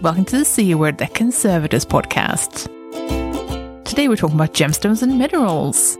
Welcome 0.00 0.26
to 0.26 0.38
the 0.38 0.44
C 0.44 0.76
Word, 0.76 0.98
the 0.98 1.08
Conservators 1.08 1.84
podcast. 1.84 2.66
Today 3.82 4.06
we're 4.06 4.14
talking 4.14 4.36
about 4.36 4.54
gemstones 4.54 5.02
and 5.02 5.18
minerals. 5.18 5.96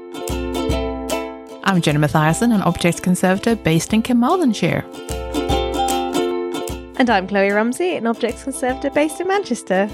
I'm 1.64 1.80
Jenny 1.82 1.98
Mathiasson, 1.98 2.54
an 2.54 2.62
objects 2.62 3.00
conservator 3.00 3.56
based 3.56 3.92
in 3.92 4.03
Carmarthenshire. 4.03 4.84
And 6.96 7.11
I'm 7.11 7.26
Chloe 7.26 7.51
Rumsey, 7.51 7.97
an 7.97 8.06
objects 8.06 8.44
conservator 8.44 8.90
based 8.90 9.21
in 9.21 9.26
Manchester. 9.26 9.88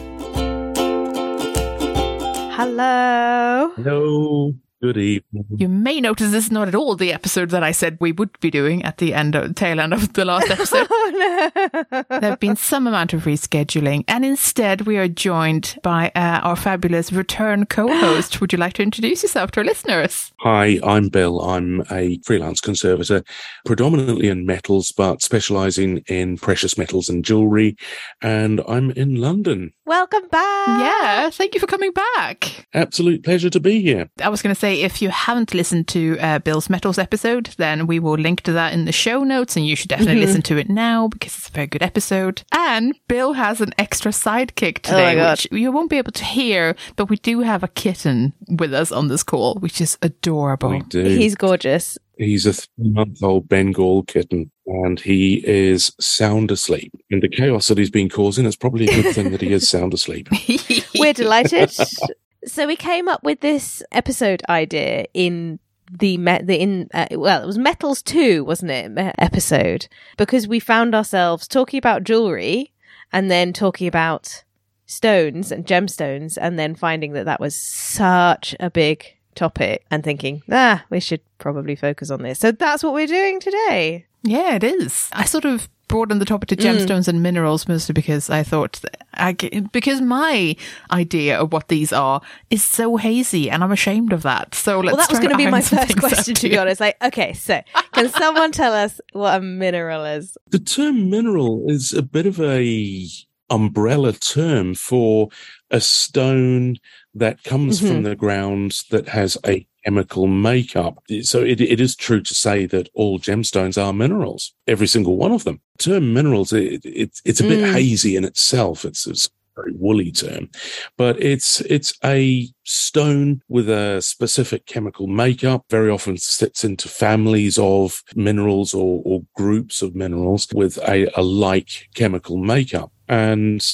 Hello. 2.52 3.72
Hello. 3.74 4.54
Good 4.84 4.98
evening. 4.98 5.46
You 5.56 5.70
may 5.70 5.98
notice 5.98 6.30
this 6.30 6.44
is 6.44 6.50
not 6.50 6.68
at 6.68 6.74
all 6.74 6.94
the 6.94 7.10
episode 7.10 7.48
that 7.48 7.62
I 7.62 7.72
said 7.72 7.96
we 8.02 8.12
would 8.12 8.38
be 8.40 8.50
doing 8.50 8.84
at 8.84 8.98
the 8.98 9.14
end 9.14 9.34
of 9.34 9.54
tail 9.54 9.80
end 9.80 9.94
of 9.94 10.12
the 10.12 10.26
last 10.26 10.50
episode. 10.50 10.88
Oh 11.06 11.50
no. 11.52 12.02
there 12.20 12.30
have 12.30 12.40
been 12.40 12.56
some 12.56 12.86
amount 12.86 13.12
of 13.12 13.24
rescheduling, 13.24 14.04
and 14.08 14.24
instead 14.24 14.82
we 14.82 14.96
are 14.96 15.08
joined 15.08 15.78
by 15.82 16.10
uh, 16.14 16.40
our 16.42 16.56
fabulous 16.56 17.12
return 17.12 17.66
co-host. 17.66 18.40
Would 18.40 18.52
you 18.52 18.58
like 18.58 18.74
to 18.74 18.82
introduce 18.82 19.22
yourself 19.22 19.50
to 19.52 19.60
our 19.60 19.64
listeners? 19.64 20.32
Hi, 20.40 20.78
I'm 20.82 21.08
Bill. 21.08 21.40
I'm 21.40 21.82
a 21.90 22.18
freelance 22.24 22.60
conservator, 22.60 23.22
predominantly 23.66 24.28
in 24.28 24.46
metals, 24.46 24.92
but 24.92 25.20
specializing 25.20 25.98
in 26.06 26.38
precious 26.38 26.78
metals 26.78 27.08
and 27.08 27.24
jewelry. 27.24 27.76
And 28.22 28.62
I'm 28.66 28.90
in 28.92 29.16
London. 29.16 29.72
Welcome 29.86 30.28
back. 30.28 30.80
Yeah, 30.80 31.30
thank 31.30 31.54
you 31.54 31.60
for 31.60 31.66
coming 31.66 31.92
back. 31.92 32.66
Absolute 32.72 33.22
pleasure 33.24 33.50
to 33.50 33.60
be 33.60 33.82
here. 33.82 34.08
I 34.22 34.30
was 34.30 34.40
going 34.40 34.54
to 34.54 34.58
say, 34.58 34.73
if 34.82 35.00
you 35.02 35.08
haven't 35.10 35.54
listened 35.54 35.88
to 35.88 36.18
uh, 36.18 36.38
Bill's 36.40 36.68
Metals 36.68 36.98
episode, 36.98 37.50
then 37.58 37.86
we 37.86 37.98
will 37.98 38.14
link 38.18 38.40
to 38.42 38.52
that 38.52 38.72
in 38.72 38.84
the 38.84 38.92
show 38.92 39.22
notes, 39.24 39.56
and 39.56 39.66
you 39.66 39.76
should 39.76 39.88
definitely 39.90 40.16
Mhm. 40.22 40.24
listen 40.26 40.42
to 40.42 40.56
it 40.58 40.68
now 40.68 41.08
because 41.08 41.36
it's 41.36 41.48
a 41.48 41.52
very 41.52 41.66
good 41.66 41.82
episode. 41.82 42.42
And 42.52 42.94
Bill 43.08 43.34
has 43.34 43.60
an 43.60 43.72
extra 43.78 44.10
sidekick 44.12 44.78
Oh 44.86 44.90
today, 44.90 45.14
God. 45.16 45.30
which 45.32 45.48
you 45.52 45.70
won't 45.72 45.90
be 45.90 45.98
able 45.98 46.12
to 46.12 46.24
hear, 46.24 46.74
but 46.96 47.08
we 47.08 47.16
do 47.16 47.40
have 47.40 47.62
a 47.62 47.68
kitten 47.68 48.32
with 48.48 48.74
us 48.74 48.90
on 48.92 49.08
this 49.08 49.22
call, 49.22 49.56
which 49.56 49.80
is 49.80 49.96
adorable. 50.02 50.70
We 50.70 50.80
do. 50.80 51.02
He's 51.04 51.34
gorgeous. 51.34 51.98
He's 52.16 52.46
a 52.46 52.52
three 52.52 52.90
month 52.90 53.22
old 53.24 53.48
Bengal 53.48 54.04
kitten 54.04 54.50
and 54.66 55.00
he 55.00 55.42
is 55.46 55.90
sound 56.00 56.52
asleep. 56.52 56.92
In 57.10 57.18
the 57.18 57.28
chaos 57.28 57.66
that 57.66 57.76
he's 57.78 57.90
been 57.90 58.08
causing, 58.08 58.46
it's 58.46 58.54
probably 58.54 58.84
a 58.86 59.02
good 59.02 59.14
thing 59.14 59.32
that 59.32 59.40
he 59.40 59.52
is 59.52 59.68
sound 59.68 59.92
asleep. 59.92 60.28
We're 60.98 61.12
delighted. 61.12 61.72
so 62.46 62.66
we 62.66 62.76
came 62.76 63.08
up 63.08 63.22
with 63.22 63.40
this 63.40 63.82
episode 63.92 64.42
idea 64.48 65.06
in 65.14 65.58
the 65.90 66.16
me- 66.18 66.42
the 66.42 66.56
in 66.56 66.88
uh, 66.94 67.06
well 67.12 67.42
it 67.42 67.46
was 67.46 67.58
metals 67.58 68.02
2 68.02 68.44
wasn't 68.44 68.70
it 68.70 68.90
me- 68.90 69.12
episode? 69.18 69.86
Because 70.16 70.48
we 70.48 70.58
found 70.60 70.94
ourselves 70.94 71.46
talking 71.46 71.78
about 71.78 72.04
jewelry 72.04 72.72
and 73.12 73.30
then 73.30 73.52
talking 73.52 73.86
about 73.86 74.44
stones 74.86 75.50
and 75.52 75.66
gemstones 75.66 76.36
and 76.40 76.58
then 76.58 76.74
finding 76.74 77.12
that 77.12 77.24
that 77.26 77.40
was 77.40 77.54
such 77.54 78.54
a 78.60 78.70
big 78.70 79.04
topic 79.34 79.84
and 79.90 80.04
thinking 80.04 80.42
ah 80.52 80.84
we 80.90 81.00
should 81.00 81.20
probably 81.38 81.76
focus 81.76 82.10
on 82.10 82.22
this. 82.22 82.38
So 82.38 82.52
that's 82.52 82.82
what 82.82 82.94
we're 82.94 83.06
doing 83.06 83.40
today. 83.40 84.06
Yeah, 84.22 84.54
it 84.54 84.64
is. 84.64 85.10
I 85.12 85.26
sort 85.26 85.44
of 85.44 85.68
broadened 85.88 86.20
the 86.20 86.24
topic 86.24 86.48
to 86.48 86.56
Mm. 86.56 86.62
gemstones 86.78 87.08
and 87.08 87.22
minerals 87.22 87.68
mostly 87.68 87.92
because 87.92 88.30
I 88.30 88.42
thought 88.42 88.80
that 88.82 88.96
I, 89.14 89.32
g- 89.32 89.60
because 89.72 90.00
my 90.00 90.56
idea 90.90 91.38
of 91.38 91.52
what 91.52 91.68
these 91.68 91.92
are 91.92 92.20
is 92.50 92.62
so 92.64 92.96
hazy 92.96 93.50
and 93.50 93.62
I'm 93.62 93.72
ashamed 93.72 94.12
of 94.12 94.22
that. 94.22 94.54
So 94.54 94.80
let's 94.80 94.96
well 94.96 95.06
that 95.06 95.10
was 95.10 95.18
going 95.20 95.30
to 95.30 95.36
be 95.36 95.46
my 95.50 95.60
first 95.74 95.98
question 95.98 96.34
to 96.34 96.48
be 96.48 96.58
honest 96.58 96.80
like 96.80 96.96
okay 97.02 97.32
so 97.32 97.60
can 97.92 98.08
someone 98.08 98.50
tell 98.52 98.72
us 98.72 99.00
what 99.12 99.36
a 99.36 99.40
mineral 99.40 100.04
is 100.04 100.36
The 100.50 100.58
term 100.58 101.10
mineral 101.10 101.64
is 101.68 101.92
a 101.92 102.02
bit 102.02 102.26
of 102.26 102.40
a 102.40 103.06
umbrella 103.50 104.12
term 104.12 104.74
for 104.74 105.28
a 105.70 105.80
stone 105.80 106.76
that 107.14 107.44
comes 107.44 107.80
Mhm. 107.80 107.88
from 107.88 108.02
the 108.02 108.16
ground 108.16 108.78
that 108.90 109.08
has 109.08 109.36
a 109.46 109.66
chemical 109.84 110.26
makeup. 110.26 111.02
So 111.22 111.40
it, 111.42 111.60
it 111.60 111.80
is 111.80 111.94
true 111.96 112.20
to 112.22 112.34
say 112.34 112.66
that 112.66 112.88
all 112.94 113.18
gemstones 113.18 113.82
are 113.82 113.92
minerals, 113.92 114.54
every 114.66 114.86
single 114.86 115.16
one 115.16 115.32
of 115.32 115.44
them. 115.44 115.60
The 115.78 115.84
term 115.84 116.12
minerals, 116.12 116.52
it, 116.52 116.84
it, 116.84 117.20
it's 117.24 117.40
a 117.40 117.44
bit 117.44 117.60
Mm. 117.64 117.72
hazy 117.72 118.16
in 118.16 118.24
itself. 118.24 118.84
It's, 118.84 119.06
it's 119.06 119.26
a 119.26 119.30
very 119.60 119.72
woolly 119.74 120.10
term, 120.10 120.48
but 120.96 121.22
it's 121.22 121.60
it's 121.62 121.92
a 122.04 122.48
stone 122.64 123.40
with 123.48 123.68
a 123.68 124.02
specific 124.02 124.66
chemical 124.66 125.06
makeup. 125.06 125.64
Very 125.70 125.90
often 125.90 126.16
sits 126.16 126.64
into 126.64 126.88
families 126.88 127.58
of 127.58 128.02
minerals 128.16 128.74
or, 128.74 129.02
or 129.04 129.22
groups 129.36 129.82
of 129.82 129.94
minerals 129.94 130.48
with 130.52 130.78
a, 130.78 131.08
a 131.14 131.22
like 131.22 131.88
chemical 131.94 132.36
makeup, 132.38 132.90
and 133.08 133.64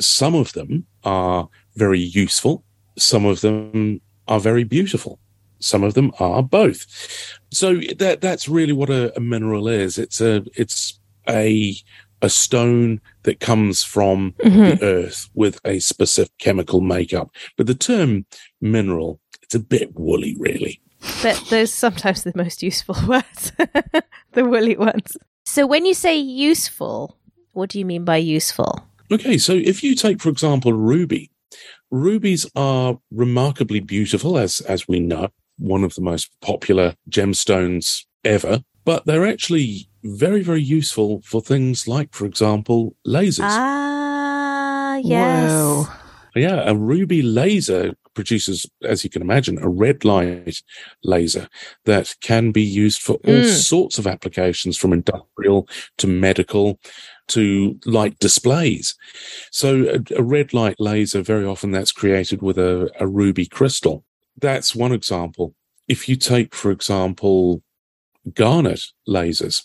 some 0.00 0.34
of 0.34 0.52
them 0.54 0.86
are 1.04 1.48
very 1.76 2.00
useful. 2.00 2.64
Some 2.96 3.26
of 3.26 3.40
them 3.42 4.00
are 4.26 4.40
very 4.40 4.64
beautiful. 4.64 5.18
Some 5.64 5.82
of 5.82 5.94
them 5.94 6.12
are 6.20 6.42
both. 6.42 6.86
So 7.52 7.76
that 7.98 8.20
that's 8.20 8.48
really 8.48 8.72
what 8.72 8.90
a, 8.90 9.16
a 9.16 9.20
mineral 9.20 9.66
is. 9.68 9.98
It's 9.98 10.20
a 10.20 10.44
it's 10.54 10.98
a 11.28 11.74
a 12.22 12.28
stone 12.28 13.00
that 13.24 13.40
comes 13.40 13.82
from 13.82 14.34
Mm-hmm. 14.44 14.64
the 14.78 14.82
earth 14.84 15.28
with 15.34 15.58
a 15.64 15.78
specific 15.80 16.32
chemical 16.38 16.80
makeup. 16.80 17.30
But 17.56 17.66
the 17.66 17.74
term 17.74 18.26
mineral, 18.60 19.20
it's 19.42 19.54
a 19.54 19.58
bit 19.58 19.94
woolly, 19.94 20.34
really. 20.38 20.80
But 21.22 21.42
those 21.50 21.72
sometimes 21.72 22.22
the 22.24 22.32
most 22.34 22.62
useful 22.62 22.96
words, 23.08 23.52
the 24.32 24.44
woolly 24.44 24.76
ones. 24.76 25.16
So 25.44 25.66
when 25.66 25.84
you 25.84 25.92
say 25.94 26.16
useful, 26.16 27.18
what 27.52 27.70
do 27.70 27.78
you 27.78 27.84
mean 27.84 28.04
by 28.04 28.16
useful? 28.16 28.86
Okay, 29.12 29.36
so 29.38 29.52
if 29.52 29.84
you 29.84 29.94
take, 29.94 30.20
for 30.22 30.30
example, 30.30 30.72
ruby, 30.72 31.30
rubies 31.90 32.46
are 32.56 32.98
remarkably 33.10 33.80
beautiful, 33.80 34.38
as 34.38 34.60
as 34.62 34.88
we 34.88 34.98
know, 35.00 35.28
one 35.58 35.84
of 35.84 35.94
the 35.94 36.02
most 36.02 36.30
popular 36.40 36.94
gemstones 37.10 38.04
ever. 38.24 38.62
But 38.84 39.06
they're 39.06 39.26
actually 39.26 39.88
very, 40.02 40.42
very 40.42 40.62
useful 40.62 41.22
for 41.24 41.40
things 41.40 41.88
like, 41.88 42.12
for 42.14 42.26
example, 42.26 42.94
lasers. 43.06 43.46
Ah, 43.48 44.96
yes. 44.96 45.50
Whoa. 45.50 45.86
Yeah, 46.36 46.68
a 46.68 46.74
ruby 46.74 47.22
laser 47.22 47.94
produces, 48.14 48.66
as 48.82 49.02
you 49.04 49.10
can 49.10 49.22
imagine, 49.22 49.58
a 49.58 49.68
red 49.68 50.04
light 50.04 50.60
laser 51.02 51.48
that 51.84 52.14
can 52.20 52.52
be 52.52 52.62
used 52.62 53.00
for 53.00 53.14
all 53.24 53.34
Mm. 53.34 53.50
sorts 53.54 53.98
of 53.98 54.06
applications 54.06 54.76
from 54.76 54.92
industrial 54.92 55.68
to 55.98 56.06
medical 56.06 56.78
to 57.28 57.78
light 57.86 58.18
displays. 58.18 58.94
So 59.50 59.86
a, 59.88 60.18
a 60.18 60.22
red 60.22 60.52
light 60.52 60.76
laser, 60.78 61.22
very 61.22 61.44
often 61.44 61.70
that's 61.70 61.92
created 61.92 62.42
with 62.42 62.58
a, 62.58 62.90
a 63.00 63.06
ruby 63.06 63.46
crystal. 63.46 64.04
That's 64.40 64.74
one 64.74 64.92
example. 64.92 65.54
If 65.88 66.08
you 66.08 66.16
take, 66.16 66.54
for 66.54 66.70
example, 66.70 67.62
garnet 68.32 68.82
lasers, 69.08 69.64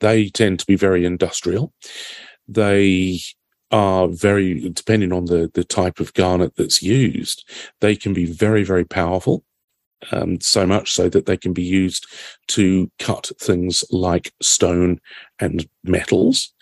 they 0.00 0.28
tend 0.28 0.60
to 0.60 0.66
be 0.66 0.76
very 0.76 1.04
industrial. 1.04 1.72
They 2.46 3.20
are 3.70 4.06
very 4.08 4.68
depending 4.70 5.12
on 5.12 5.24
the 5.24 5.50
the 5.54 5.64
type 5.64 5.98
of 5.98 6.14
garnet 6.14 6.54
that's 6.56 6.82
used 6.82 7.48
they 7.80 7.96
can 7.96 8.12
be 8.12 8.24
very 8.24 8.62
very 8.62 8.84
powerful 8.84 9.44
um, 10.12 10.38
so 10.40 10.66
much 10.66 10.92
so 10.92 11.08
that 11.08 11.26
they 11.26 11.36
can 11.36 11.52
be 11.52 11.62
used 11.62 12.06
to 12.46 12.90
cut 12.98 13.32
things 13.40 13.82
like 13.90 14.32
stone 14.40 15.00
and 15.40 15.66
metals 15.82 16.52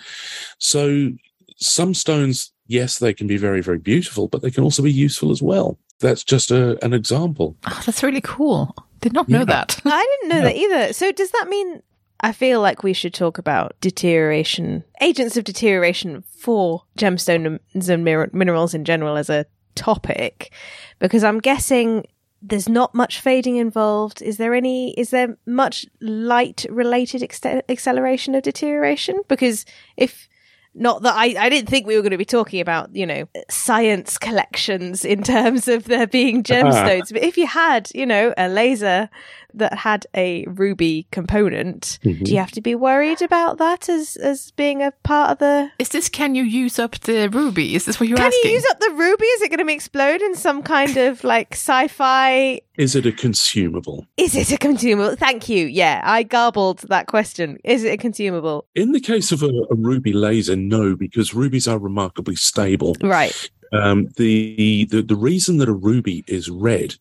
so 0.58 1.10
some 1.58 1.92
stones 1.92 2.52
yes 2.66 2.98
they 2.98 3.12
can 3.12 3.26
be 3.26 3.36
very 3.36 3.60
very 3.60 3.78
beautiful 3.78 4.26
but 4.26 4.40
they 4.40 4.50
can 4.50 4.64
also 4.64 4.82
be 4.82 4.92
useful 4.92 5.30
as 5.30 5.42
well 5.42 5.78
that's 6.02 6.22
just 6.24 6.50
a, 6.50 6.82
an 6.84 6.92
example 6.92 7.56
Oh, 7.66 7.82
that's 7.86 8.02
really 8.02 8.20
cool. 8.20 8.74
Did 9.00 9.14
not 9.14 9.28
know 9.28 9.38
Yeah. 9.40 9.44
that. 9.46 9.80
I 9.86 10.16
didn't 10.20 10.28
know 10.28 10.36
Yeah. 10.36 10.52
that 10.52 10.56
either. 10.56 10.92
So 10.92 11.10
does 11.12 11.30
that 11.30 11.48
mean 11.48 11.82
I 12.20 12.30
feel 12.32 12.60
like 12.60 12.82
we 12.84 12.92
should 12.92 13.14
talk 13.14 13.38
about 13.38 13.74
deterioration, 13.80 14.84
agents 15.00 15.36
of 15.36 15.42
deterioration 15.44 16.22
for 16.38 16.84
gemstones 16.98 17.58
and 17.88 18.04
minerals 18.32 18.74
in 18.74 18.84
general 18.84 19.16
as 19.16 19.28
a 19.30 19.46
topic? 19.74 20.52
Because 21.00 21.24
I'm 21.24 21.40
guessing 21.40 22.04
there's 22.40 22.68
not 22.68 22.94
much 22.94 23.20
fading 23.20 23.56
involved. 23.56 24.20
Is 24.22 24.36
there 24.36 24.54
any, 24.54 24.92
is 24.94 25.10
there 25.10 25.36
much 25.46 25.86
light 26.00 26.64
related 26.70 27.22
ex- 27.22 27.40
acceleration 27.68 28.34
of 28.36 28.42
deterioration? 28.42 29.20
Because 29.28 29.64
if, 29.96 30.28
not 30.74 31.02
that 31.02 31.14
I, 31.14 31.34
I 31.38 31.48
didn't 31.48 31.68
think 31.68 31.86
we 31.86 31.96
were 31.96 32.02
going 32.02 32.12
to 32.12 32.18
be 32.18 32.24
talking 32.24 32.60
about, 32.60 32.94
you 32.94 33.06
know, 33.06 33.28
science 33.50 34.16
collections 34.16 35.04
in 35.04 35.22
terms 35.22 35.68
of 35.68 35.84
there 35.84 36.06
being 36.06 36.42
gemstones. 36.42 37.12
but 37.12 37.22
if 37.22 37.36
you 37.36 37.46
had, 37.46 37.90
you 37.94 38.06
know, 38.06 38.32
a 38.38 38.48
laser 38.48 39.10
that 39.54 39.74
had 39.74 40.06
a 40.14 40.44
ruby 40.46 41.06
component. 41.10 41.98
Mhm. 42.04 42.24
Do 42.24 42.32
you 42.32 42.38
have 42.38 42.52
to 42.52 42.60
be 42.60 42.74
worried 42.74 43.22
about 43.22 43.58
that 43.58 43.88
as 43.88 44.16
as 44.16 44.50
being 44.52 44.82
a 44.82 44.92
part 45.02 45.30
of 45.30 45.38
the? 45.38 45.70
Is 45.78 45.90
this 45.90 46.08
can 46.08 46.34
you 46.34 46.44
use 46.44 46.78
up 46.78 46.98
the 47.00 47.28
ruby? 47.28 47.74
Is 47.74 47.84
this 47.84 47.98
what 47.98 48.08
you're 48.08 48.18
Can 48.18 48.26
asking? 48.26 48.42
Can 48.42 48.50
you 48.50 48.56
use 48.56 48.66
up 48.70 48.80
the 48.80 48.92
ruby? 48.94 49.24
Is 49.26 49.42
it 49.42 49.50
going 49.50 49.66
to 49.66 49.72
explode 49.72 50.20
in 50.22 50.34
some 50.34 50.62
kind 50.62 50.96
of 50.96 51.24
like 51.24 51.52
sci-fi? 51.52 52.60
Is 52.78 52.96
it 52.96 53.06
a 53.06 53.12
consumable? 53.12 54.06
Is 54.16 54.34
it 54.34 54.50
a 54.50 54.56
consumable? 54.56 55.16
Thank 55.16 55.48
you. 55.48 55.66
Yeah, 55.66 56.00
I 56.04 56.22
garbled 56.22 56.80
that 56.88 57.06
question. 57.06 57.58
Is 57.64 57.84
it 57.84 57.92
a 57.92 57.96
consumable? 57.96 58.66
In 58.74 58.92
the 58.92 59.00
case 59.00 59.32
of 59.32 59.42
a, 59.42 59.50
a 59.70 59.74
ruby 59.74 60.12
laser, 60.12 60.56
no, 60.56 60.96
because 60.96 61.34
rubies 61.34 61.68
are 61.68 61.78
remarkably 61.78 62.36
stable. 62.36 62.96
Right. 63.02 63.50
Um, 63.72 64.08
the, 64.16 64.86
the 64.90 65.02
the 65.02 65.16
reason 65.16 65.56
that 65.58 65.68
a 65.68 65.72
ruby 65.72 66.24
is 66.28 66.50
red 66.50 66.94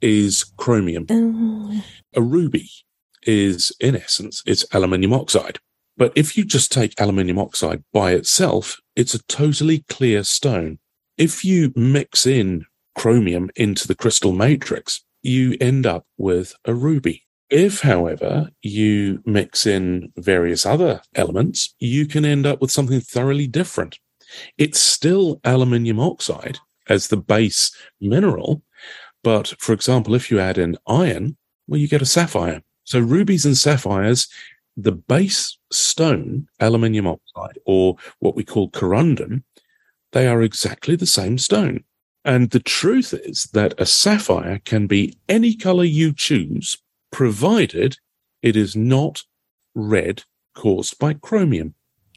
is 0.00 0.44
chromium. 0.56 1.06
Oh. 1.10 1.84
A 2.14 2.22
ruby 2.22 2.70
is, 3.22 3.72
in 3.80 3.96
essence, 3.96 4.42
it's 4.46 4.64
aluminium 4.72 5.12
oxide. 5.12 5.58
But 5.96 6.12
if 6.16 6.36
you 6.36 6.44
just 6.44 6.72
take 6.72 7.00
aluminium 7.00 7.38
oxide 7.38 7.84
by 7.92 8.12
itself, 8.12 8.78
it's 8.96 9.14
a 9.14 9.22
totally 9.24 9.84
clear 9.88 10.24
stone. 10.24 10.78
If 11.16 11.44
you 11.44 11.72
mix 11.76 12.26
in 12.26 12.64
chromium 12.96 13.50
into 13.56 13.86
the 13.86 13.94
crystal 13.94 14.32
matrix, 14.32 15.04
you 15.22 15.56
end 15.60 15.86
up 15.86 16.06
with 16.16 16.54
a 16.64 16.74
ruby. 16.74 17.22
If, 17.50 17.82
however, 17.82 18.50
you 18.62 19.22
mix 19.24 19.66
in 19.66 20.12
various 20.16 20.66
other 20.66 21.02
elements, 21.14 21.74
you 21.78 22.06
can 22.06 22.24
end 22.24 22.46
up 22.46 22.60
with 22.60 22.70
something 22.70 23.00
thoroughly 23.00 23.46
different. 23.46 23.98
It's 24.58 24.80
still 24.80 25.40
aluminium 25.44 26.00
oxide 26.00 26.58
as 26.88 27.08
the 27.08 27.16
base 27.16 27.74
mineral, 28.00 28.62
but 29.22 29.54
for 29.58 29.72
example, 29.72 30.14
if 30.14 30.30
you 30.30 30.38
add 30.38 30.58
in 30.58 30.76
iron, 30.86 31.36
well, 31.66 31.80
you 31.80 31.88
get 31.88 32.02
a 32.02 32.06
sapphire. 32.06 32.62
So 32.84 33.00
rubies 33.00 33.46
and 33.46 33.56
sapphires, 33.56 34.28
the 34.76 34.92
base 34.92 35.56
stone, 35.72 36.48
aluminium 36.60 37.06
oxide, 37.06 37.58
or 37.64 37.96
what 38.18 38.36
we 38.36 38.44
call 38.44 38.70
corundum, 38.70 39.44
they 40.12 40.26
are 40.26 40.42
exactly 40.42 40.96
the 40.96 41.06
same 41.06 41.38
stone. 41.38 41.84
And 42.24 42.50
the 42.50 42.60
truth 42.60 43.12
is 43.12 43.44
that 43.52 43.74
a 43.78 43.86
sapphire 43.86 44.60
can 44.64 44.86
be 44.86 45.16
any 45.28 45.54
color 45.54 45.84
you 45.84 46.12
choose, 46.12 46.76
provided 47.10 47.98
it 48.42 48.56
is 48.56 48.76
not 48.76 49.22
red 49.74 50.22
caused 50.54 50.98
by 50.98 51.14
chromium. 51.14 51.74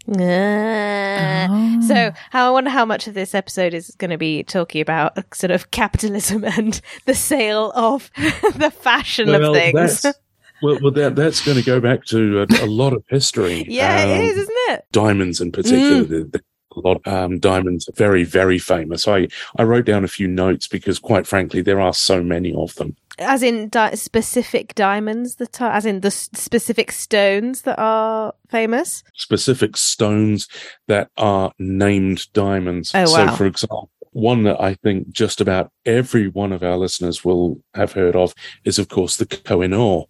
Oh. 0.09 1.81
So, 1.81 2.11
how 2.31 2.47
I 2.47 2.51
wonder 2.51 2.69
how 2.69 2.85
much 2.85 3.07
of 3.07 3.13
this 3.13 3.35
episode 3.35 3.73
is 3.73 3.93
going 3.97 4.11
to 4.11 4.17
be 4.17 4.43
talking 4.43 4.81
about 4.81 5.17
sort 5.35 5.51
of 5.51 5.71
capitalism 5.71 6.43
and 6.57 6.79
the 7.05 7.15
sale 7.15 7.71
of 7.75 8.09
the 8.55 8.71
fashion 8.71 9.29
of 9.33 9.53
things. 9.53 10.01
that's, 10.01 10.17
well, 10.61 10.79
well 10.81 10.91
that, 10.91 11.15
that's 11.15 11.43
going 11.45 11.57
to 11.57 11.63
go 11.63 11.79
back 11.79 12.05
to 12.05 12.39
a, 12.41 12.63
a 12.63 12.67
lot 12.67 12.93
of 12.93 13.03
history. 13.09 13.65
yeah, 13.67 14.03
Um, 14.03 14.09
it 14.11 14.23
is, 14.25 14.37
isn't 14.37 14.57
it? 14.69 14.85
diamonds 14.91 15.41
in 15.41 15.51
particular. 15.51 16.03
Mm. 16.03 16.09
The, 16.09 16.23
the, 16.31 16.43
a 16.77 16.87
lot 16.87 17.01
of 17.05 17.13
um, 17.13 17.39
diamonds 17.39 17.87
are 17.89 17.93
very, 17.93 18.23
very 18.23 18.59
famous. 18.59 19.07
I, 19.07 19.27
I 19.57 19.63
wrote 19.63 19.85
down 19.85 20.03
a 20.03 20.07
few 20.07 20.27
notes 20.27 20.67
because, 20.67 20.99
quite 20.99 21.27
frankly, 21.27 21.61
there 21.61 21.81
are 21.81 21.93
so 21.93 22.23
many 22.23 22.53
of 22.53 22.75
them. 22.75 22.95
As 23.19 23.41
in 23.41 23.69
di- 23.69 23.95
specific 23.95 24.75
diamonds 24.75 25.35
that 25.35 25.59
are, 25.59 25.71
as 25.71 25.85
in 25.85 26.01
the 26.01 26.07
s- 26.07 26.29
specific 26.33 26.91
stones 26.91 27.63
that 27.63 27.79
are 27.79 28.33
famous. 28.49 29.03
Specific 29.15 29.75
stones 29.75 30.47
that 30.87 31.09
are 31.17 31.51
named 31.57 32.31
diamonds. 32.33 32.91
Oh, 32.93 33.01
wow. 33.01 33.05
So, 33.05 33.35
for 33.35 33.45
example, 33.45 33.89
one 34.11 34.43
that 34.43 34.61
I 34.61 34.75
think 34.75 35.09
just 35.09 35.41
about 35.41 35.71
every 35.85 36.27
one 36.27 36.51
of 36.51 36.63
our 36.63 36.77
listeners 36.77 37.25
will 37.25 37.61
have 37.73 37.93
heard 37.93 38.15
of 38.15 38.33
is, 38.63 38.79
of 38.79 38.87
course, 38.89 39.17
the 39.17 39.25
Koh-i-Noor, 39.25 40.07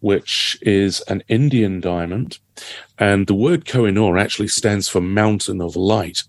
which 0.00 0.58
is 0.62 1.00
an 1.02 1.22
Indian 1.28 1.80
diamond. 1.80 2.38
And 2.98 3.26
the 3.26 3.34
word 3.34 3.66
Koh-i-Noor 3.66 4.18
actually 4.18 4.48
stands 4.48 4.88
for 4.88 5.00
Mountain 5.00 5.60
of 5.60 5.76
Light, 5.76 6.22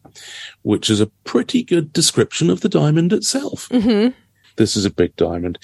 which 0.61 0.89
is 0.89 1.01
a 1.01 1.07
pretty 1.23 1.63
good 1.63 1.91
description 1.93 2.49
of 2.49 2.61
the 2.61 2.69
diamond 2.69 3.11
itself. 3.13 3.67
hmm 3.71 4.07
This 4.55 4.75
is 4.75 4.85
a 4.85 4.89
big 4.93 5.15
diamond. 5.15 5.59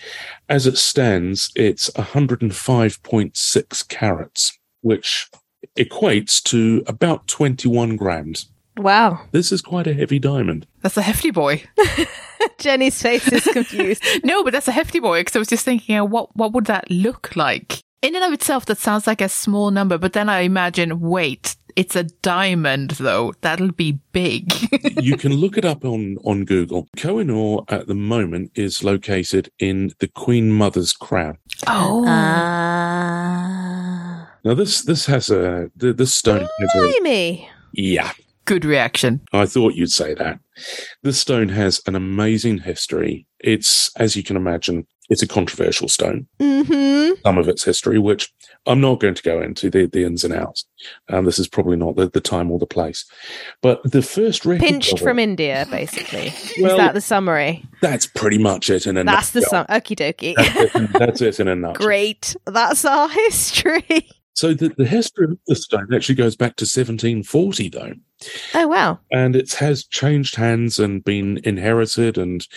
As 0.49 0.67
it 0.67 0.77
stands, 0.77 1.51
it's 1.55 1.89
105.6 1.91 3.87
carats, 3.87 4.57
which 4.81 5.29
equates 5.77 6.41
to 6.43 6.83
about 6.87 7.27
21 7.27 7.95
grams. 7.95 8.49
Wow. 8.77 9.21
This 9.31 9.51
is 9.51 9.61
quite 9.61 9.87
a 9.87 9.93
heavy 9.93 10.19
diamond. 10.19 10.67
That's 10.81 10.97
a 10.97 11.01
hefty 11.01 11.31
boy. 11.31 11.63
Jenny's 12.59 13.01
face 13.01 13.27
is 13.31 13.43
confused. 13.45 14.03
no, 14.23 14.43
but 14.43 14.53
that's 14.53 14.67
a 14.67 14.71
hefty 14.71 14.99
boy 14.99 15.21
because 15.21 15.35
I 15.35 15.39
was 15.39 15.47
just 15.47 15.65
thinking, 15.65 15.97
uh, 15.97 16.05
what 16.05 16.35
what 16.35 16.53
would 16.53 16.65
that 16.65 16.89
look 16.91 17.35
like? 17.35 17.79
In 18.07 18.15
and 18.15 18.23
of 18.23 18.31
itself, 18.31 18.65
that 18.67 18.77
sounds 18.77 19.05
like 19.05 19.19
a 19.19 19.27
small 19.27 19.69
number, 19.69 19.97
but 19.97 20.13
then 20.13 20.29
I 20.29 20.39
imagine, 20.39 21.01
wait, 21.01 21.57
it's 21.75 21.93
a 21.93 22.03
diamond 22.03 22.91
though. 22.91 23.33
That'll 23.41 23.73
be 23.73 23.99
big. 24.13 24.53
you 25.01 25.17
can 25.17 25.33
look 25.33 25.57
it 25.57 25.65
up 25.65 25.83
on, 25.83 26.15
on 26.23 26.45
Google. 26.45 26.87
Koh-i-Noor 26.95 27.65
at 27.67 27.87
the 27.87 27.95
moment 27.95 28.51
is 28.55 28.81
located 28.81 29.51
in 29.59 29.91
the 29.99 30.07
Queen 30.07 30.53
Mother's 30.53 30.93
crown. 30.93 31.37
oh, 31.67 32.05
Ah. 32.07 33.67
Now 34.45 34.53
this 34.53 34.83
this 34.83 35.05
has 35.07 35.29
a 35.29 35.69
the, 35.75 35.91
this 35.91 36.13
stone 36.13 36.47
has 36.61 36.75
a 36.75 37.49
yeah. 37.73 38.13
good 38.45 38.63
reaction. 38.63 39.19
I 39.33 39.45
thought 39.47 39.73
you'd 39.75 39.91
say 39.91 40.13
that. 40.13 40.39
This 41.03 41.19
stone 41.19 41.49
has 41.49 41.81
an 41.85 41.95
amazing 41.95 42.59
history. 42.59 43.27
It's 43.39 43.91
as 43.97 44.15
you 44.15 44.23
can 44.23 44.37
imagine, 44.37 44.87
it's 45.09 45.21
a 45.21 45.27
controversial 45.27 45.87
stone. 45.87 46.27
hmm 46.39 47.11
some 47.25 47.37
of 47.37 47.47
its 47.49 47.63
history, 47.63 47.97
which 47.97 48.31
I'm 48.67 48.79
not 48.79 48.99
going 48.99 49.13
to 49.15 49.23
go 49.23 49.41
into 49.41 49.69
the, 49.69 49.85
the 49.87 50.03
ins 50.03 50.23
and 50.23 50.33
outs. 50.33 50.65
Um, 51.09 51.25
this 51.25 51.39
is 51.39 51.47
probably 51.47 51.75
not 51.75 51.95
the, 51.95 52.09
the 52.09 52.21
time 52.21 52.51
or 52.51 52.59
the 52.59 52.65
place. 52.65 53.05
But 53.61 53.81
the 53.89 54.01
first 54.01 54.45
record 54.45 54.65
Pinched 54.65 54.93
of 54.93 54.99
it- 54.99 55.03
from 55.03 55.19
India, 55.19 55.65
basically. 55.71 56.31
Well, 56.61 56.71
is 56.73 56.77
that 56.77 56.93
the 56.93 57.01
summary? 57.01 57.65
that's 57.81 58.05
pretty 58.05 58.37
much 58.37 58.69
it 58.69 58.85
in 58.87 58.95
a 58.97 59.03
That's 59.03 59.31
the 59.31 59.41
nutshell. 59.41 59.65
sum. 59.67 59.75
Okie 59.77 59.95
dokie. 59.97 60.35
That's 60.35 60.75
it, 60.75 60.99
that's 60.99 61.21
it 61.21 61.39
in 61.39 61.47
a 61.47 61.55
nutshell. 61.55 61.85
Great. 61.85 62.35
That's 62.45 62.85
our 62.85 63.09
history. 63.09 64.07
So 64.33 64.53
the, 64.53 64.69
the 64.77 64.85
history 64.85 65.25
of 65.25 65.37
the 65.47 65.55
stone 65.55 65.91
actually 65.93 66.15
goes 66.15 66.35
back 66.35 66.55
to 66.57 66.63
1740, 66.63 67.69
though. 67.69 67.93
Oh, 68.55 68.67
wow. 68.67 68.99
and 69.11 69.35
it 69.35 69.53
has 69.53 69.85
changed 69.85 70.35
hands 70.35 70.79
and 70.79 71.03
been 71.03 71.39
inherited 71.43 72.17
and 72.17 72.47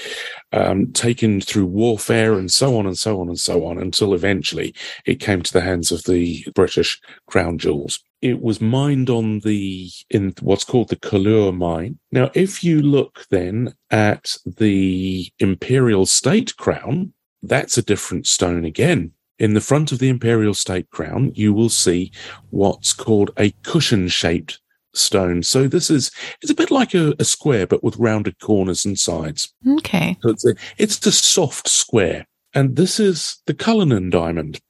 um, 0.53 0.93
taken 0.93 1.41
through 1.41 1.67
warfare 1.67 2.35
and 2.35 2.51
so 2.51 2.79
on 2.79 2.87
and 2.87 2.97
so 2.97 3.21
on 3.21 3.29
and 3.29 3.39
so 3.39 3.67
on 3.67 3.79
until 3.79 4.15
eventually 4.15 4.75
it 5.05 5.21
came 5.21 5.43
to 5.43 5.53
the 5.53 5.61
hands 5.61 5.93
of 5.93 6.05
the 6.05 6.47
British 6.55 7.01
crown 7.27 7.59
jewels. 7.59 8.01
It 8.23 8.41
was 8.41 8.61
mined 8.61 9.11
on 9.11 9.41
the 9.41 9.91
in 10.11 10.35
what's 10.41 10.65
called 10.65 10.89
the 10.89 10.97
Kollur 10.97 11.57
mine. 11.57 11.99
Now, 12.13 12.31
if 12.35 12.63
you 12.65 12.83
look 12.83 13.27
then 13.31 13.75
at 13.91 14.37
the 14.45 15.31
imperial 15.39 16.07
state 16.07 16.57
crown, 16.57 17.13
that's 17.43 17.79
a 17.79 17.83
different 17.83 18.27
stone 18.27 18.65
again. 18.65 19.13
In 19.39 19.55
the 19.55 19.63
front 19.63 19.91
of 19.91 19.99
the 19.99 20.11
imperial 20.11 20.53
state 20.53 20.91
crown, 20.91 21.33
you 21.35 21.55
will 21.55 21.71
see 21.71 22.13
what's 22.51 22.93
called 22.93 23.31
a 23.39 23.51
cushion 23.63 24.09
shaped 24.09 24.61
stone. 24.95 25.43
So 25.43 25.69
this 25.69 25.91
is 25.91 26.11
it's 26.43 26.51
a 26.51 26.55
bit 26.55 26.71
like 26.71 26.95
a, 26.95 27.15
a 27.19 27.25
square, 27.25 27.67
but 27.67 27.85
with 27.85 27.97
rounded 27.97 28.39
corners 28.41 28.85
and 28.85 28.99
sides. 28.99 29.53
Okay. 29.79 30.17
So 30.23 30.31
it's 30.31 30.47
a, 30.47 30.55
it's 30.79 31.07
a 31.07 31.13
soft 31.13 31.69
square, 31.69 32.27
and 32.55 32.77
this 32.77 33.01
is 33.01 33.39
the 33.47 33.55
Cullinan 33.55 34.11
diamond. 34.11 34.61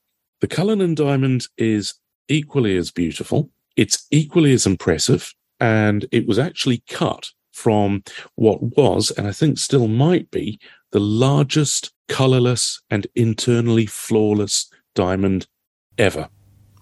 The 0.40 0.48
Cullinan 0.48 0.94
diamond 0.94 1.46
is 1.58 1.94
equally 2.28 2.76
as 2.76 2.90
beautiful. 2.90 3.50
It's 3.76 4.06
equally 4.10 4.52
as 4.52 4.66
impressive, 4.66 5.32
and 5.58 6.06
it 6.12 6.26
was 6.26 6.38
actually 6.38 6.82
cut 6.88 7.30
from 7.52 8.02
what 8.36 8.62
was, 8.62 9.10
and 9.10 9.26
I 9.26 9.32
think 9.32 9.58
still 9.58 9.88
might 9.88 10.30
be, 10.30 10.58
the 10.92 11.00
largest 11.00 11.92
colorless 12.08 12.80
and 12.90 13.06
internally 13.14 13.86
flawless 13.86 14.70
diamond 14.94 15.46
ever. 15.98 16.28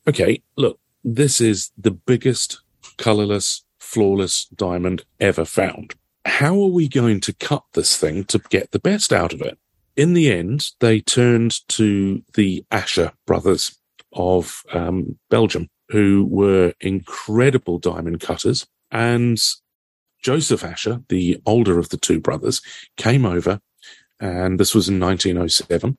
okay, 0.09 0.43
look, 0.57 0.79
this 1.05 1.41
is 1.41 1.71
the 1.77 1.91
biggest 1.91 2.61
colorless, 2.99 3.65
flawless 3.79 4.47
diamond 4.47 5.05
ever 5.21 5.45
found. 5.45 5.95
How 6.25 6.55
are 6.55 6.71
we 6.71 6.89
going 6.89 7.21
to 7.21 7.33
cut 7.33 7.65
this 7.73 7.97
thing 7.97 8.25
to 8.25 8.39
get 8.51 8.71
the 8.71 8.79
best 8.79 9.13
out 9.13 9.33
of 9.33 9.41
it? 9.41 9.59
In 9.97 10.15
the 10.15 10.33
end, 10.33 10.71
they 10.81 11.01
turned 11.01 11.69
to 11.69 12.23
the 12.35 12.65
Asscher 12.71 13.13
brothers 13.27 13.77
of 14.13 14.63
um, 14.73 15.19
Belgium, 15.31 15.69
who 15.89 16.27
were 16.31 16.73
incredible 16.81 17.79
diamond 17.79 18.21
cutters. 18.21 18.67
And 18.91 19.39
Joseph 20.23 20.63
Asscher, 20.63 21.03
the 21.09 21.43
older 21.45 21.79
of 21.79 21.89
the 21.91 21.97
two 21.97 22.21
brothers, 22.21 22.63
came 22.97 23.27
over, 23.27 23.61
and 24.23 24.61
this 24.61 24.73
was 24.73 24.89
in 24.89 25.01
1907, 25.01 25.99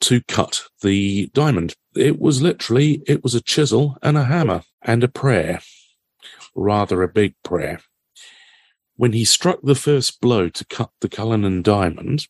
to 0.00 0.20
cut 0.22 0.64
the 0.82 1.30
diamond. 1.32 1.74
It 1.94 2.20
was 2.20 2.42
literally, 2.42 3.04
it 3.06 3.22
was 3.22 3.36
a 3.36 3.40
chisel 3.40 3.96
and 4.02 4.18
a 4.18 4.24
hammer 4.24 4.64
and 4.82 5.04
a 5.04 5.08
prayer, 5.08 5.60
rather 6.56 7.02
a 7.02 7.08
big 7.08 7.36
prayer. 7.44 7.80
When 8.96 9.12
he 9.12 9.24
struck 9.24 9.60
the 9.62 9.76
first 9.76 10.20
blow 10.20 10.48
to 10.48 10.64
cut 10.64 10.90
the 11.00 11.08
Cullinan 11.08 11.62
diamond, 11.62 12.26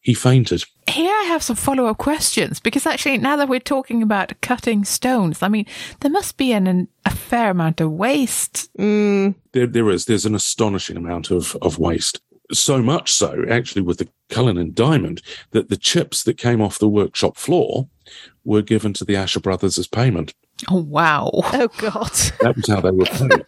he 0.00 0.14
fainted. 0.14 0.64
Here 0.88 1.12
I 1.12 1.24
have 1.24 1.42
some 1.42 1.56
follow 1.56 1.84
up 1.84 1.98
questions 1.98 2.60
because 2.60 2.86
actually, 2.86 3.18
now 3.18 3.36
that 3.36 3.48
we're 3.48 3.60
talking 3.60 4.02
about 4.02 4.40
cutting 4.40 4.86
stones, 4.86 5.42
I 5.42 5.48
mean, 5.48 5.66
there 6.00 6.10
must 6.10 6.38
be 6.38 6.52
an, 6.52 6.66
an, 6.66 6.88
a 7.04 7.10
fair 7.10 7.50
amount 7.50 7.82
of 7.82 7.92
waste. 7.92 8.70
Mm. 8.78 9.34
There, 9.52 9.66
there 9.66 9.90
is. 9.90 10.06
There's 10.06 10.24
an 10.24 10.34
astonishing 10.34 10.96
amount 10.96 11.30
of, 11.30 11.54
of 11.60 11.78
waste. 11.78 12.20
So 12.52 12.82
much 12.82 13.12
so, 13.12 13.44
actually, 13.48 13.82
with 13.82 13.98
the 13.98 14.08
Cullinan 14.28 14.72
diamond, 14.72 15.22
that 15.50 15.68
the 15.68 15.76
chips 15.76 16.22
that 16.24 16.38
came 16.38 16.60
off 16.60 16.78
the 16.78 16.88
workshop 16.88 17.36
floor 17.36 17.88
were 18.44 18.62
given 18.62 18.92
to 18.94 19.04
the 19.04 19.14
Asscher 19.14 19.42
brothers 19.42 19.78
as 19.78 19.86
payment. 19.86 20.34
Oh, 20.68 20.82
wow. 20.82 21.30
Oh 21.34 21.68
God. 21.78 22.10
That 22.40 22.56
was 22.56 22.68
how 22.68 22.80
they 22.80 22.90
were 22.90 23.04
paid. 23.04 23.44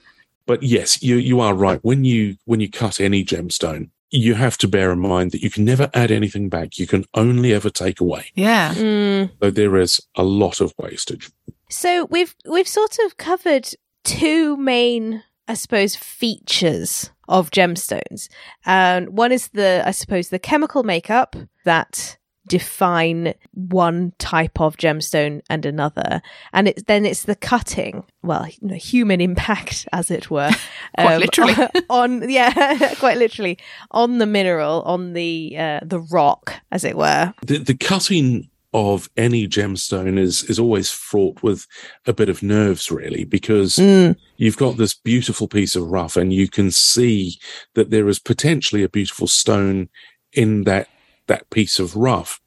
but 0.47 0.63
yes, 0.63 1.03
you 1.03 1.17
you 1.17 1.41
are 1.41 1.55
right. 1.55 1.81
When 1.83 2.05
you 2.05 2.37
when 2.45 2.61
you 2.61 2.71
cut 2.71 3.01
any 3.01 3.25
gemstone, 3.25 3.91
you 4.11 4.35
have 4.35 4.59
to 4.59 4.69
bear 4.69 4.93
in 4.93 5.01
mind 5.01 5.33
that 5.33 5.43
you 5.43 5.51
can 5.51 5.65
never 5.65 5.91
add 5.95 6.11
anything 6.11 6.49
back. 6.49 6.79
You 6.79 6.87
can 6.87 7.05
only 7.15 7.53
ever 7.53 7.71
take 7.71 8.01
away. 8.01 8.31
Yeah. 8.35 8.75
Mm. 8.75 9.31
So 9.43 9.51
there 9.51 9.77
is 9.77 10.01
a 10.15 10.23
lot 10.23 10.61
of 10.61 10.75
wastage. 10.79 11.31
So 11.71 12.05
we've 12.07 12.35
we've 12.49 12.69
sort 12.69 12.99
of 13.05 13.17
covered 13.17 13.71
two 14.05 14.57
main, 14.57 15.23
I 15.49 15.55
suppose, 15.55 15.97
features 15.97 17.11
of 17.33 17.51
gemstones. 17.51 18.29
And 18.65 19.17
one 19.17 19.33
is 19.33 19.49
the, 19.49 19.83
I 19.85 19.91
suppose, 19.91 20.29
the 20.29 20.39
chemical 20.39 20.83
makeup 20.85 21.35
that 21.65 22.19
define 22.49 23.35
one 23.55 24.13
type 24.19 24.61
of 24.61 24.77
gemstone 24.77 25.41
and 25.49 25.65
another 25.65 26.21
and 26.53 26.67
it's 26.67 26.83
then 26.83 27.07
it's 27.07 27.23
the 27.23 27.37
cutting 27.37 28.03
well 28.25 28.45
you 28.49 28.69
know, 28.69 28.75
human 28.75 29.21
impact 29.21 29.87
as 29.93 30.11
it 30.11 30.29
were 30.29 30.51
um, 30.99 31.07
Quite 31.07 31.21
literally. 31.21 31.55
on 31.89 32.29
yeah 32.29 32.95
quite 32.97 33.17
literally 33.17 33.59
on 33.93 34.19
the 34.19 34.27
mineral 34.27 34.83
on 34.83 35.13
the 35.13 35.55
uh, 35.57 35.81
the 35.85 36.01
rock 36.01 36.55
as 36.73 36.83
it 36.83 36.97
were 36.97 37.33
The, 37.47 37.59
the 37.59 37.77
cutting 37.77 38.51
of 38.75 39.11
any 39.17 39.47
gemstone 39.47 40.19
is 40.19 40.45
is 40.45 40.59
always 40.59 40.91
fraught 40.91 41.43
with 41.43 41.67
a 42.07 42.13
bit 42.13 42.29
of 42.29 42.43
nerves, 42.43 42.91
really, 42.91 43.25
because 43.25 43.77
Mm. 43.77 44.17
you've 44.37 44.57
got 44.57 44.77
this 44.77 44.95
beautiful 44.95 45.47
piece 45.49 45.77
of 45.77 45.85
rough, 45.85 46.17
and 46.17 46.33
you 46.33 46.49
can 46.49 46.71
see 46.71 47.39
that 47.75 47.91
there 47.91 48.09
is 48.09 48.19
potentially 48.19 48.83
a 48.83 48.89
beautiful 48.89 49.27
stone 49.27 49.89
in 50.33 50.65
that 50.65 50.89
that 51.27 51.49
piece 51.51 51.79
of 51.79 51.97
rough. 51.97 52.41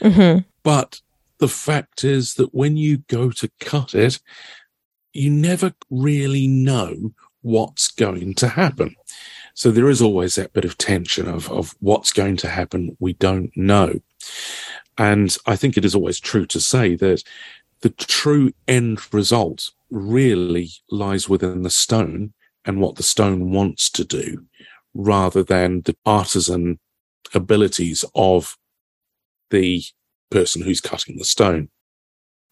hmm 0.00 0.38
But 0.62 1.00
the 1.38 1.48
fact 1.48 2.04
is 2.04 2.34
that 2.34 2.54
when 2.54 2.76
you 2.76 2.98
go 3.08 3.30
to 3.30 3.50
cut 3.60 3.94
it, 3.94 4.20
you 5.12 5.30
never 5.30 5.74
really 5.90 6.46
know 6.48 7.12
what's 7.42 7.88
going 7.90 8.34
to 8.34 8.48
happen. 8.48 8.96
So 9.54 9.70
there 9.70 9.88
is 9.88 10.02
always 10.02 10.34
that 10.34 10.52
bit 10.52 10.64
of 10.64 10.78
tension 10.78 11.28
of, 11.28 11.50
of 11.50 11.74
what's 11.80 12.12
going 12.12 12.36
to 12.38 12.48
happen. 12.48 12.96
We 12.98 13.12
don't 13.12 13.54
know. 13.56 14.00
And 14.96 15.36
I 15.46 15.56
think 15.56 15.76
it 15.76 15.84
is 15.84 15.94
always 15.94 16.20
true 16.20 16.46
to 16.46 16.60
say 16.60 16.94
that 16.96 17.22
the 17.80 17.90
true 17.90 18.52
end 18.68 19.00
result 19.12 19.70
really 19.90 20.70
lies 20.90 21.28
within 21.28 21.62
the 21.62 21.70
stone 21.70 22.32
and 22.64 22.80
what 22.80 22.96
the 22.96 23.02
stone 23.02 23.50
wants 23.50 23.90
to 23.90 24.04
do 24.04 24.46
rather 24.94 25.42
than 25.42 25.82
the 25.82 25.96
artisan 26.06 26.78
abilities 27.34 28.04
of 28.14 28.56
the 29.50 29.82
person 30.30 30.62
who's 30.62 30.80
cutting 30.80 31.18
the 31.18 31.24
stone. 31.24 31.68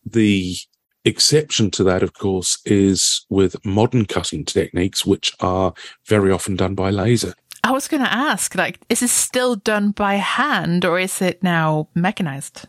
The 0.05 0.57
exception 1.05 1.71
to 1.73 1.85
that, 1.85 2.03
of 2.03 2.15
course, 2.15 2.59
is 2.65 3.25
with 3.29 3.65
modern 3.65 4.05
cutting 4.05 4.45
techniques, 4.45 5.07
which 5.07 5.33
are 5.41 5.73
very 6.07 6.31
often 6.31 6.57
done 6.57 6.75
by 6.75 6.91
laser. 6.91 7.35
I 7.65 7.71
was 7.71 7.87
going 7.89 8.03
to 8.03 8.13
ask, 8.13 8.55
like, 8.55 8.81
is 8.89 9.01
this 9.01 9.13
still 9.13 9.57
done 9.57 9.93
by 9.93 10.15
hand 10.17 10.85
or 10.85 10.99
is 10.99 11.23
it 11.23 11.43
now 11.43 11.89
mechanized? 11.95 12.67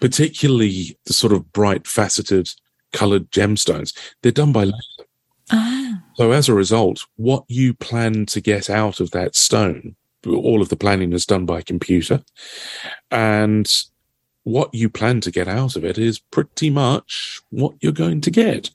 Particularly 0.00 0.98
the 1.06 1.12
sort 1.12 1.32
of 1.32 1.52
bright, 1.52 1.86
faceted, 1.86 2.50
colored 2.92 3.30
gemstones, 3.30 3.96
they're 4.20 4.32
done 4.32 4.52
by 4.52 4.64
laser. 4.64 5.08
Ah. 5.52 6.02
So 6.16 6.32
as 6.32 6.48
a 6.48 6.54
result, 6.54 7.06
what 7.16 7.44
you 7.48 7.72
plan 7.72 8.26
to 8.26 8.40
get 8.40 8.68
out 8.68 9.00
of 9.00 9.12
that 9.12 9.36
stone, 9.36 9.94
all 10.26 10.60
of 10.60 10.68
the 10.68 10.76
planning 10.76 11.12
is 11.12 11.24
done 11.24 11.46
by 11.46 11.62
computer. 11.62 12.22
And 13.10 13.70
what 14.42 14.74
you 14.74 14.88
plan 14.88 15.20
to 15.20 15.30
get 15.30 15.46
out 15.46 15.76
of 15.76 15.84
it 15.84 15.98
is 15.98 16.18
pretty 16.18 16.68
much 16.68 17.40
what 17.50 17.74
you're 17.80 17.92
going 17.92 18.20
to 18.22 18.30
get. 18.30 18.70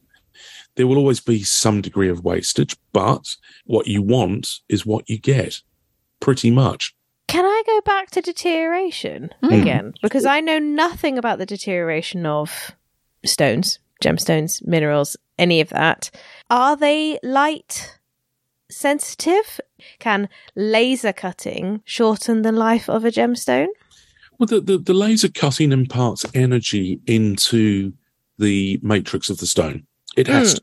There 0.78 0.88
will 0.88 0.98
always 0.98 1.20
be 1.20 1.44
some 1.44 1.82
degree 1.82 2.08
of 2.08 2.24
wastage, 2.24 2.78
but 2.94 3.36
what 3.66 3.88
you 3.88 4.02
want 4.02 4.60
is 4.70 4.86
what 4.86 5.10
you 5.10 5.18
get. 5.18 5.62
Pretty 6.20 6.52
much. 6.52 6.96
Can 7.28 7.44
I 7.46 7.64
go 7.66 7.82
back 7.82 8.12
to 8.12 8.22
deterioration 8.22 9.30
Mm. 9.44 9.62
again? 9.62 9.94
Because 10.02 10.26
I 10.26 10.40
know 10.40 10.60
nothing 10.60 11.18
about 11.18 11.40
the 11.40 11.46
deterioration 11.46 12.26
of 12.26 12.72
stones, 13.26 13.80
gemstones, 14.04 14.66
minerals, 14.66 15.18
any 15.38 15.60
of 15.62 15.70
that. 15.70 16.10
Are 16.50 16.76
they 16.78 17.20
light 17.24 17.98
sensitive? 18.70 19.60
Can 20.00 20.30
laser 20.56 21.12
cutting 21.14 21.82
shorten 21.86 22.44
the 22.44 22.52
life 22.52 22.88
of 22.90 23.04
a 23.04 23.12
gemstone? 23.12 23.68
Well, 24.38 24.48
the, 24.48 24.62
the, 24.62 24.78
the 24.78 24.94
laser 24.94 25.30
cutting 25.30 25.72
imparts 25.72 26.24
energy 26.36 27.00
into 27.08 27.94
the 28.38 28.80
matrix 28.84 29.30
of 29.30 29.40
the 29.40 29.48
stone. 29.48 29.88
It 30.18 30.28
has 30.28 30.56
to. 30.56 30.62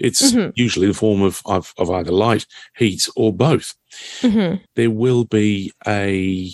It's 0.00 0.32
Mhm. 0.32 0.52
usually 0.56 0.88
the 0.88 0.94
form 0.94 1.22
of, 1.22 1.40
of, 1.44 1.72
of 1.78 1.88
either 1.90 2.10
light, 2.10 2.46
heat, 2.76 3.08
or 3.14 3.32
both. 3.32 3.74
Mm-hmm. 4.22 4.56
There 4.74 4.90
will 4.90 5.24
be 5.24 5.70
a 5.86 6.50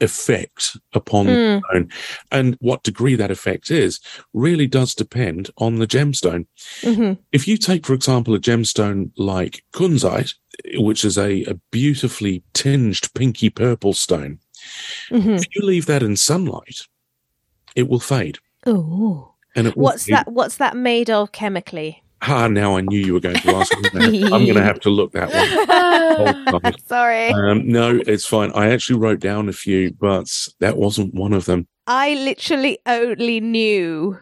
effect 0.00 0.76
upon 0.92 1.26
the 1.26 1.32
Mm. 1.32 1.60
stone. 1.68 1.90
And 2.32 2.56
what 2.60 2.82
degree 2.82 3.14
that 3.16 3.30
effect 3.30 3.70
is 3.70 4.00
really 4.32 4.66
does 4.66 4.94
depend 4.94 5.50
on 5.58 5.78
the 5.78 5.86
gemstone. 5.86 6.46
Mm-hmm. 6.82 7.20
If 7.32 7.46
you 7.46 7.56
take, 7.56 7.86
for 7.86 7.94
example, 7.94 8.34
a 8.34 8.40
gemstone 8.40 9.10
like 9.16 9.62
kunzite, 9.72 10.34
which 10.74 11.04
is 11.04 11.16
a, 11.18 11.44
a 11.44 11.54
beautifully 11.70 12.42
tinged 12.54 13.12
pinky 13.14 13.50
purple 13.50 13.92
stone, 13.94 14.38
Mm-hmm. 15.10 15.30
if 15.34 15.44
you 15.54 15.62
leave 15.66 15.84
that 15.86 16.02
in 16.02 16.16
sunlight, 16.16 16.80
it 17.76 17.86
will 17.88 18.00
fade. 18.00 18.38
Ooh. 18.66 19.28
And 19.54 19.68
What's 19.68 20.06
that? 20.06 20.30
What's 20.30 20.56
that 20.56 20.76
made 20.76 21.10
of 21.10 21.32
chemically? 21.32 22.02
Ah, 22.26 22.48
now 22.48 22.76
I 22.76 22.80
knew 22.80 22.98
you 22.98 23.12
were 23.12 23.20
going 23.20 23.36
to 23.36 23.54
ask. 23.54 23.72
I'm 23.94 24.10
going 24.10 24.54
to 24.54 24.62
have 24.62 24.80
to 24.80 24.90
look 24.90 25.12
that 25.12 26.62
one. 26.62 26.74
Sorry. 26.86 27.28
Um, 27.28 27.68
no, 27.68 28.00
it's 28.06 28.24
fine. 28.24 28.50
I 28.54 28.70
actually 28.70 28.98
wrote 28.98 29.20
down 29.20 29.48
a 29.48 29.52
few, 29.52 29.92
but 29.92 30.26
that 30.60 30.78
wasn't 30.78 31.12
one 31.14 31.34
of 31.34 31.44
them. 31.44 31.66
I 31.86 32.14
literally 32.14 32.78
only 32.86 33.40
knew. 33.40 34.18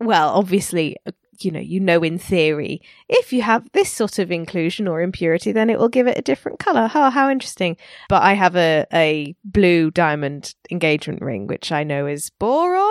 Well, 0.00 0.30
obviously, 0.30 0.96
uh, 1.06 1.12
you 1.38 1.50
know, 1.52 1.60
you 1.60 1.78
know, 1.78 2.02
in 2.02 2.18
theory, 2.18 2.82
if 3.08 3.32
you 3.32 3.42
have 3.42 3.70
this 3.72 3.90
sort 3.90 4.18
of 4.18 4.32
inclusion 4.32 4.88
or 4.88 5.00
impurity, 5.00 5.52
then 5.52 5.70
it 5.70 5.78
will 5.78 5.88
give 5.88 6.08
it 6.08 6.18
a 6.18 6.22
different 6.22 6.58
color. 6.58 6.88
How 6.88 7.10
how 7.10 7.30
interesting! 7.30 7.76
But 8.08 8.22
I 8.22 8.32
have 8.34 8.56
a 8.56 8.86
a 8.92 9.36
blue 9.44 9.90
diamond 9.92 10.54
engagement 10.70 11.22
ring, 11.22 11.46
which 11.46 11.70
I 11.70 11.84
know 11.84 12.06
is 12.06 12.30
boron. 12.30 12.83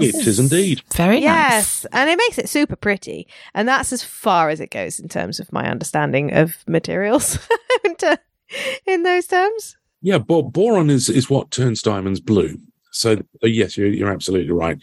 It 0.00 0.26
is 0.26 0.38
indeed. 0.38 0.82
Very 0.94 1.20
yes, 1.20 1.86
and 1.92 2.08
it 2.08 2.16
makes 2.16 2.38
it 2.38 2.48
super 2.48 2.76
pretty. 2.76 3.26
And 3.54 3.68
that's 3.68 3.92
as 3.92 4.02
far 4.02 4.48
as 4.48 4.60
it 4.60 4.70
goes 4.70 4.98
in 4.98 5.08
terms 5.08 5.38
of 5.40 5.52
my 5.52 5.68
understanding 5.70 6.32
of 6.32 6.56
materials 6.66 7.38
in 8.86 9.02
those 9.02 9.26
terms. 9.26 9.76
Yeah, 10.00 10.18
bo- 10.18 10.42
boron 10.42 10.90
is, 10.90 11.08
is 11.08 11.30
what 11.30 11.50
turns 11.50 11.82
diamonds 11.82 12.20
blue. 12.20 12.58
So, 12.90 13.12
uh, 13.42 13.46
yes, 13.46 13.76
you're, 13.76 13.88
you're 13.88 14.12
absolutely 14.12 14.52
right. 14.52 14.78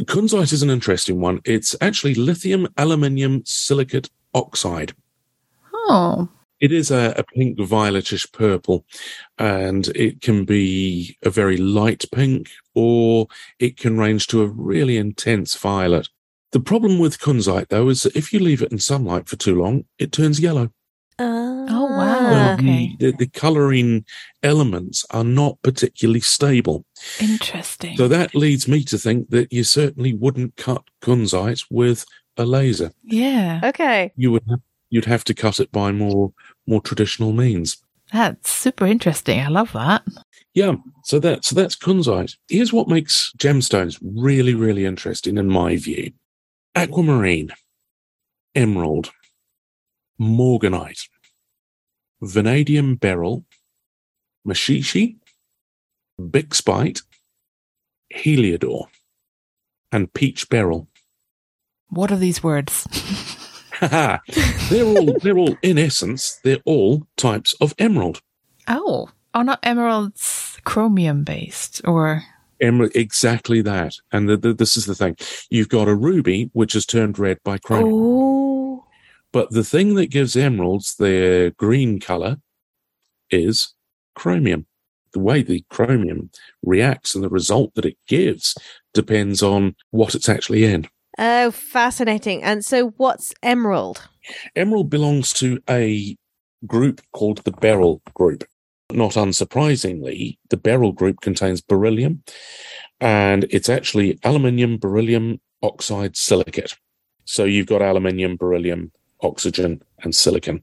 Kunzite 0.00 0.52
is 0.52 0.62
an 0.62 0.70
interesting 0.70 1.20
one. 1.20 1.40
It's 1.44 1.74
actually 1.80 2.14
lithium 2.14 2.68
aluminium 2.76 3.42
silicate 3.46 4.10
oxide. 4.34 4.92
Oh, 5.72 6.28
It 6.60 6.72
is 6.72 6.90
a, 6.90 7.14
a 7.16 7.24
pink, 7.24 7.58
violetish 7.58 8.30
purple, 8.32 8.84
and 9.38 9.88
it 9.88 10.20
can 10.20 10.44
be 10.44 11.16
a 11.22 11.30
very 11.30 11.56
light 11.56 12.04
pink, 12.12 12.48
or 12.74 13.26
it 13.58 13.76
can 13.78 13.96
range 13.98 14.26
to 14.28 14.42
a 14.42 14.46
really 14.46 14.96
intense 14.96 15.56
violet. 15.56 16.08
The 16.52 16.60
problem 16.60 16.98
with 16.98 17.20
kunzite, 17.20 17.68
though, 17.68 17.88
is 17.88 18.02
that 18.02 18.16
if 18.16 18.32
you 18.32 18.40
leave 18.40 18.60
it 18.62 18.72
in 18.72 18.78
sunlight 18.78 19.28
for 19.28 19.36
too 19.36 19.54
long, 19.60 19.84
it 19.98 20.12
turns 20.12 20.40
yellow. 20.40 20.70
Ah, 21.18 21.66
oh, 21.68 21.84
wow. 21.96 22.30
So 22.56 22.62
Okay. 22.62 22.96
the, 22.98 23.12
the 23.12 23.26
colouring 23.28 24.04
elements 24.42 25.04
are 25.10 25.24
not 25.24 25.60
particularly 25.62 26.20
stable. 26.20 26.84
interesting. 27.20 27.96
So 27.96 28.08
that 28.08 28.34
leads 28.34 28.66
me 28.66 28.84
to 28.84 28.98
think 28.98 29.30
that 29.30 29.52
you 29.52 29.64
certainly 29.64 30.12
wouldn't 30.14 30.56
cut 30.56 30.82
kunzite 31.02 31.64
with 31.70 32.04
a 32.36 32.44
laser. 32.44 32.90
yeah, 33.02 33.60
Okay. 33.64 34.12
You 34.16 34.32
would 34.32 34.42
have, 34.48 34.60
you'd 34.90 35.06
have 35.06 35.24
to 35.24 35.34
cut 35.34 35.60
it 35.60 35.72
by 35.72 35.92
more 35.92 36.32
more 36.66 36.82
traditional 36.82 37.32
means. 37.32 37.78
that's 38.12 38.50
super 38.50 38.86
interesting. 38.86 39.40
I 39.40 39.48
love 39.48 39.72
that. 39.72 40.02
Yeah, 40.52 40.74
so 41.04 41.18
that 41.20 41.44
so 41.44 41.54
that's 41.54 41.76
kunzite. 41.76 42.36
Here's 42.48 42.72
what 42.72 42.88
makes 42.88 43.32
gemstones 43.38 43.98
really 44.02 44.54
really 44.54 44.84
interesting 44.84 45.38
in 45.38 45.48
my 45.48 45.76
view: 45.76 46.12
aquamarine, 46.74 47.50
emerald, 48.54 49.10
morganite, 50.20 51.08
vanadium 52.20 52.96
beryl, 52.96 53.44
maxixe, 54.46 55.16
bixbite, 56.20 57.02
heliodor, 58.12 58.86
and 59.92 60.12
peach 60.12 60.48
beryl. 60.48 60.88
What 61.88 62.12
are 62.12 62.16
these 62.18 62.42
words? 62.42 62.86
They're 64.70 64.84
all 64.84 65.18
they're 65.20 65.38
all 65.38 65.56
in 65.62 65.78
essence 65.78 66.38
they're 66.44 66.58
all 66.64 67.06
types 67.16 67.54
of 67.60 67.74
emerald. 67.78 68.20
oh, 68.68 69.08
are 69.34 69.44
not 69.44 69.60
emeralds 69.62 70.58
chromium 70.64 71.24
based 71.24 71.80
or? 71.84 72.22
Emerald, 72.60 72.92
exactly 72.94 73.62
that. 73.62 73.94
And 74.12 74.28
the, 74.28 74.36
the, 74.36 74.52
this 74.52 74.76
is 74.76 74.84
the 74.86 74.94
thing: 74.94 75.16
you've 75.48 75.68
got 75.70 75.88
a 75.88 75.94
ruby 75.94 76.50
which 76.52 76.74
is 76.74 76.84
turned 76.84 77.18
red 77.18 77.38
by 77.42 77.56
chromium, 77.58 77.94
Oh. 77.94 78.84
but 79.32 79.50
the 79.50 79.64
thing 79.64 79.94
that 79.94 80.10
gives 80.10 80.36
emeralds 80.36 80.96
their 80.96 81.50
green 81.52 82.00
color 82.00 82.36
is 83.30 83.74
chromium. 84.14 84.66
The 85.12 85.20
way 85.20 85.42
the 85.42 85.64
chromium 85.70 86.30
reacts 86.62 87.14
and 87.14 87.24
the 87.24 87.28
result 87.30 87.74
that 87.74 87.86
it 87.86 87.96
gives 88.06 88.54
depends 88.94 89.42
on 89.42 89.74
what 89.90 90.14
it's 90.14 90.28
actually 90.28 90.64
in. 90.64 90.86
Oh, 91.22 91.50
fascinating. 91.50 92.42
And 92.42 92.64
so 92.64 92.88
what's 92.96 93.34
emerald? 93.42 94.08
Emerald 94.56 94.88
belongs 94.88 95.34
to 95.34 95.62
a 95.68 96.16
group 96.66 97.02
called 97.12 97.44
the 97.44 97.52
beryl 97.52 98.00
group. 98.14 98.44
Not 98.90 99.12
unsurprisingly, 99.12 100.38
the 100.48 100.56
beryl 100.56 100.92
group 100.92 101.20
contains 101.20 101.60
beryllium 101.60 102.22
and 103.00 103.44
it's 103.50 103.68
actually 103.68 104.18
aluminium, 104.24 104.78
beryllium, 104.78 105.40
oxide, 105.62 106.16
silicate. 106.16 106.74
So 107.24 107.44
you've 107.44 107.66
got 107.66 107.82
aluminium, 107.82 108.36
beryllium, 108.36 108.92
oxygen, 109.22 109.82
and 110.02 110.14
silicon. 110.14 110.62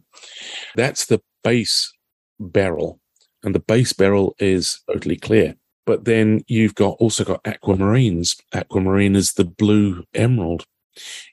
That's 0.76 1.06
the 1.06 1.22
base 1.44 1.94
beryl, 2.40 3.00
and 3.44 3.56
the 3.56 3.60
base 3.60 3.94
beryl 3.94 4.36
is 4.40 4.82
totally 4.92 5.18
clear. 5.18 5.56
But 5.88 6.06
then 6.06 6.42
you've 6.48 6.76
got 6.76 6.98
also 7.00 7.24
got 7.24 7.44
aquamarines. 7.46 8.40
Aquamarine 8.54 9.16
is 9.16 9.34
the 9.34 9.46
blue 9.46 10.04
emerald. 10.14 10.66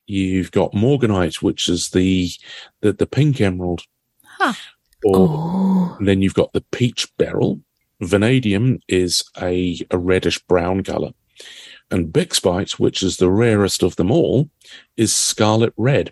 You've 0.06 0.52
got 0.52 0.72
morganite, 0.72 1.42
which 1.42 1.68
is 1.68 1.90
the 1.90 2.30
the, 2.80 2.92
the 2.92 3.06
pink 3.06 3.40
emerald. 3.40 3.82
Huh. 4.24 4.54
Or 5.04 5.16
Oh. 5.16 5.96
then 6.00 6.22
you've 6.22 6.34
got 6.34 6.52
the 6.52 6.64
peach 6.72 7.08
beryl. 7.18 7.60
Vanadium 8.00 8.78
is 8.88 9.24
a, 9.40 9.78
a 9.90 9.98
reddish 9.98 10.38
brown 10.46 10.82
color. 10.82 11.10
And 11.90 12.12
bixbite, 12.12 12.78
which 12.78 13.02
is 13.02 13.16
the 13.16 13.30
rarest 13.30 13.82
of 13.82 13.96
them 13.96 14.10
all, 14.10 14.48
is 14.96 15.12
scarlet 15.14 15.74
red. 15.76 16.10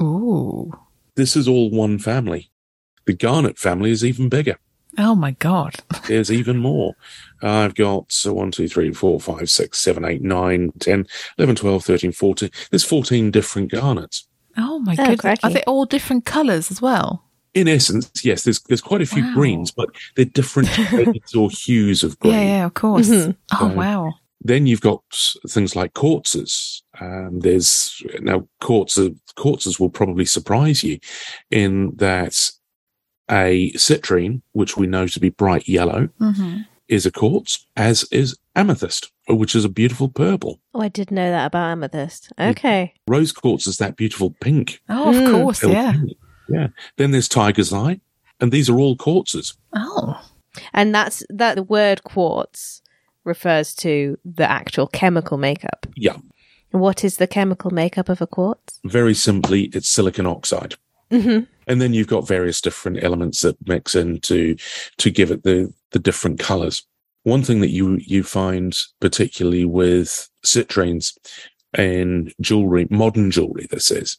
Ooh. 0.00 0.72
This 1.14 1.36
is 1.36 1.46
all 1.46 1.70
one 1.70 1.98
family. 1.98 2.50
The 3.04 3.12
garnet 3.14 3.58
family 3.58 3.90
is 3.90 4.04
even 4.04 4.28
bigger. 4.28 4.58
Oh 4.98 5.14
my 5.14 5.32
god. 5.32 5.76
There's 6.06 6.30
even 6.30 6.58
more. 6.58 6.94
I've 7.42 7.74
got 7.74 8.10
so 8.12 8.32
1, 8.34 8.50
2, 8.52 8.68
3, 8.68 8.92
4, 8.92 9.20
5, 9.20 9.50
6, 9.50 9.78
7, 9.78 10.04
8, 10.04 10.22
9, 10.22 10.72
10, 10.78 11.06
11, 11.38 11.56
12, 11.56 11.84
13, 11.84 12.12
14. 12.12 12.50
There's 12.70 12.84
14 12.84 13.30
different 13.30 13.70
garnets. 13.70 14.26
Oh 14.56 14.78
my 14.80 14.94
Oh, 14.98 15.06
goodness. 15.06 15.38
Are 15.42 15.50
they 15.50 15.62
all 15.64 15.86
different 15.86 16.24
colours 16.26 16.70
as 16.70 16.82
well? 16.82 17.24
In 17.54 17.68
essence, 17.68 18.10
yes, 18.24 18.44
there's 18.44 18.60
there's 18.62 18.80
quite 18.80 19.02
a 19.02 19.06
few 19.06 19.22
Wow. 19.24 19.34
greens, 19.34 19.70
but 19.70 19.88
they're 20.16 20.24
different 20.24 20.68
shades 20.90 21.34
or 21.34 21.50
hues 21.50 22.02
of 22.02 22.18
green. 22.18 22.34
Yeah, 22.34 22.40
yeah, 22.42 22.64
of 22.66 22.74
course. 22.74 23.08
Mhm. 23.08 23.36
Oh 23.52 23.58
So- 23.68 23.74
wow. 23.74 24.14
Then 24.44 24.66
you've 24.66 24.80
got 24.80 25.02
things 25.48 25.76
like 25.76 25.94
quartzes. 25.94 26.82
Um, 27.00 27.38
there's 27.40 28.02
now 28.20 28.48
quartzes. 28.60 29.16
Quartzes 29.36 29.78
will 29.78 29.88
probably 29.90 30.24
surprise 30.24 30.82
you 30.82 30.98
in 31.50 31.92
that 31.96 32.50
a 33.30 33.70
citrine, 33.72 34.42
which 34.52 34.76
we 34.76 34.86
know 34.86 35.06
to 35.06 35.20
be 35.20 35.30
bright 35.30 35.68
yellow, 35.68 36.08
hmm 36.18 36.58
is 36.88 37.06
a 37.06 37.10
quartz, 37.12 37.66
as 37.74 38.04
is 38.12 38.36
amethyst, 38.54 39.10
which 39.26 39.54
is 39.54 39.64
a 39.64 39.68
beautiful 39.68 40.10
purple. 40.10 40.60
Oh, 40.74 40.82
I 40.82 40.88
did 40.88 41.10
know 41.10 41.30
that 41.30 41.46
about 41.46 41.70
amethyst. 41.70 42.30
Okay. 42.38 42.92
Rose 43.08 43.32
quartz 43.32 43.66
is 43.66 43.78
that 43.78 43.96
beautiful 43.96 44.34
pink. 44.42 44.80
Oh, 44.90 45.08
of 45.08 45.14
Mm. 45.14 45.30
course, 45.30 45.64
yeah. 45.64 45.92
pink. 45.92 46.12
Yeah. 46.50 46.66
Then 46.98 47.12
there's 47.12 47.28
tiger's 47.28 47.72
eye, 47.72 48.00
and 48.40 48.52
these 48.52 48.68
are 48.68 48.78
all 48.78 48.94
quartzes. 48.96 49.54
Oh. 49.74 50.20
And 50.74 50.94
that's 50.94 51.22
that 51.30 51.54
the 51.54 51.62
word 51.62 52.04
quartz 52.04 52.82
refers 53.24 53.74
to 53.76 54.18
the 54.26 54.50
actual 54.50 54.86
chemical 54.88 55.38
makeup. 55.38 55.86
Yeah. 55.96 56.16
What 56.72 57.04
is 57.04 57.16
the 57.16 57.26
chemical 57.28 57.70
makeup 57.70 58.10
of 58.10 58.20
a 58.20 58.26
quartz? 58.26 58.80
Very 58.84 59.14
simply, 59.14 59.70
it's 59.72 59.88
silicon 59.88 60.26
oxide. 60.26 60.74
hmm 61.10 61.40
And 61.72 61.80
then 61.80 61.94
you've 61.94 62.06
got 62.06 62.28
various 62.28 62.60
different 62.60 63.02
elements 63.02 63.40
that 63.40 63.56
mix 63.66 63.94
in 63.94 64.20
to, 64.20 64.56
to 64.98 65.10
give 65.10 65.30
it 65.30 65.42
the, 65.42 65.72
the 65.92 65.98
different 65.98 66.38
colors. 66.38 66.86
One 67.22 67.42
thing 67.42 67.62
that 67.62 67.70
you, 67.70 67.98
you 68.02 68.24
find 68.24 68.76
particularly 69.00 69.64
with 69.64 70.28
citrines 70.44 71.16
and 71.72 72.30
jewelry, 72.42 72.88
modern 72.90 73.30
jewelry, 73.30 73.68
this 73.70 73.90
is, 73.90 74.18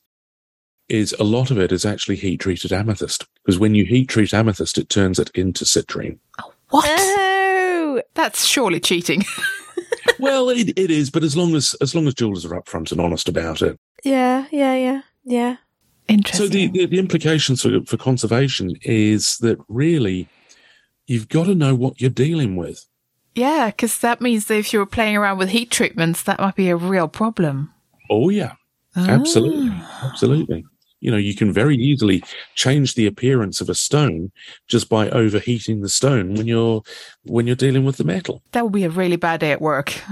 is 0.89 1.15
a 1.19 1.23
lot 1.23 1.51
of 1.51 1.59
it 1.59 1.71
is 1.71 1.85
actually 1.85 2.15
heat 2.15 2.39
treated 2.39 2.73
amethyst. 2.73 3.27
Because 3.45 3.59
when 3.59 3.75
you 3.75 3.85
heat 3.85 4.09
treat 4.09 4.33
amethyst, 4.33 4.79
it 4.79 4.89
turns 4.89 5.19
it 5.19 5.29
into 5.35 5.63
citrine. 5.63 6.17
Oh, 6.41 6.51
what? 6.69 6.85
Oh, 6.87 8.01
That's 8.15 8.45
surely 8.45 8.79
cheating. 8.79 9.25
well, 10.19 10.49
it, 10.49 10.69
it 10.75 10.89
is, 10.89 11.11
but 11.11 11.23
as 11.23 11.37
long 11.37 11.53
as, 11.53 11.75
as 11.81 11.93
long 11.93 12.07
as 12.07 12.15
jewelers 12.15 12.45
are 12.45 12.59
upfront 12.59 12.91
and 12.91 12.99
honest 12.99 13.29
about 13.29 13.61
it. 13.61 13.79
yeah, 14.03 14.47
yeah, 14.51 14.73
yeah, 14.73 15.01
yeah. 15.23 15.57
Interesting. 16.07 16.47
So 16.47 16.51
the, 16.51 16.67
the, 16.67 16.85
the 16.85 16.99
implications 16.99 17.61
for, 17.61 17.81
for 17.85 17.97
conservation 17.97 18.75
is 18.83 19.37
that 19.37 19.57
really 19.67 20.27
you've 21.07 21.29
got 21.29 21.45
to 21.45 21.55
know 21.55 21.75
what 21.75 21.99
you're 22.01 22.09
dealing 22.09 22.55
with. 22.55 22.85
yeah, 23.35 23.67
because 23.67 23.99
that 23.99 24.21
means 24.21 24.45
that 24.45 24.57
if 24.57 24.73
you 24.73 24.79
were 24.79 24.85
playing 24.85 25.15
around 25.17 25.37
with 25.37 25.49
heat 25.49 25.71
treatments, 25.71 26.23
that 26.23 26.39
might 26.39 26.55
be 26.55 26.69
a 26.69 26.75
real 26.75 27.07
problem. 27.07 27.73
Oh 28.09 28.29
yeah, 28.29 28.53
absolutely, 28.95 29.69
Ah. 29.71 30.09
absolutely. 30.09 30.65
You 30.99 31.11
know, 31.11 31.17
you 31.17 31.35
can 31.35 31.51
very 31.51 31.75
easily 31.75 32.23
change 32.55 32.95
the 32.95 33.05
appearance 33.07 33.59
of 33.59 33.69
a 33.69 33.75
stone 33.75 34.31
just 34.69 34.87
by 34.87 35.09
overheating 35.09 35.81
the 35.81 35.89
stone 35.89 36.33
when 36.35 36.47
you're 36.47 36.81
when 37.23 37.45
you're 37.47 37.57
dealing 37.57 37.83
with 37.83 37.97
the 37.97 38.05
metal. 38.05 38.41
That 38.51 38.63
would 38.63 38.71
be 38.73 38.85
a 38.85 38.89
really 38.89 39.17
bad 39.17 39.41
day 39.41 39.51
at 39.51 39.61
work. 39.61 39.93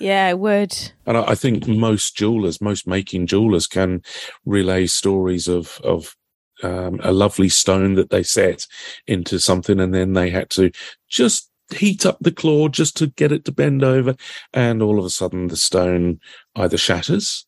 Yeah, 0.00 0.28
it 0.28 0.38
would. 0.38 0.92
And 1.06 1.16
I, 1.16 1.30
I 1.30 1.34
think 1.34 1.66
most 1.66 2.16
jewelers, 2.16 2.60
most 2.60 2.86
making 2.86 3.26
jewelers, 3.26 3.66
can 3.66 4.02
relay 4.44 4.86
stories 4.86 5.48
of 5.48 5.80
of 5.82 6.16
um, 6.62 7.00
a 7.02 7.12
lovely 7.12 7.48
stone 7.48 7.94
that 7.94 8.10
they 8.10 8.22
set 8.22 8.66
into 9.06 9.38
something, 9.38 9.80
and 9.80 9.94
then 9.94 10.12
they 10.12 10.30
had 10.30 10.50
to 10.50 10.70
just 11.08 11.50
heat 11.74 12.06
up 12.06 12.18
the 12.20 12.32
claw 12.32 12.68
just 12.68 12.96
to 12.96 13.08
get 13.08 13.32
it 13.32 13.44
to 13.44 13.52
bend 13.52 13.82
over, 13.82 14.14
and 14.52 14.82
all 14.82 14.98
of 14.98 15.04
a 15.04 15.10
sudden 15.10 15.48
the 15.48 15.56
stone 15.56 16.20
either 16.56 16.78
shatters, 16.78 17.44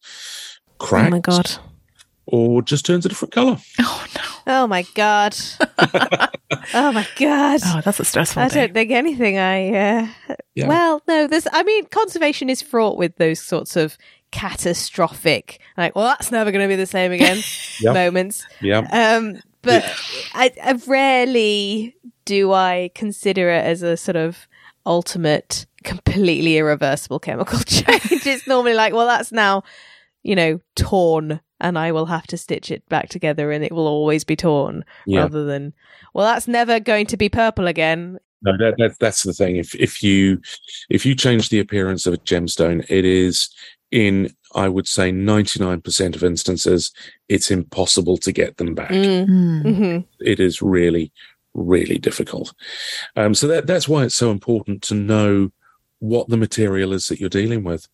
cracks, 0.78 1.06
Oh 1.06 1.10
my 1.10 1.20
god. 1.20 1.69
Or 2.26 2.62
just 2.62 2.86
turns 2.86 3.04
a 3.06 3.08
different 3.08 3.32
color. 3.32 3.56
oh 3.80 4.06
no. 4.14 4.22
Oh 4.46 4.66
my 4.66 4.82
god. 4.94 5.36
oh 6.74 6.92
my 6.92 7.06
god. 7.16 7.60
Oh, 7.64 7.80
that's 7.84 8.00
a 8.00 8.04
stressful 8.04 8.42
I 8.42 8.48
day. 8.48 8.54
don't 8.66 8.74
think 8.74 8.90
anything 8.90 9.38
I 9.38 9.68
uh 9.74 10.06
Yeah. 10.54 10.68
well, 10.68 11.02
no, 11.08 11.26
there's 11.26 11.46
I 11.52 11.62
mean 11.62 11.86
conservation 11.86 12.48
is 12.50 12.62
fraught 12.62 12.96
with 12.96 13.16
those 13.16 13.40
sorts 13.40 13.76
of 13.76 13.96
catastrophic 14.64 15.60
like, 15.76 15.94
well 15.96 16.04
that's 16.06 16.30
never 16.30 16.52
gonna 16.52 16.68
be 16.68 16.76
the 16.76 16.86
same 16.86 17.12
again 17.12 17.42
Yeah. 17.80 17.92
moments. 17.92 18.46
Yeah. 18.60 18.86
Um 18.90 19.40
but 19.62 19.84
I, 20.34 20.50
I 20.62 20.72
rarely 20.86 21.94
do 22.24 22.52
I 22.52 22.90
consider 22.94 23.50
it 23.50 23.64
as 23.64 23.82
a 23.82 23.96
sort 23.96 24.16
of 24.16 24.46
ultimate 24.86 25.66
completely 25.84 26.56
irreversible 26.56 27.18
chemical 27.18 27.58
change. 27.66 28.26
it's 28.26 28.46
normally 28.46 28.74
like, 28.74 28.92
well 28.94 29.06
that's 29.06 29.32
now, 29.32 29.62
you 30.22 30.34
know, 30.34 30.60
torn 30.76 31.40
and 31.60 31.78
I 31.78 31.92
will 31.92 32.06
have 32.06 32.26
to 32.28 32.36
stitch 32.36 32.70
it 32.70 32.88
back 32.88 33.08
together 33.08 33.50
and 33.52 33.64
it 33.64 33.72
will 33.72 33.86
always 33.86 34.24
be 34.24 34.36
torn 34.36 34.84
Yeah. 35.06 35.20
rather 35.20 35.44
than 35.44 35.72
well 36.14 36.26
that's 36.26 36.48
never 36.48 36.80
going 36.80 37.06
to 37.06 37.16
be 37.16 37.28
purple 37.28 37.66
again 37.66 38.18
No, 38.42 38.56
that, 38.58 38.74
that 38.78 38.98
that's 38.98 39.22
the 39.22 39.32
thing. 39.34 39.56
If 39.56 39.74
if 39.74 40.02
you 40.02 40.40
if 40.88 41.04
you 41.04 41.14
change 41.14 41.48
the 41.50 41.60
appearance 41.60 42.06
of 42.06 42.14
a 42.14 42.18
gemstone, 42.18 42.84
it 42.88 43.04
is 43.04 43.50
in 43.90 44.30
I 44.54 44.68
would 44.68 44.88
say 44.88 45.12
ninety 45.12 45.60
nine 45.60 45.80
percent 45.82 46.16
of 46.16 46.24
instances, 46.24 46.90
it's 47.28 47.50
impossible 47.50 48.16
to 48.18 48.32
get 48.32 48.56
them 48.56 48.74
back. 48.74 48.90
Mm. 48.90 49.26
Hmm. 49.26 49.72
hmm 49.74 49.98
It 50.20 50.40
is 50.40 50.62
really, 50.62 51.12
really 51.54 51.98
difficult. 51.98 52.54
Um, 53.16 53.34
so 53.34 53.46
that 53.48 53.66
that's 53.66 53.88
why 53.88 54.04
it's 54.04 54.14
so 54.16 54.30
important 54.30 54.82
to 54.84 54.94
know 54.94 55.50
what 55.98 56.28
the 56.28 56.36
material 56.38 56.94
is 56.94 57.08
that 57.08 57.20
you're 57.20 57.28
dealing 57.28 57.62
with, 57.62 57.86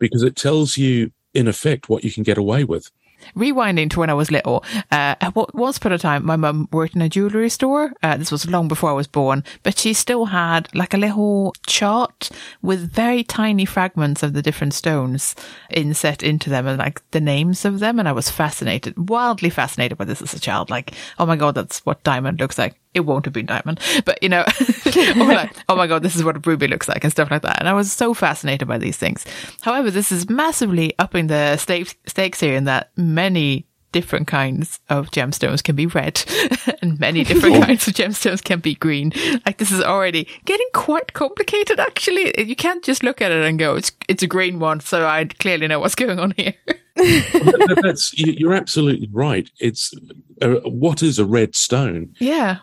because 0.00 0.24
it 0.24 0.34
tells 0.34 0.76
you 0.76 1.12
in 1.32 1.46
effect 1.48 1.88
what 1.88 2.02
you 2.02 2.10
can 2.10 2.24
get 2.24 2.38
away 2.38 2.64
with. 2.64 2.90
Rewinding 3.36 3.90
to 3.90 4.00
when 4.00 4.10
I 4.10 4.14
was 4.14 4.30
little, 4.30 4.64
uh, 4.90 5.14
once 5.54 5.76
upon 5.76 5.92
a 5.92 5.98
time, 5.98 6.24
my 6.24 6.36
mum 6.36 6.68
worked 6.72 6.94
in 6.94 7.02
a 7.02 7.08
jewellery 7.08 7.50
store. 7.50 7.92
Uh, 8.02 8.16
this 8.16 8.32
was 8.32 8.48
long 8.48 8.68
before 8.68 8.90
I 8.90 8.94
was 8.94 9.06
born, 9.06 9.44
but 9.62 9.78
she 9.78 9.92
still 9.92 10.26
had 10.26 10.68
like 10.74 10.94
a 10.94 10.98
little 10.98 11.54
chart 11.66 12.30
with 12.62 12.92
very 12.92 13.24
tiny 13.24 13.64
fragments 13.64 14.22
of 14.22 14.32
the 14.32 14.42
different 14.42 14.74
stones 14.74 15.34
inset 15.70 16.22
into 16.22 16.50
them 16.50 16.66
and 16.66 16.78
like 16.78 17.02
the 17.10 17.20
names 17.20 17.64
of 17.64 17.80
them. 17.80 17.98
And 17.98 18.08
I 18.08 18.12
was 18.12 18.30
fascinated, 18.30 19.08
wildly 19.08 19.50
fascinated 19.50 19.98
by 19.98 20.04
this 20.04 20.22
as 20.22 20.34
a 20.34 20.40
child. 20.40 20.70
Like, 20.70 20.92
oh 21.18 21.26
my 21.26 21.36
God, 21.36 21.54
that's 21.54 21.84
what 21.86 22.02
diamond 22.04 22.40
looks 22.40 22.58
like. 22.58 22.78
It 22.94 23.00
won't 23.00 23.24
have 23.24 23.32
been 23.32 23.46
diamond, 23.46 23.80
but 24.04 24.22
you 24.22 24.28
know, 24.28 24.44
like, 25.16 25.54
oh 25.68 25.76
my 25.76 25.86
God, 25.86 26.02
this 26.02 26.14
is 26.14 26.22
what 26.24 26.36
a 26.36 26.40
ruby 26.44 26.68
looks 26.68 26.88
like 26.88 27.02
and 27.04 27.10
stuff 27.12 27.30
like 27.30 27.42
that. 27.42 27.58
And 27.58 27.68
I 27.68 27.72
was 27.72 27.90
so 27.92 28.12
fascinated 28.14 28.68
by 28.68 28.78
these 28.78 28.96
things. 28.98 29.24
However, 29.62 29.90
this 29.90 30.12
is 30.12 30.28
massively 30.28 30.92
upping 30.98 31.28
the 31.28 31.56
stakes, 31.56 31.94
stakes 32.06 32.40
here 32.40 32.54
in 32.54 32.64
that 32.64 32.90
many 32.96 33.66
different 33.92 34.26
kinds 34.26 34.80
of 34.88 35.10
gemstones 35.10 35.62
can 35.62 35.76
be 35.76 35.84
red 35.86 36.22
and 36.82 36.98
many 36.98 37.24
different 37.30 37.62
kinds 37.62 37.86
of 37.86 37.92
gemstones 37.94 38.42
can 38.42 38.58
be 38.58 38.74
green. 38.74 39.12
Like 39.44 39.58
this 39.58 39.70
is 39.70 39.82
already 39.82 40.26
getting 40.46 40.68
quite 40.72 41.12
complicated 41.12 41.78
actually. 41.78 42.32
You 42.42 42.56
can't 42.56 42.82
just 42.82 43.02
look 43.02 43.20
at 43.20 43.30
it 43.30 43.44
and 43.44 43.58
go, 43.58 43.74
it's, 43.76 43.92
it's 44.08 44.22
a 44.22 44.26
green 44.26 44.58
one. 44.60 44.80
So 44.80 45.06
I 45.06 45.24
clearly 45.26 45.66
know 45.66 45.78
what's 45.80 45.94
going 45.94 46.18
on 46.18 46.32
here. 46.38 46.54
That- 46.96 47.64
that- 47.68 47.80
that's 47.82 48.12
you- 48.18 48.34
you're 48.36 48.54
absolutely 48.54 49.08
right. 49.12 49.48
It's 49.58 49.92
uh, 50.40 50.56
what 50.64 51.02
is 51.02 51.18
a 51.18 51.24
red 51.26 51.54
stone? 51.54 52.14
yeah. 52.18 52.58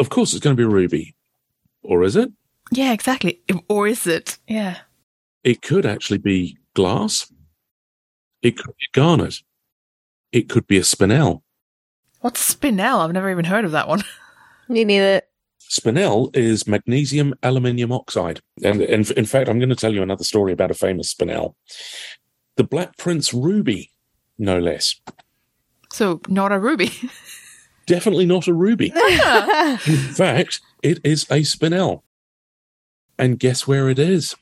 Of 0.00 0.08
course, 0.08 0.32
it's 0.32 0.42
going 0.42 0.56
to 0.56 0.60
be 0.60 0.64
ruby, 0.64 1.14
or 1.82 2.02
is 2.04 2.16
it? 2.16 2.32
Yeah, 2.72 2.92
exactly. 2.92 3.42
Or 3.68 3.86
is 3.86 4.06
it? 4.06 4.38
Yeah. 4.48 4.78
It 5.44 5.60
could 5.60 5.84
actually 5.84 6.18
be 6.18 6.56
glass. 6.74 7.30
It 8.40 8.56
could 8.56 8.74
be 8.78 8.86
garnet. 8.92 9.42
It 10.32 10.48
could 10.48 10.66
be 10.66 10.78
a 10.78 10.82
spinel. 10.82 11.42
What's 12.20 12.54
spinel? 12.54 13.04
I've 13.04 13.12
never 13.12 13.30
even 13.30 13.44
heard 13.44 13.66
of 13.66 13.72
that 13.72 13.88
one. 13.88 14.02
me 14.68 14.84
neither 14.84 15.20
Spinel 15.70 16.34
is 16.34 16.66
magnesium 16.66 17.34
aluminium 17.42 17.92
oxide. 17.92 18.40
And 18.64 18.80
in, 18.80 19.04
in 19.12 19.26
fact, 19.26 19.48
I'm 19.48 19.58
going 19.58 19.68
to 19.68 19.76
tell 19.76 19.92
you 19.92 20.02
another 20.02 20.24
story 20.24 20.52
about 20.52 20.70
a 20.70 20.74
famous 20.74 21.14
spinel. 21.14 21.54
The 22.56 22.64
Black 22.64 22.96
Prince 22.96 23.32
ruby, 23.32 23.90
no 24.38 24.58
less. 24.58 24.98
So 25.92 26.22
not 26.26 26.52
a 26.52 26.58
ruby. 26.58 26.90
Definitely 27.90 28.26
not 28.26 28.46
a 28.46 28.54
ruby. 28.54 28.92
In 28.94 29.96
fact, 30.14 30.60
it 30.82 31.00
is 31.02 31.24
a 31.24 31.40
spinel. 31.42 32.02
And 33.18 33.38
guess 33.38 33.66
where 33.66 33.88
it 33.88 33.98
is? 33.98 34.36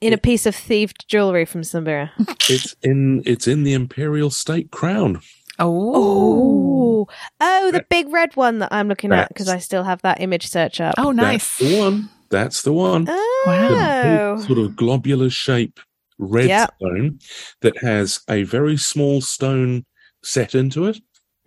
in 0.00 0.12
a 0.12 0.18
piece 0.18 0.46
of 0.46 0.54
thieved 0.54 1.04
jewelry 1.08 1.44
from 1.44 1.64
somewhere 1.64 2.12
It's 2.48 2.76
in 2.84 3.20
it's 3.26 3.48
in 3.48 3.64
the 3.64 3.72
imperial 3.72 4.30
state 4.30 4.70
crown. 4.70 5.20
Oh. 5.58 5.92
oh 5.96 7.08
oh 7.40 7.70
the 7.72 7.84
big 7.90 8.06
red 8.12 8.36
one 8.36 8.60
that 8.60 8.68
i'm 8.72 8.86
looking 8.86 9.12
at 9.12 9.26
because 9.28 9.48
i 9.48 9.58
still 9.58 9.82
have 9.82 10.00
that 10.02 10.20
image 10.20 10.46
search 10.46 10.80
up 10.80 10.94
Oh, 10.98 11.10
nice. 11.10 11.58
That's 11.58 11.60
nice. 11.60 11.70
the 11.70 11.76
one. 11.78 12.08
That's 12.30 12.62
the 12.62 12.72
one. 12.72 13.04
The 13.06 13.12
oh 13.16 14.36
big 14.36 14.46
sort 14.46 14.58
of 14.60 14.76
globular 14.76 15.30
shape 15.30 15.80
red 16.18 16.46
Yep. 16.48 16.74
stone 16.76 17.18
that 17.62 17.78
has 17.78 18.20
a 18.28 18.44
very 18.44 18.76
small 18.76 19.20
stone 19.20 19.84
set 20.22 20.54
into 20.54 20.86
it. 20.86 21.00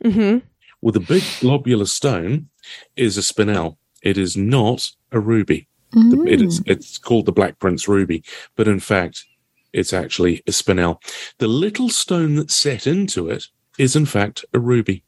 hmm 0.04 0.40
With 0.82 0.96
a 0.96 1.00
big 1.00 1.24
globular 1.40 1.86
stone 1.86 2.50
is 2.96 3.18
a 3.18 3.22
spinel. 3.22 3.78
It 4.02 4.18
is 4.18 4.36
not 4.36 4.90
a 5.12 5.20
ruby. 5.20 5.68
The- 5.92 6.26
It 6.28 6.42
is, 6.42 6.62
it's 6.66 6.98
called 6.98 7.26
the 7.26 7.32
Black 7.32 7.60
Prince 7.60 7.88
ruby, 7.88 8.24
but 8.56 8.68
in 8.68 8.80
fact, 8.80 9.26
it's 9.74 9.94
actually 9.94 10.42
a 10.48 10.52
spinel. 10.52 10.98
The 11.38 11.48
little 11.48 11.90
stone 11.90 12.36
that's 12.36 12.56
set 12.56 12.88
into 12.88 13.30
it 13.30 13.46
is 13.78 13.96
in 13.96 14.06
fact 14.06 14.44
a 14.54 14.60
ruby. 14.60 15.04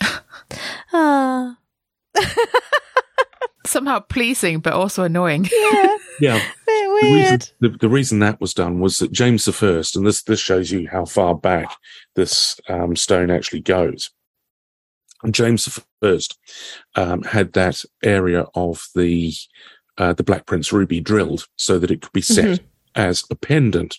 ah 0.92 1.56
Somehow 3.66 3.98
pleasing, 3.98 4.60
but 4.60 4.74
also 4.74 5.02
annoying. 5.04 5.48
yeah 5.52 5.96
Yeah. 6.20 6.38
bit 6.66 6.86
The 7.02 7.10
reason, 7.12 7.12
weird 7.12 7.50
the, 7.60 7.68
the 7.78 7.88
reason 7.90 8.20
that 8.20 8.40
was 8.40 8.54
done 8.54 8.80
was 8.80 8.98
that 9.00 9.12
James 9.12 9.44
the 9.44 9.52
First, 9.52 9.96
and 9.96 10.06
this 10.06 10.22
this 10.22 10.40
shows 10.40 10.70
you 10.70 10.88
how 10.90 11.04
far 11.04 11.34
back 11.34 11.70
this 12.14 12.58
um, 12.68 12.96
stone 12.96 13.30
actually 13.30 13.60
goes. 13.60 14.10
James 15.34 15.64
the 15.64 15.82
First 16.00 16.38
um, 16.94 17.22
had 17.22 17.52
that 17.54 17.82
area 18.02 18.46
of 18.54 18.86
the 18.94 19.32
uh, 19.98 20.12
the 20.12 20.22
Black 20.22 20.46
Prince 20.46 20.72
ruby 20.72 21.00
drilled 21.00 21.46
so 21.56 21.78
that 21.78 21.90
it 21.90 22.02
could 22.02 22.12
be 22.12 22.20
set 22.20 22.60
as 22.94 23.24
a 23.30 23.34
pendant. 23.34 23.98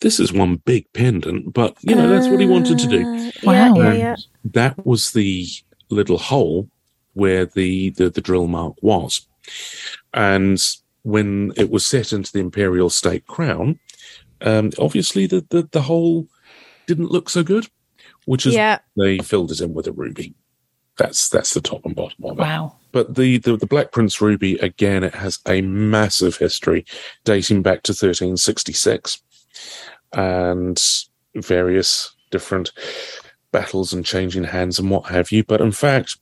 This 0.00 0.18
is 0.18 0.32
one 0.32 0.56
big 0.56 0.92
pendant, 0.92 1.52
but 1.54 1.76
you 1.82 1.94
know 1.94 2.08
that's 2.08 2.28
what 2.28 2.40
he 2.40 2.46
wanted 2.46 2.78
to 2.78 2.86
do. 2.88 3.06
Uh, 3.06 3.30
Wow. 3.44 3.52
yeah 3.52 3.74
yeah 3.74 3.92
yeah 3.92 4.16
That 4.44 4.84
was 4.84 5.12
the 5.12 5.46
little 5.90 6.18
hole 6.18 6.68
where 7.14 7.46
the, 7.46 7.90
the, 7.90 8.10
the 8.10 8.20
drill 8.20 8.46
mark 8.48 8.74
was. 8.82 9.26
And 10.12 10.60
when 11.02 11.52
it 11.56 11.70
was 11.70 11.86
set 11.86 12.12
into 12.12 12.32
the 12.32 12.40
imperial 12.40 12.90
state 12.90 13.26
crown, 13.26 13.78
um, 14.40 14.72
obviously 14.78 15.26
the, 15.26 15.46
the, 15.48 15.68
the 15.70 15.82
hole 15.82 16.26
didn't 16.86 17.10
look 17.12 17.30
so 17.30 17.42
good, 17.42 17.68
which 18.26 18.46
is 18.46 18.54
yeah 18.54 18.78
they 18.96 19.18
filled 19.18 19.50
it 19.50 19.60
in 19.60 19.74
with 19.74 19.86
a 19.86 19.92
ruby. 19.92 20.34
That's 20.96 21.28
that's 21.28 21.54
the 21.54 21.60
top 21.60 21.84
and 21.84 21.96
bottom 21.96 22.24
of 22.24 22.38
it. 22.38 22.42
Wow. 22.42 22.76
But 22.92 23.16
the, 23.16 23.38
the 23.38 23.56
the 23.56 23.66
Black 23.66 23.90
Prince 23.90 24.20
ruby 24.20 24.56
again, 24.58 25.02
it 25.02 25.14
has 25.14 25.40
a 25.48 25.60
massive 25.62 26.36
history 26.36 26.84
dating 27.24 27.62
back 27.62 27.82
to 27.84 27.92
1366, 27.92 29.20
and 30.12 30.80
various 31.34 32.14
different 32.30 32.72
battles 33.50 33.92
and 33.92 34.04
changing 34.04 34.44
hands 34.44 34.78
and 34.78 34.90
what 34.90 35.06
have 35.06 35.32
you. 35.32 35.44
But 35.44 35.60
in 35.60 35.72
fact, 35.72 36.16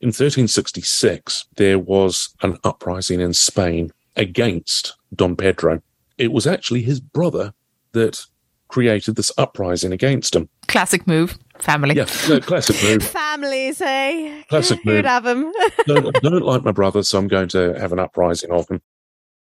in 0.00 0.08
1366, 0.08 1.46
there 1.56 1.78
was 1.78 2.34
an 2.42 2.58
uprising 2.64 3.20
in 3.20 3.32
Spain 3.34 3.92
against 4.16 4.96
Don 5.14 5.36
Pedro. 5.36 5.82
It 6.18 6.32
was 6.32 6.46
actually 6.46 6.82
his 6.82 7.00
brother 7.00 7.54
that 7.92 8.24
created 8.68 9.16
this 9.16 9.32
uprising 9.38 9.92
against 9.92 10.34
him. 10.36 10.48
Classic 10.68 11.06
move. 11.06 11.38
Family. 11.58 11.96
Yeah, 11.96 12.06
no, 12.28 12.40
classic 12.40 12.76
move. 12.82 13.02
families 13.10 13.80
eh 13.80 14.42
Classic 14.48 14.78
who'd 14.84 14.94
move. 14.94 15.04
have 15.04 15.24
them 15.24 15.52
don't, 15.86 16.14
don't 16.22 16.42
like 16.42 16.62
my 16.62 16.70
brother, 16.70 17.02
so 17.02 17.18
I'm 17.18 17.26
going 17.26 17.48
to 17.48 17.74
have 17.80 17.92
an 17.92 17.98
uprising 17.98 18.52
of 18.52 18.68
him. 18.68 18.80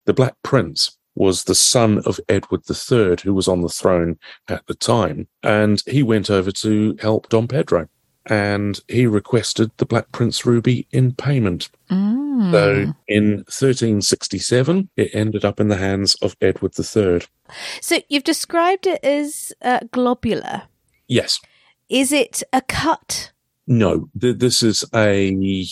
The 0.05 0.13
Black 0.13 0.35
Prince 0.41 0.97
was 1.15 1.43
the 1.43 1.55
son 1.55 1.99
of 2.05 2.19
Edward 2.29 2.61
III, 2.69 3.17
who 3.23 3.33
was 3.33 3.47
on 3.47 3.61
the 3.61 3.69
throne 3.69 4.17
at 4.47 4.65
the 4.67 4.75
time, 4.75 5.27
and 5.43 5.81
he 5.87 6.03
went 6.03 6.29
over 6.29 6.51
to 6.51 6.95
help 7.01 7.29
Don 7.29 7.47
Pedro. 7.47 7.87
And 8.27 8.79
he 8.87 9.05
requested 9.05 9.71
the 9.77 9.85
Black 9.85 10.11
Prince 10.11 10.45
ruby 10.45 10.87
in 10.91 11.13
payment. 11.13 11.69
Mm. 11.91 12.51
So 12.51 12.93
in 13.07 13.43
1367, 13.47 14.89
it 14.97 15.11
ended 15.13 15.45
up 15.45 15.59
in 15.59 15.67
the 15.67 15.77
hands 15.77 16.15
of 16.21 16.35
Edward 16.41 16.73
III. 16.77 17.21
so 17.81 17.99
you've 18.09 18.23
described 18.23 18.87
it 18.87 19.03
as 19.03 19.53
uh, 19.61 19.79
globular 19.91 20.63
Yes. 21.07 21.39
is 21.89 22.11
it 22.11 22.41
a 22.51 22.61
cut 22.61 23.31
No, 23.67 24.09
th- 24.19 24.37
this 24.37 24.63
is 24.63 24.83
a. 24.93 25.65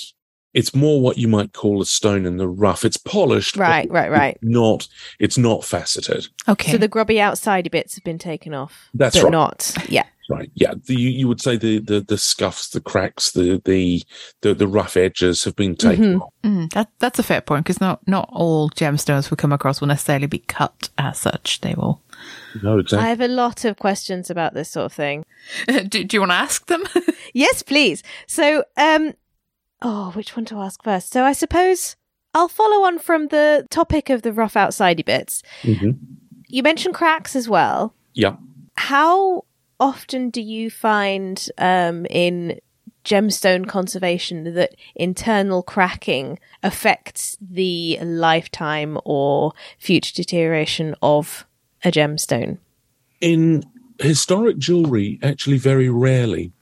It's 0.53 0.75
more 0.75 1.01
what 1.01 1.17
you 1.17 1.27
might 1.27 1.51
call 1.53 1.81
a 1.81 1.85
stone 1.85 2.27
in 2.27 2.37
the 2.37 2.47
rough. 2.47 2.85
It's 2.85 2.97
polished, 2.97 3.55
but 3.57 3.61
right 3.63 3.89
right 3.91 4.11
right 4.11 4.37
not. 4.43 4.87
It's 5.19 5.37
not 5.37 5.65
faceted. 5.65 6.27
okay. 6.47 6.71
so 6.73 6.77
the 6.77 6.87
grubby 6.87 7.15
outsidey 7.15 7.71
bits 7.71 7.95
have 7.95 8.03
been 8.03 8.19
taken 8.19 8.53
off 8.53 8.89
That's 8.93 9.15
but 9.17 9.23
right. 9.23 9.31
not 9.31 9.75
yeah 9.89 10.05
Right. 10.29 10.49
Yeah. 10.55 10.73
The, 10.85 10.95
you, 10.95 11.09
you 11.09 11.27
would 11.27 11.41
say 11.41 11.57
the, 11.57 11.79
the, 11.79 11.99
the 11.99 12.17
scuffs, 12.17 12.69
the 12.69 12.79
cracks, 12.79 13.31
the, 13.31 13.61
the, 13.65 14.03
the, 14.41 14.53
the 14.53 14.67
rough 14.67 14.95
edges 14.95 15.43
have 15.43 15.55
been 15.55 15.75
taken 15.75 16.19
Mhm. 16.19 16.21
off. 16.21 16.33
Mm, 16.43 16.71
that 16.73 16.89
that's 16.99 17.19
a 17.19 17.23
fair 17.23 17.41
point 17.41 17.65
because 17.65 17.79
not 17.81 18.05
not 18.07 18.29
all 18.31 18.69
gemstones 18.69 19.29
we 19.31 19.37
come 19.37 19.51
across 19.53 19.79
will 19.81 19.87
necessarily 19.89 20.27
be 20.27 20.39
cut 20.39 20.89
as 20.97 21.17
such. 21.19 21.59
They 21.61 21.73
will. 21.73 22.01
No, 22.61 22.79
exactly. 22.79 23.05
I 23.05 23.09
have 23.09 23.21
a 23.21 23.27
lot 23.27 23.65
of 23.65 23.77
questions 23.77 24.29
about 24.29 24.53
this 24.53 24.69
sort 24.69 24.85
of 24.85 24.93
thing. 24.93 25.25
do, 25.67 26.03
do 26.03 26.15
you 26.15 26.21
want 26.21 26.31
to 26.31 26.35
ask 26.35 26.65
them? 26.67 26.83
Yes, 27.35 27.63
please. 27.63 28.03
So, 28.27 28.63
um, 28.77 29.13
oh, 29.81 30.11
which 30.11 30.35
one 30.35 30.45
to 30.45 30.59
ask 30.59 30.83
first? 30.83 31.11
So, 31.11 31.23
I 31.23 31.31
suppose 31.33 31.95
I'll 32.35 32.47
follow 32.47 32.85
on 32.85 32.99
from 32.99 33.29
the 33.29 33.65
topic 33.71 34.09
of 34.11 34.21
the 34.21 34.31
rough 34.33 34.53
outsidey 34.53 35.03
bits. 35.03 35.41
Mhm. 35.63 35.97
You 36.47 36.61
mentioned 36.61 36.93
cracks 36.93 37.35
as 37.35 37.49
well. 37.49 37.95
Yeah. 38.13 38.35
How 38.75 39.45
often 39.83 40.29
do 40.29 40.41
you 40.41 40.71
find 40.71 41.49
um, 41.57 42.05
in 42.05 42.59
gemstone 43.03 43.67
conservation 43.67 44.53
that 44.53 44.75
internal 44.95 45.61
cracking 45.61 46.39
affects 46.63 47.35
the 47.41 47.99
lifetime 48.01 48.97
or 49.03 49.51
future 49.77 50.13
deterioration 50.15 50.95
of 51.01 51.45
a 51.83 51.91
gemstone? 51.91 52.59
In 53.19 53.65
historic 53.99 54.57
jewelry, 54.57 55.19
actually, 55.21 55.57
very 55.57 55.89
rarely. 55.89 56.53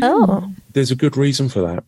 Oh, 0.00 0.50
There's 0.72 0.90
a 0.90 0.96
good 0.96 1.18
reason 1.18 1.50
for 1.50 1.60
that, 1.60 1.84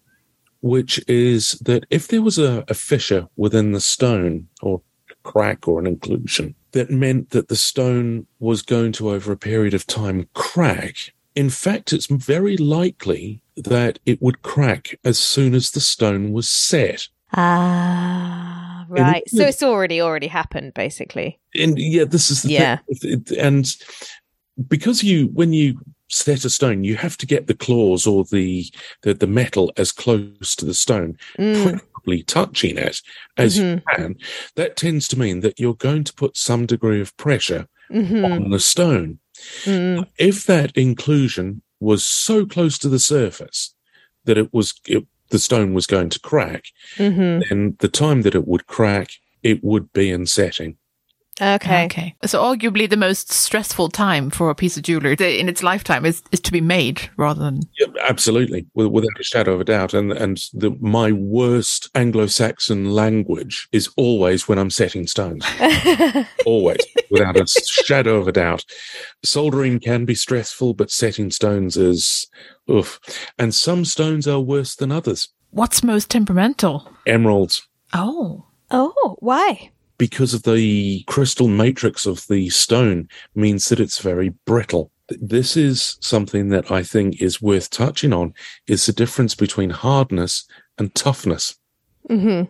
which 0.61 1.03
is 1.09 1.53
that 1.63 1.87
if 1.89 2.09
there 2.09 2.23
was 2.23 2.39
a, 2.39 2.65
a 2.69 2.75
fissure 2.75 3.29
within 3.37 3.73
the 3.73 3.81
stone 3.81 4.49
or 4.61 4.83
a 5.11 5.15
crack 5.23 5.67
or 5.67 5.81
an 5.81 5.87
inclusion, 5.87 6.55
that 6.73 6.91
meant 6.91 7.31
that 7.31 7.49
the 7.49 7.57
stone 7.57 8.27
was 8.41 8.63
going 8.63 8.93
to, 8.93 9.11
over 9.11 9.33
a 9.33 9.37
period 9.37 9.75
of 9.75 9.87
time, 9.87 10.29
crack. 10.35 11.13
In 11.35 11.49
fact, 11.51 11.93
it's 11.93 12.07
very 12.07 12.57
likely 12.57 13.43
that 13.57 13.99
it 14.07 14.21
would 14.21 14.43
crack 14.43 14.99
as 15.05 15.19
soon 15.19 15.55
as 15.55 15.71
the 15.71 15.81
stone 15.81 16.33
was 16.33 16.49
set. 16.49 17.09
ah, 17.35 18.87
right. 18.89 19.29
So 19.29 19.45
it's 19.45 19.63
already 19.63 20.01
already 20.01 20.27
happened, 20.27 20.75
basically. 20.75 21.39
And 21.59 21.79
yeah, 21.79 22.05
this 22.05 22.31
is 22.31 22.43
the 22.43 22.53
Yeah. 22.53 22.79
thing. 23.01 23.25
And 23.39 23.67
because 24.69 25.03
you, 25.03 25.29
when 25.29 25.53
you 25.53 25.79
set 26.09 26.45
a 26.45 26.51
stone, 26.51 26.85
you 26.85 26.97
have 26.97 27.17
to 27.19 27.27
get 27.27 27.47
the 27.47 27.55
claws 27.55 28.07
or 28.07 28.25
the, 28.31 28.67
the, 29.03 29.15
the 29.15 29.27
metal 29.27 29.73
as 29.79 29.93
close 29.93 30.55
to 30.57 30.65
the 30.67 30.75
stone, 30.75 31.17
Mm, 31.39 31.81
touching 32.27 32.77
it 32.79 33.01
as 33.37 33.59
you 33.59 33.81
can. 33.95 34.17
That 34.57 34.77
tends 34.77 35.09
to 35.09 35.19
mean 35.19 35.41
that 35.41 35.59
you're 35.61 35.75
going 35.75 36.05
to 36.05 36.13
put 36.15 36.37
some 36.37 36.67
degree 36.67 37.01
of 37.01 37.17
pressure 37.17 37.69
mhm, 37.91 38.25
on 38.25 38.51
the 38.51 38.61
stone. 38.61 39.19
mm. 39.65 40.07
If 40.19 40.45
that 40.47 40.77
inclusion 40.77 41.63
was 41.81 42.05
so 42.05 42.47
close 42.47 42.79
to 42.79 42.89
the 42.89 42.99
surface 42.99 43.75
that 44.25 44.39
it 44.39 44.53
was, 44.53 44.75
it, 44.87 45.07
the 45.31 45.39
stone 45.39 45.73
was 45.75 45.87
going 45.87 46.11
to 46.11 46.21
crack, 46.21 46.65
Mhm. 46.97 47.43
then 47.49 47.77
the 47.79 47.89
time 47.89 48.23
that 48.23 48.35
it 48.35 48.47
would 48.47 48.67
crack, 48.67 49.11
it 49.43 49.65
would 49.65 49.93
be 49.93 50.11
in 50.11 50.27
setting. 50.27 50.77
Okay. 51.41 51.87
Okay. 51.87 52.15
So 52.27 52.43
arguably 52.43 52.89
the 52.89 52.97
most 52.97 53.33
stressful 53.33 53.89
time 53.89 54.29
for 54.29 54.51
a 54.51 54.55
piece 54.55 54.77
of 54.77 54.83
jewelry 54.83 55.17
in 55.41 55.49
its 55.49 55.63
lifetime 55.63 56.05
is, 56.05 56.23
is 56.31 56.41
to 56.41 56.53
be 56.53 56.61
made 56.61 57.09
rather 57.17 57.41
than 57.43 57.61
Yeah, 57.81 57.87
absolutely, 58.07 58.67
without 58.75 59.19
a 59.19 59.23
shadow 59.23 59.55
of 59.55 59.61
a 59.61 59.65
doubt. 59.65 59.95
And 59.95 60.13
and 60.13 60.37
the, 60.53 60.77
my 60.81 61.11
worst 61.11 61.89
Anglo-Saxon 61.95 62.91
language 62.93 63.67
is 63.73 63.89
always 63.97 64.47
when 64.47 64.59
I'm 64.59 64.71
setting 64.71 65.07
stones. 65.07 65.45
always, 66.45 66.81
without 67.11 67.37
a 67.41 67.47
shadow 67.47 68.17
of 68.17 68.29
a 68.29 68.33
doubt. 68.33 68.65
Soldering 69.25 69.81
can 69.81 70.05
be 70.05 70.15
stressful, 70.15 70.75
but 70.75 70.91
setting 70.91 71.31
stones 71.31 71.77
is 71.79 72.27
oof. 72.71 73.01
And 73.39 73.55
some 73.55 73.85
stones 73.87 74.29
are 74.29 74.41
worse 74.41 74.75
than 74.77 74.93
others. 74.93 75.29
what's 75.51 75.83
most 75.83 76.11
temperamental? 76.11 76.89
Emeralds, 77.07 77.67
Oh. 77.95 78.45
oh, 78.71 79.17
why? 79.21 79.71
Because 80.03 80.35
of 80.35 80.43
the 80.43 81.05
crystal 81.05 81.47
matrix 81.47 82.07
of 82.07 82.27
the 82.27 82.51
stone, 82.51 83.09
means 83.37 83.69
that 83.69 83.79
it's 83.79 84.01
very 84.01 84.31
brittle. 84.47 84.91
This 85.09 85.57
is 85.57 85.97
something 86.01 86.49
that 86.49 86.73
I 86.73 86.83
think 86.83 87.23
is 87.23 87.41
worth 87.41 87.71
touching 87.71 88.13
on 88.13 88.35
is 88.67 88.85
the 88.85 88.93
difference 88.93 89.37
between 89.37 89.71
hardness 89.71 90.45
and 90.77 90.93
toughness. 90.97 91.55
hmm 92.09 92.43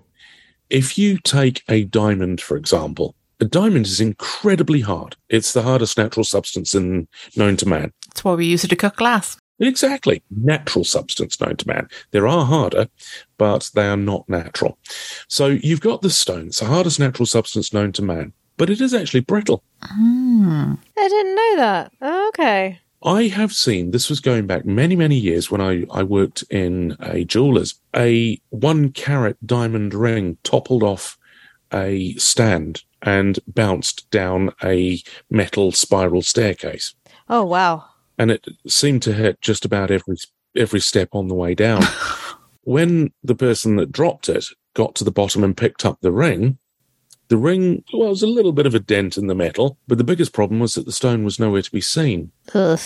If 0.71 0.97
you 0.97 1.19
take 1.19 1.63
a 1.69 1.85
diamond, 1.85 2.41
for 2.41 2.57
example, 2.57 3.17
a 3.39 3.45
diamond 3.45 3.85
is 3.85 4.01
incredibly 4.01 4.81
hard. 4.81 5.17
It's 5.29 5.53
the 5.53 5.61
hardest 5.61 5.99
natural 5.99 6.25
substance 6.25 6.75
in, 6.75 7.07
known 7.37 7.59
to 7.59 7.69
man. 7.69 7.93
That's 8.09 8.25
why 8.25 8.33
we 8.33 8.47
use 8.47 8.65
it 8.65 8.69
to 8.69 8.77
cut 8.77 8.97
glass. 8.97 9.37
Exactly. 9.63 10.23
Natural 10.31 10.85
substance 10.85 11.41
known 11.41 11.57
to 11.57 11.69
man. 11.69 11.89
There 12.11 12.27
are 12.27 12.45
harder, 12.45 12.89
but 13.39 13.71
they 13.75 13.87
are 13.87 13.97
not 13.97 14.29
natural. 14.29 14.77
So 15.29 15.47
you've 15.47 15.81
got 15.81 16.03
the 16.03 16.11
stone. 16.11 16.49
It's 16.49 16.59
the 16.59 16.67
hardest 16.67 16.99
natural 16.99 17.27
substance 17.27 17.73
known 17.73 17.93
to 17.93 18.03
man, 18.03 18.33
but 18.57 18.71
it 18.71 18.81
is 18.81 18.93
actually 18.93 19.21
brittle. 19.21 19.63
Hmm. 19.81 20.75
I 20.99 21.09
didn't 21.09 21.37
know 21.37 21.57
that. 21.57 21.93
Oh, 22.01 22.29
okay. 22.29 22.81
I 23.05 23.29
have 23.29 23.53
seen, 23.53 23.93
this 23.93 24.09
was 24.09 24.21
going 24.21 24.47
back 24.47 24.65
many, 24.65 24.97
many 24.97 25.17
years 25.17 25.51
when 25.51 25.61
I, 25.61 25.85
I 25.93 26.03
worked 26.03 26.43
in 26.51 26.97
a 27.01 27.25
jeweler's, 27.25 27.75
a 27.95 28.41
one 28.51 28.91
carat 28.91 29.37
diamond 29.47 29.95
ring 29.95 30.39
toppled 30.43 30.83
off 30.83 31.19
a 31.73 32.15
stand 32.15 32.83
and 33.03 33.39
bounced 33.47 34.11
down 34.11 34.53
a 34.63 35.03
metal 35.31 35.73
spiral 35.73 36.23
staircase. 36.23 36.95
Oh, 37.29 37.45
wow. 37.45 37.85
And 38.19 38.31
it 38.31 38.47
seemed 38.67 39.03
to 39.03 39.13
hit 39.13 39.41
just 39.41 39.65
about 39.65 39.91
every 39.91 40.17
every 40.57 40.81
step 40.81 41.09
on 41.13 41.29
the 41.29 41.35
way 41.35 41.55
down. 41.55 41.83
when 42.63 43.13
the 43.23 43.35
person 43.35 43.77
that 43.77 43.93
dropped 43.93 44.29
it 44.29 44.45
got 44.75 44.95
to 44.97 45.05
the 45.05 45.11
bottom 45.11 45.43
and 45.45 45.57
picked 45.57 45.85
up 45.85 45.99
the 46.01 46.13
ring, 46.13 46.59
the 47.29 47.37
ring 47.37 47.83
well, 47.93 48.07
it 48.09 48.11
was 48.11 48.23
a 48.23 48.27
little 48.27 48.53
bit 48.53 48.67
of 48.67 48.75
a 48.75 48.81
dent 48.81 49.17
in 49.17 49.27
the 49.27 49.35
metal, 49.35 49.79
but 49.87 49.99
the 49.99 50.05
biggest 50.05 50.33
problem 50.33 50.61
was 50.61 50.75
that 50.75 50.85
the 50.87 50.93
stone 50.93 51.25
was 51.25 51.39
nowhere 51.39 51.63
to 51.63 51.73
be 51.73 51.81
seen. 51.81 52.33
Ugh. 52.55 52.81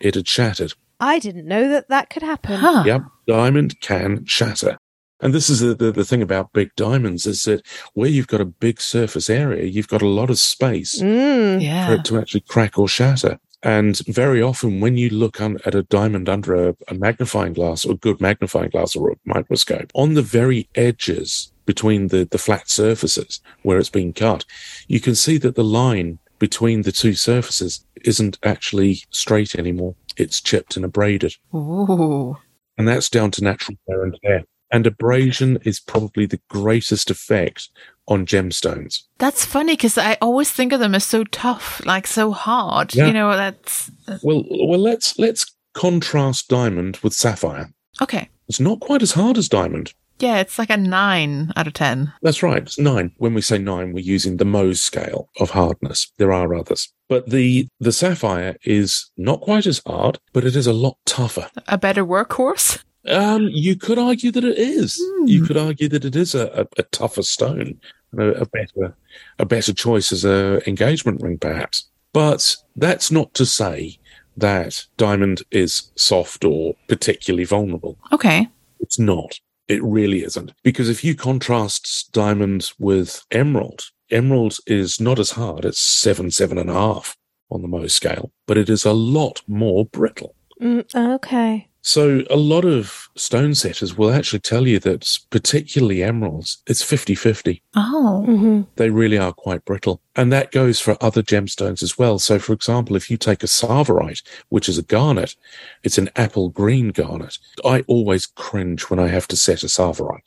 It 0.00 0.14
had 0.14 0.28
shattered. 0.28 0.74
I 0.98 1.18
didn't 1.18 1.46
know 1.46 1.68
that 1.70 1.88
that 1.88 2.10
could 2.10 2.22
happen. 2.22 2.56
Huh. 2.58 2.84
Yep, 2.86 3.02
diamond 3.26 3.80
can 3.80 4.24
shatter. 4.26 4.76
And 5.22 5.34
this 5.34 5.50
is 5.50 5.60
the, 5.60 5.74
the, 5.74 5.92
the 5.92 6.04
thing 6.04 6.22
about 6.22 6.52
big 6.54 6.70
diamonds 6.76 7.26
is 7.26 7.42
that 7.44 7.66
where 7.92 8.08
you've 8.08 8.26
got 8.26 8.40
a 8.40 8.46
big 8.46 8.80
surface 8.80 9.28
area, 9.28 9.64
you've 9.64 9.88
got 9.88 10.00
a 10.02 10.08
lot 10.08 10.30
of 10.30 10.38
space 10.38 11.00
Mm. 11.00 11.86
for 11.86 11.94
it 11.94 12.04
to 12.06 12.18
actually 12.18 12.40
crack 12.42 12.78
or 12.78 12.88
shatter. 12.88 13.38
And 13.62 13.98
very 14.06 14.40
often, 14.40 14.80
when 14.80 14.96
you 14.96 15.10
look 15.10 15.40
un- 15.40 15.58
at 15.66 15.74
a 15.74 15.82
diamond 15.82 16.28
under 16.28 16.68
a, 16.68 16.76
a 16.88 16.94
magnifying 16.94 17.52
glass 17.52 17.84
or 17.84 17.92
a 17.92 17.96
good 17.96 18.20
magnifying 18.20 18.70
glass 18.70 18.96
or 18.96 19.10
a 19.10 19.16
microscope, 19.24 19.90
on 19.94 20.14
the 20.14 20.22
very 20.22 20.68
edges 20.74 21.52
between 21.66 22.08
the, 22.08 22.24
the 22.24 22.38
flat 22.38 22.68
surfaces 22.68 23.40
where 23.62 23.78
it's 23.78 23.90
been 23.90 24.12
cut, 24.12 24.44
you 24.88 24.98
can 24.98 25.14
see 25.14 25.36
that 25.38 25.56
the 25.56 25.64
line 25.64 26.18
between 26.38 26.82
the 26.82 26.92
two 26.92 27.14
surfaces 27.14 27.84
isn't 28.02 28.38
actually 28.42 29.02
straight 29.10 29.54
anymore. 29.54 29.94
It's 30.16 30.40
chipped 30.40 30.76
and 30.76 30.84
abraded. 30.84 31.36
Ooh. 31.54 32.36
And 32.78 32.88
that's 32.88 33.10
down 33.10 33.30
to 33.32 33.44
natural 33.44 33.76
wear 33.86 34.02
and 34.02 34.16
tear. 34.24 34.42
And 34.72 34.86
abrasion 34.86 35.58
is 35.64 35.80
probably 35.80 36.26
the 36.26 36.40
greatest 36.48 37.10
effect 37.10 37.68
on 38.08 38.26
gemstones. 38.26 39.02
That's 39.18 39.44
funny 39.44 39.74
because 39.74 39.96
I 39.98 40.16
always 40.20 40.50
think 40.50 40.72
of 40.72 40.80
them 40.80 40.94
as 40.94 41.04
so 41.04 41.24
tough, 41.24 41.80
like 41.84 42.06
so 42.06 42.32
hard. 42.32 42.94
Yeah. 42.94 43.06
You 43.06 43.12
know, 43.12 43.36
that's 43.36 43.90
Well, 44.22 44.44
well, 44.50 44.80
let's 44.80 45.18
let's 45.18 45.54
contrast 45.74 46.48
diamond 46.48 46.96
with 47.02 47.12
sapphire. 47.14 47.70
okay. 48.02 48.28
It's 48.48 48.58
not 48.60 48.80
quite 48.80 49.00
as 49.02 49.12
hard 49.12 49.38
as 49.38 49.48
diamond. 49.48 49.94
Yeah, 50.18 50.40
it's 50.40 50.58
like 50.58 50.68
a 50.70 50.76
nine 50.76 51.50
out 51.56 51.66
of 51.68 51.72
10. 51.72 52.12
That's 52.20 52.42
right. 52.42 52.62
It's 52.62 52.78
nine. 52.78 53.12
When 53.16 53.32
we 53.32 53.40
say 53.40 53.56
nine, 53.58 53.92
we're 53.94 54.00
using 54.04 54.36
the 54.36 54.44
Mohs 54.44 54.78
scale 54.78 55.30
of 55.38 55.50
hardness. 55.50 56.12
There 56.18 56.32
are 56.32 56.52
others, 56.52 56.92
but 57.08 57.30
the 57.30 57.68
the 57.78 57.92
sapphire 57.92 58.56
is 58.64 59.10
not 59.16 59.40
quite 59.40 59.66
as 59.66 59.80
hard, 59.86 60.18
but 60.34 60.44
it 60.44 60.56
is 60.56 60.66
a 60.66 60.72
lot 60.74 60.98
tougher. 61.06 61.48
A 61.68 61.78
better 61.78 62.04
workhorse. 62.04 62.82
Um, 63.08 63.48
you 63.50 63.76
could 63.76 63.98
argue 63.98 64.30
that 64.32 64.44
it 64.44 64.58
is. 64.58 64.98
You 65.24 65.44
could 65.44 65.56
argue 65.56 65.88
that 65.88 66.04
it 66.04 66.16
is 66.16 66.34
a, 66.34 66.46
a, 66.62 66.66
a 66.78 66.82
tougher 66.84 67.22
stone, 67.22 67.80
a, 68.18 68.28
a 68.28 68.46
better 68.46 68.94
a 69.38 69.46
better 69.46 69.72
choice 69.72 70.12
as 70.12 70.24
a 70.24 70.66
engagement 70.68 71.22
ring, 71.22 71.38
perhaps. 71.38 71.88
But 72.12 72.56
that's 72.76 73.10
not 73.10 73.32
to 73.34 73.46
say 73.46 73.98
that 74.36 74.84
diamond 74.96 75.42
is 75.50 75.90
soft 75.96 76.44
or 76.44 76.74
particularly 76.88 77.44
vulnerable. 77.44 77.98
Okay. 78.12 78.48
It's 78.80 78.98
not. 78.98 79.38
It 79.68 79.82
really 79.82 80.24
isn't. 80.24 80.52
Because 80.62 80.88
if 80.88 81.04
you 81.04 81.14
contrast 81.14 82.10
diamond 82.12 82.72
with 82.78 83.24
emerald, 83.30 83.90
emerald 84.10 84.56
is 84.66 85.00
not 85.00 85.18
as 85.18 85.32
hard. 85.32 85.64
It's 85.64 85.80
seven, 85.80 86.30
seven 86.30 86.58
and 86.58 86.70
a 86.70 86.74
half 86.74 87.16
on 87.50 87.62
the 87.62 87.68
Mohs 87.68 87.92
scale, 87.92 88.32
but 88.46 88.58
it 88.58 88.68
is 88.68 88.84
a 88.84 88.92
lot 88.92 89.42
more 89.46 89.84
brittle. 89.84 90.34
Mm, 90.60 91.14
okay. 91.14 91.68
So 91.82 92.22
a 92.28 92.36
lot 92.36 92.64
of 92.64 93.08
stone 93.16 93.54
setters 93.54 93.96
will 93.96 94.12
actually 94.12 94.40
tell 94.40 94.66
you 94.66 94.78
that 94.80 95.08
particularly 95.30 96.02
emeralds, 96.02 96.62
it's 96.66 96.82
50-50. 96.82 97.62
Oh. 97.74 98.22
hmm 98.24 98.62
They 98.76 98.90
really 98.90 99.18
are 99.18 99.32
quite 99.32 99.64
brittle. 99.64 100.02
And 100.14 100.30
that 100.32 100.52
goes 100.52 100.78
for 100.78 100.96
other 101.02 101.22
gemstones 101.22 101.82
as 101.82 101.96
well. 101.96 102.18
So 102.18 102.38
for 102.38 102.52
example, 102.52 102.96
if 102.96 103.10
you 103.10 103.16
take 103.16 103.42
a 103.42 103.46
tsavorite, 103.46 104.22
which 104.50 104.68
is 104.68 104.76
a 104.76 104.82
garnet, 104.82 105.36
it's 105.82 105.96
an 105.98 106.10
apple 106.16 106.50
green 106.50 106.90
garnet. 106.90 107.38
I 107.64 107.80
always 107.86 108.26
cringe 108.26 108.90
when 108.90 108.98
I 108.98 109.08
have 109.08 109.26
to 109.28 109.36
set 109.36 109.62
a 109.62 109.68
tsavorite. 109.68 110.22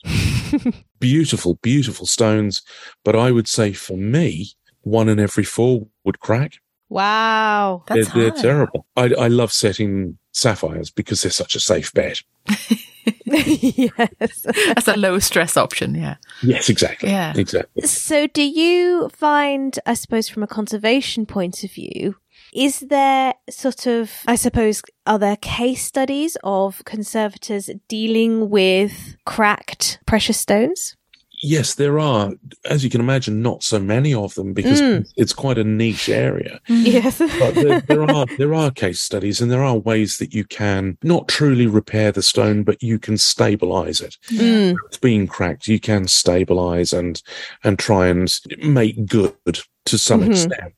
beautiful, 0.99 1.59
beautiful 1.61 2.07
stones. 2.07 2.63
But 3.03 3.15
I 3.15 3.31
would 3.31 3.47
say 3.47 3.73
for 3.73 3.97
me, 3.97 4.49
one 4.81 5.07
in 5.07 5.19
every 5.19 5.43
four 5.43 5.87
would 6.03 6.19
crack. 6.19 6.53
Wow. 6.89 7.83
That's 7.87 8.11
they're, 8.11 8.31
they're 8.31 8.41
terrible. 8.41 8.85
I, 8.95 9.13
I 9.17 9.27
love 9.27 9.51
setting 9.51 10.17
sapphires 10.33 10.89
because 10.89 11.21
they're 11.21 11.31
such 11.31 11.55
a 11.55 11.59
safe 11.59 11.93
bet. 11.93 12.21
yes. 13.25 14.45
That's 14.67 14.87
a 14.87 14.97
low 14.97 15.19
stress 15.19 15.55
option. 15.57 15.95
Yeah. 15.95 16.15
Yes, 16.41 16.69
exactly. 16.69 17.09
Yeah. 17.09 17.33
Exactly. 17.35 17.83
So, 17.83 18.27
do 18.27 18.43
you 18.43 19.09
find, 19.09 19.79
I 19.85 19.93
suppose, 19.93 20.27
from 20.29 20.43
a 20.43 20.47
conservation 20.47 21.25
point 21.25 21.63
of 21.63 21.71
view, 21.71 22.15
is 22.53 22.81
there 22.81 23.33
sort 23.49 23.87
of, 23.87 24.11
I 24.27 24.35
suppose, 24.35 24.81
are 25.07 25.19
there 25.19 25.37
case 25.37 25.83
studies 25.83 26.37
of 26.43 26.83
conservators 26.85 27.69
dealing 27.87 28.49
with 28.49 29.15
cracked 29.25 29.99
precious 30.05 30.39
stones? 30.39 30.95
Yes, 31.45 31.75
there 31.75 31.99
are, 31.99 32.31
as 32.63 32.85
you 32.85 32.89
can 32.89 33.01
imagine, 33.01 33.41
not 33.41 33.63
so 33.63 33.77
many 33.77 34.13
of 34.13 34.33
them 34.35 34.53
because 34.53 34.79
Mm. 34.79 35.05
it's 35.17 35.33
quite 35.33 35.57
a 35.57 35.63
niche 35.65 36.07
area. 36.07 36.61
Yes. 36.69 37.19
But 37.19 37.53
there, 37.55 37.81
there 37.81 38.03
are 38.09 38.25
there 38.37 38.53
are 38.53 38.71
case 38.71 39.01
studies, 39.01 39.41
and 39.41 39.51
there 39.51 39.61
are 39.63 39.77
ways 39.77 40.17
that 40.19 40.33
you 40.33 40.45
can 40.45 40.97
not 41.03 41.27
truly 41.27 41.67
repair 41.67 42.13
the 42.13 42.23
stone, 42.23 42.63
but 42.63 42.81
you 42.81 42.97
can 42.97 43.17
stabilize 43.17 43.99
it. 43.99 44.17
Mm. 44.31 44.75
It's 44.87 44.97
being 44.97 45.27
cracked, 45.27 45.67
you 45.67 45.81
can 45.81 46.07
stabilize 46.07 46.93
and 46.93 47.21
and 47.65 47.77
try 47.77 48.07
and 48.07 48.33
make 48.59 49.05
good 49.05 49.59
to 49.85 49.97
some 49.97 50.21
Mhm. 50.21 50.29
extent. 50.31 50.73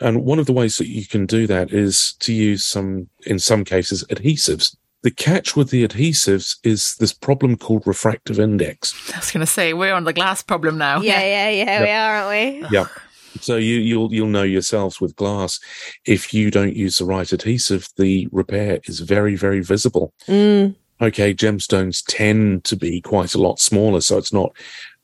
And 0.00 0.24
one 0.24 0.38
of 0.38 0.46
the 0.46 0.52
ways 0.54 0.78
that 0.78 0.88
you 0.88 1.04
can 1.06 1.26
do 1.26 1.46
that 1.48 1.70
is 1.72 2.14
to 2.20 2.32
use 2.32 2.64
some, 2.64 3.08
in 3.26 3.38
some 3.38 3.62
cases, 3.64 4.04
adhesives. 4.08 4.74
The 5.02 5.10
catch 5.10 5.54
with 5.54 5.70
the 5.70 5.86
adhesives 5.86 6.56
is 6.64 6.96
this 6.98 7.12
problem 7.12 7.56
called 7.56 7.86
refractive 7.86 8.40
index. 8.40 8.94
I 9.14 9.18
was 9.18 9.30
going 9.30 9.46
to 9.46 9.46
say 9.46 9.72
we're 9.72 9.94
on 9.94 10.04
the 10.04 10.12
glass 10.12 10.42
problem 10.42 10.76
now. 10.76 11.00
Yeah, 11.00 11.20
yeah, 11.20 11.50
yeah, 11.50 11.82
we 11.82 11.90
are, 11.90 12.16
aren't 12.16 12.62
we? 12.62 12.68
Yeah. 12.76 12.86
So 13.40 13.56
you, 13.56 13.76
you'll 13.76 14.12
you'll 14.12 14.28
know 14.28 14.42
yourselves 14.42 15.00
with 15.00 15.14
glass. 15.14 15.60
If 16.04 16.34
you 16.34 16.50
don't 16.50 16.74
use 16.74 16.98
the 16.98 17.04
right 17.04 17.30
adhesive, 17.30 17.88
the 17.96 18.28
repair 18.32 18.80
is 18.84 19.00
very 19.00 19.36
very 19.36 19.60
visible. 19.60 20.12
Mm. 20.26 20.74
Okay, 21.00 21.32
gemstones 21.32 22.02
tend 22.08 22.64
to 22.64 22.74
be 22.74 23.00
quite 23.00 23.34
a 23.34 23.38
lot 23.38 23.60
smaller, 23.60 24.00
so 24.00 24.18
it's 24.18 24.32
not 24.32 24.56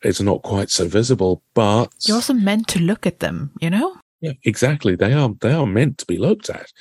it's 0.02 0.20
not 0.20 0.42
quite 0.42 0.70
so 0.70 0.88
visible. 0.88 1.42
But 1.54 1.92
You're 2.00 2.16
also 2.16 2.34
meant 2.34 2.66
to 2.68 2.80
look 2.80 3.06
at 3.06 3.20
them, 3.20 3.52
you 3.60 3.70
know? 3.70 3.96
Yeah, 4.24 4.32
exactly. 4.44 4.96
They 4.96 5.12
are 5.12 5.34
they 5.42 5.52
are 5.52 5.66
meant 5.66 5.98
to 5.98 6.06
be 6.06 6.16
looked 6.16 6.48
at. 6.48 6.72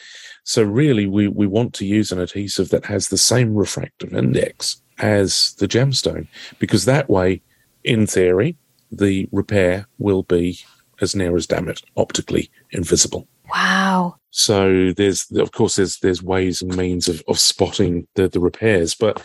So 0.46 0.64
really, 0.64 1.08
we 1.08 1.28
we 1.28 1.46
want 1.46 1.74
to 1.74 1.86
use 1.86 2.10
an 2.10 2.22
adhesive 2.22 2.70
that 2.70 2.86
has 2.86 3.10
the 3.10 3.18
same 3.18 3.54
refractive 3.54 4.14
index 4.14 4.82
as 5.00 5.54
the 5.60 5.68
gemstone, 5.68 6.28
because 6.58 6.86
that 6.86 7.10
way, 7.10 7.42
in 7.84 8.08
theory, 8.08 8.56
the 8.92 9.28
repair 9.34 9.88
will 9.98 10.24
be 10.24 10.58
as 11.02 11.16
near 11.16 11.36
as 11.36 11.46
damn 11.46 11.68
it 11.68 11.82
optically 11.98 12.50
invisible. 12.72 13.28
Wow. 13.54 14.16
So 14.30 14.94
there's 14.94 15.30
of 15.32 15.52
course 15.52 15.76
there's 15.76 16.00
there's 16.00 16.24
ways 16.24 16.62
and 16.62 16.78
means 16.78 17.10
of, 17.10 17.22
of 17.28 17.40
spotting 17.40 18.08
the, 18.16 18.30
the 18.30 18.40
repairs, 18.40 18.96
but 18.96 19.22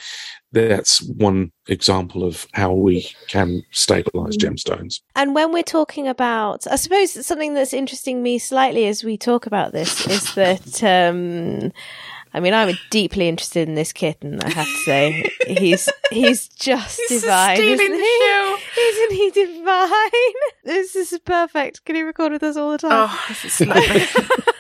that's 0.52 1.02
one 1.02 1.52
example 1.66 2.24
of 2.24 2.46
how 2.52 2.72
we 2.72 3.08
can 3.28 3.62
stabilize 3.70 4.37
gemstones. 4.37 5.00
And 5.14 5.34
when 5.34 5.52
we're 5.52 5.62
talking 5.62 6.08
about, 6.08 6.66
I 6.70 6.76
suppose 6.76 7.26
something 7.26 7.54
that's 7.54 7.72
interesting 7.74 8.22
me 8.22 8.38
slightly 8.38 8.87
as 8.87 9.04
we 9.04 9.16
talk 9.18 9.46
about 9.46 9.72
this 9.72 10.06
is 10.06 10.34
that, 10.34 10.82
um, 11.11 11.72
I 12.34 12.40
mean, 12.40 12.54
I'm 12.54 12.76
deeply 12.90 13.28
interested 13.28 13.68
in 13.68 13.74
this 13.74 13.92
kitten. 13.92 14.40
I 14.42 14.50
have 14.50 14.66
to 14.66 14.76
say, 14.84 15.30
he's 15.46 15.88
he's 16.11 16.48
just 16.48 17.00
He's 17.08 17.22
divine, 17.22 17.58
isn't 17.61 17.90
the 17.90 17.96
he? 17.96 18.18
show. 18.20 18.56
Isn't 18.78 19.12
he 19.12 19.30
divine? 19.30 20.11
This 20.64 20.94
is 20.94 21.18
perfect. 21.24 21.87
Can 21.87 21.96
he 21.96 22.02
record 22.02 22.30
with 22.32 22.42
us 22.42 22.58
all 22.58 22.72
the 22.72 22.78
time? 22.78 23.08
Oh, 23.11 23.24
this 23.28 23.61
is 23.61 23.66
lovely. 23.66 24.02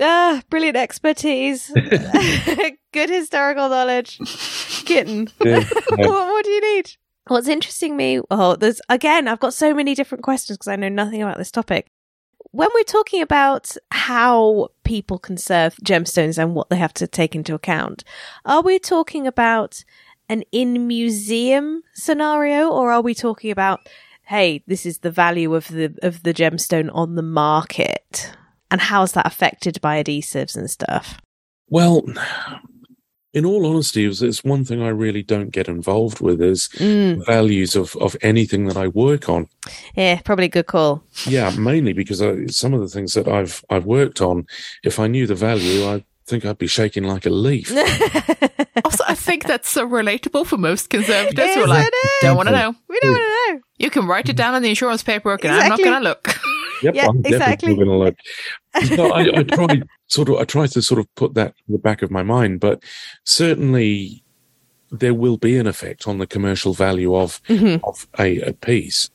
Ah, 0.00 0.42
brilliant 0.50 0.76
expertise, 0.76 1.70
good 2.92 3.10
historical 3.10 3.68
knowledge. 3.68 4.18
Kitten. 4.84 5.28
Yeah, 5.44 5.64
what, 5.90 6.08
what 6.08 6.44
do 6.44 6.50
you 6.50 6.76
need? 6.76 6.92
What's 7.28 7.48
interesting 7.48 7.96
me? 7.96 8.20
Oh, 8.30 8.56
there's 8.56 8.80
again. 8.88 9.28
I've 9.28 9.40
got 9.40 9.54
so 9.54 9.74
many 9.74 9.94
different 9.94 10.22
questions 10.24 10.58
because 10.58 10.68
I 10.68 10.76
know 10.76 10.88
nothing 10.88 11.22
about 11.22 11.38
this 11.38 11.50
topic. 11.50 11.88
When 12.52 12.68
we're 12.74 12.84
talking 12.84 13.22
about 13.22 13.76
how 13.90 14.68
people 14.84 15.18
conserve 15.18 15.76
gemstones 15.84 16.38
and 16.38 16.54
what 16.54 16.70
they 16.70 16.76
have 16.76 16.94
to 16.94 17.06
take 17.06 17.34
into 17.34 17.54
account, 17.54 18.04
are 18.44 18.62
we 18.62 18.78
talking 18.78 19.26
about 19.26 19.84
an 20.28 20.42
in 20.52 20.86
museum 20.86 21.82
scenario, 21.94 22.68
or 22.68 22.90
are 22.90 23.02
we 23.02 23.14
talking 23.14 23.50
about, 23.50 23.88
hey, 24.26 24.62
this 24.66 24.86
is 24.86 24.98
the 24.98 25.10
value 25.10 25.54
of 25.54 25.68
the 25.68 25.94
of 26.02 26.22
the 26.22 26.34
gemstone 26.34 26.90
on 26.92 27.14
the 27.14 27.22
market, 27.22 28.32
and 28.70 28.80
how's 28.80 29.12
that 29.12 29.26
affected 29.26 29.80
by 29.80 30.02
adhesives 30.02 30.56
and 30.56 30.70
stuff? 30.70 31.20
Well, 31.68 32.04
in 33.34 33.44
all 33.44 33.66
honesty, 33.66 34.06
it's, 34.06 34.22
it's 34.22 34.42
one 34.44 34.64
thing 34.64 34.80
I 34.82 34.88
really 34.88 35.22
don't 35.22 35.50
get 35.50 35.68
involved 35.68 36.20
with 36.20 36.40
is 36.40 36.68
Mm, 36.76 37.24
values 37.26 37.76
of, 37.76 37.94
of 37.96 38.16
anything 38.22 38.66
that 38.66 38.76
I 38.76 38.88
work 38.88 39.28
on. 39.28 39.48
yeah, 39.94 40.20
probably 40.24 40.46
a 40.46 40.48
good 40.48 40.66
call. 40.66 41.02
Yeah, 41.26 41.50
mainly 41.58 41.92
because 41.92 42.22
I, 42.22 42.46
some 42.46 42.72
of 42.72 42.80
the 42.80 42.88
things 42.88 43.12
that 43.14 43.28
I've 43.28 43.64
I've 43.68 43.84
worked 43.84 44.20
on, 44.22 44.46
if 44.84 44.98
I 44.98 45.06
knew 45.06 45.26
the 45.26 45.34
value, 45.34 45.86
I 45.86 46.04
think 46.26 46.44
I'd 46.44 46.58
be 46.58 46.66
shaking 46.66 47.04
like 47.04 47.26
a 47.26 47.30
leaf. 47.30 47.70
also, 48.84 49.04
I 49.06 49.14
think 49.14 49.44
that's 49.44 49.68
so 49.68 49.86
relatable 49.86 50.46
for 50.46 50.56
most 50.56 50.88
conservatives 50.90 51.54
who 51.54 51.62
are 51.62 51.68
like, 51.68 51.86
it 51.86 51.94
is. 51.94 52.10
don't 52.22 52.36
want 52.36 52.48
to 52.48 52.54
know. 52.54 52.74
we 52.88 52.98
don't 53.00 53.12
want 53.12 53.22
to 53.22 53.52
know. 53.54 53.60
You 53.78 53.90
can 53.90 54.06
write 54.06 54.28
it 54.28 54.36
down 54.36 54.54
on 54.54 54.62
the 54.62 54.68
insurance 54.70 55.02
paperwork 55.02 55.44
and 55.44 55.54
Exactly. 55.54 55.84
I'm 55.84 56.02
not 56.02 56.02
going 56.02 56.02
to 56.02 56.08
look. 56.08 56.35
Yep, 56.82 56.94
Yeah, 56.94 57.06
I'm 57.08 57.18
exactly. 57.24 57.74
definitely 57.74 57.74
going 57.84 57.88
to 57.88 58.04
look. 58.04 58.16
So 58.96 59.12
I, 59.12 59.38
I 59.38 59.42
try 59.42 59.82
sort 60.08 60.28
of 60.28 60.36
I 60.36 60.44
try 60.44 60.66
to 60.66 60.82
sort 60.82 61.00
of 61.00 61.14
put 61.14 61.34
that 61.34 61.54
in 61.66 61.72
the 61.72 61.78
back 61.78 62.02
of 62.02 62.10
my 62.10 62.22
mind, 62.22 62.60
but 62.60 62.82
certainly 63.24 64.22
there 64.90 65.14
will 65.14 65.36
be 65.36 65.56
an 65.58 65.66
effect 65.66 66.06
on 66.06 66.18
the 66.18 66.26
commercial 66.26 66.72
value 66.72 67.14
of 67.14 67.42
Mhm. 67.48 67.80
of 67.84 68.06
a, 68.18 68.40
a 68.40 68.52
piece. 68.52 69.10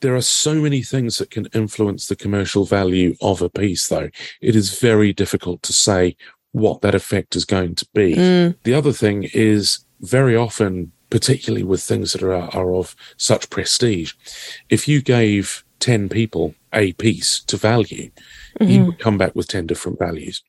There 0.00 0.14
are 0.14 0.20
so 0.22 0.54
many 0.56 0.82
things 0.82 1.18
that 1.18 1.30
can 1.30 1.46
influence 1.54 2.06
the 2.06 2.16
commercial 2.16 2.64
value 2.64 3.16
of 3.20 3.40
a 3.42 3.48
piece, 3.48 3.88
though. 3.88 4.10
It 4.40 4.54
is 4.54 4.78
very 4.78 5.12
difficult 5.12 5.62
to 5.62 5.72
say 5.72 6.16
what 6.52 6.80
that 6.82 6.94
effect 6.94 7.34
is 7.34 7.44
going 7.44 7.74
to 7.76 7.86
be. 7.94 8.14
Mm. 8.14 8.54
The 8.62 8.74
other 8.74 8.92
thing 8.92 9.28
is 9.34 9.84
very 10.00 10.36
often, 10.36 10.92
particularly 11.10 11.64
with 11.64 11.82
things 11.82 12.12
that 12.12 12.22
are, 12.22 12.34
are 12.54 12.74
of 12.74 12.94
such 13.16 13.48
prestige, 13.50 14.12
if 14.68 14.86
you 14.86 15.00
gave 15.02 15.64
10 15.80 16.08
people 16.08 16.54
a 16.76 16.92
piece 16.94 17.42
to 17.44 17.56
value, 17.56 18.10
you 18.60 18.66
Mhm. 18.80 18.86
would 18.86 18.98
come 18.98 19.18
back 19.18 19.34
with 19.34 19.48
10 19.48 19.66
different 19.66 19.98
values. 19.98 20.42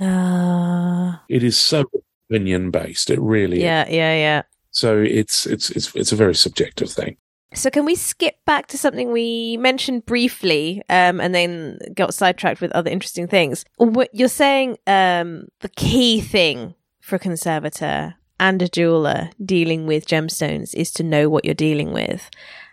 Ah, 0.00 1.22
It 1.28 1.42
is 1.42 1.58
so 1.58 1.84
opinion 2.30 2.70
based. 2.70 3.10
It 3.10 3.20
really 3.20 3.58
is. 3.58 3.62
yeah, 3.62 3.86
yeah, 3.88 4.14
yeah. 4.14 4.42
So 4.70 4.98
it's, 4.98 5.46
it's, 5.46 5.70
it's, 5.70 5.94
it's 5.94 6.12
a 6.12 6.16
very 6.16 6.34
subjective 6.34 6.90
thing. 6.90 7.16
So 7.54 7.68
can 7.70 7.84
we 7.84 7.96
skip 7.96 8.36
back 8.46 8.68
to 8.68 8.78
something 8.78 9.10
we 9.10 9.56
mentioned 9.56 10.06
briefly, 10.06 10.82
um, 10.88 11.20
and 11.20 11.34
then 11.34 11.78
got 11.94 12.14
sidetracked 12.14 12.60
with 12.60 12.70
other 12.72 12.90
interesting 12.90 13.26
things? 13.26 13.64
What 13.76 14.08
you're 14.12 14.28
saying, 14.28 14.78
um, 14.86 15.48
the 15.60 15.68
key 15.70 16.20
thing 16.20 16.74
for 17.00 17.16
a 17.16 17.18
conservator 17.18 18.14
and 18.38 18.62
a 18.62 18.68
jeweler 18.68 19.30
dealing 19.44 19.86
with 19.88 20.06
gemstones 20.06 20.72
is 20.74 20.92
to 20.92 21.02
know 21.02 21.28
what 21.28 21.44
you're 21.44 21.52
dealing 21.54 21.92
with. 21.92 22.30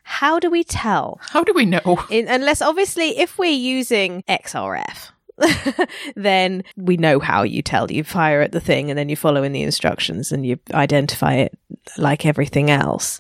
How 0.10 0.40
do 0.40 0.50
we 0.50 0.64
tell? 0.64 1.20
How 1.22 1.44
do 1.44 1.52
we 1.54 1.66
know? 1.66 2.06
In, 2.10 2.30
unless 2.30 2.62
obviously 2.62 3.20
if 3.20 3.38
we're 3.38 3.52
using 3.52 4.24
XRF, 4.24 5.12
then 6.16 6.64
we 6.78 6.96
know 6.96 7.20
how 7.20 7.44
you 7.44 7.62
tell. 7.62 7.92
You 7.92 8.06
fire 8.06 8.42
at 8.42 8.54
the 8.54 8.62
thing 8.62 8.90
and 8.90 8.98
then 8.98 9.10
you 9.10 9.18
follow 9.18 9.44
in 9.44 9.52
the 9.52 9.62
instructions 9.62 10.32
and 10.32 10.46
you 10.46 10.60
identify 10.74 11.34
it 11.36 11.60
like 11.98 12.26
everything 12.26 12.72
else. 12.72 13.20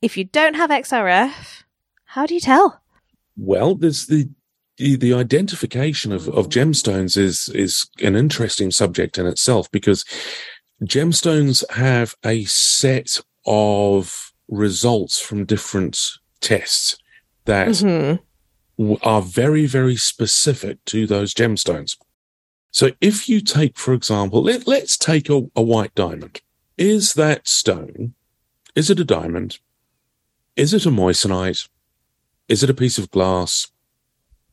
If 0.00 0.16
you 0.16 0.24
don't 0.24 0.54
have 0.54 0.70
XRF, 0.70 1.64
how 2.06 2.24
do 2.24 2.32
you 2.32 2.40
tell? 2.40 2.80
Well, 3.36 3.74
there's 3.74 4.06
the, 4.06 4.30
the, 4.78 4.96
the 4.96 5.12
identification 5.12 6.12
of, 6.12 6.28
of 6.30 6.48
gemstones 6.48 7.18
is, 7.18 7.50
is 7.50 7.88
an 8.02 8.16
interesting 8.16 8.70
subject 8.70 9.18
in 9.18 9.26
itself 9.26 9.70
because 9.70 10.04
gemstones 10.82 11.62
have 11.72 12.16
a 12.24 12.44
set 12.44 13.20
of 13.46 14.32
results 14.48 15.20
from 15.20 15.44
different 15.44 15.98
tests 16.42 16.98
that 17.46 17.68
Mhm. 17.68 18.20
w- 18.78 18.98
are 19.02 19.22
very, 19.22 19.64
very 19.64 19.96
specific 19.96 20.84
to 20.86 21.06
those 21.06 21.32
gemstones. 21.32 21.96
So 22.70 22.90
if 23.00 23.28
you 23.28 23.40
take, 23.40 23.78
for 23.78 23.94
example, 23.94 24.42
let, 24.42 24.66
let's 24.66 24.96
take 24.98 25.30
a, 25.30 25.42
a 25.56 25.62
white 25.62 25.94
diamond. 25.94 26.40
Is 26.76 27.14
that 27.14 27.46
stone, 27.48 28.14
is 28.74 28.90
it 28.90 29.00
a 29.00 29.04
diamond? 29.04 29.58
Is 30.56 30.74
it 30.74 30.86
a 30.86 30.90
moissanite? 30.90 31.68
Is 32.48 32.62
it 32.62 32.70
a 32.70 32.74
piece 32.74 32.98
of 32.98 33.10
glass? 33.10 33.68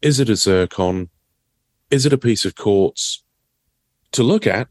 Is 0.01 0.19
it 0.19 0.29
a 0.29 0.35
zircon? 0.35 1.09
Is 1.89 2.05
it 2.05 2.13
a 2.13 2.17
piece 2.17 2.45
of 2.45 2.55
quartz? 2.55 3.23
To 4.13 4.23
look 4.23 4.47
at, 4.47 4.69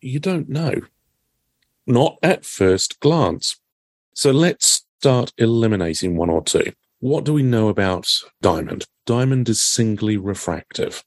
you 0.00 0.18
don't 0.18 0.48
know. 0.48 0.82
Not 1.86 2.18
at 2.22 2.44
first 2.44 3.00
glance. 3.00 3.56
So 4.14 4.30
let's 4.30 4.81
start 5.02 5.32
eliminating 5.36 6.16
one 6.16 6.30
or 6.30 6.44
two. 6.44 6.72
What 7.00 7.24
do 7.24 7.32
we 7.32 7.42
know 7.42 7.68
about 7.68 8.08
diamond? 8.40 8.86
Diamond 9.04 9.48
is 9.48 9.60
singly 9.60 10.16
refractive. 10.16 11.02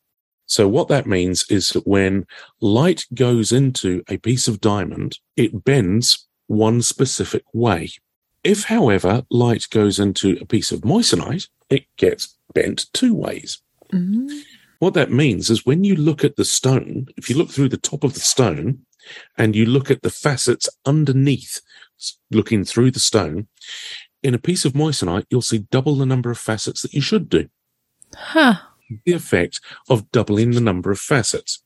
So 0.47 0.67
what 0.67 0.89
that 0.89 1.07
means 1.07 1.45
is 1.49 1.69
that 1.69 1.87
when 1.87 2.25
light 2.59 3.05
goes 3.13 3.53
into 3.53 4.03
a 4.09 4.17
piece 4.17 4.49
of 4.49 4.59
diamond, 4.59 5.19
it 5.37 5.63
bends 5.63 6.27
one 6.47 6.81
specific 6.81 7.43
way. 7.53 7.89
If, 8.43 8.65
however, 8.65 9.23
light 9.29 9.67
goes 9.71 9.97
into 9.97 10.37
a 10.41 10.45
piece 10.45 10.73
of 10.73 10.81
moissanite, 10.81 11.47
it 11.69 11.85
gets 11.95 12.37
bent 12.53 12.87
two 12.91 13.13
ways. 13.15 13.61
Mm. 13.93 14.27
What 14.79 14.93
that 14.95 15.09
means 15.09 15.49
is 15.49 15.65
when 15.65 15.85
you 15.85 15.95
look 15.95 16.25
at 16.25 16.35
the 16.35 16.43
stone, 16.43 17.07
if 17.15 17.29
you 17.29 17.37
look 17.37 17.49
through 17.49 17.69
the 17.69 17.77
top 17.77 18.03
of 18.03 18.13
the 18.13 18.19
stone 18.19 18.79
and 19.37 19.55
you 19.55 19.65
look 19.65 19.89
at 19.89 20.01
the 20.01 20.09
facets 20.09 20.67
underneath, 20.85 21.61
looking 22.31 22.63
through 22.63 22.91
the 22.91 22.99
stone, 22.99 23.47
in 24.23 24.33
a 24.33 24.39
piece 24.39 24.65
of 24.65 24.73
moissanite, 24.73 25.25
you'll 25.29 25.41
see 25.41 25.67
double 25.69 25.95
the 25.95 26.05
number 26.05 26.31
of 26.31 26.37
facets 26.37 26.81
that 26.81 26.93
you 26.93 27.01
should 27.01 27.29
do. 27.29 27.47
Huh. 28.15 28.55
The 29.05 29.13
effect 29.13 29.61
of 29.89 30.11
doubling 30.11 30.51
the 30.51 30.61
number 30.61 30.91
of 30.91 30.99
facets. 30.99 31.63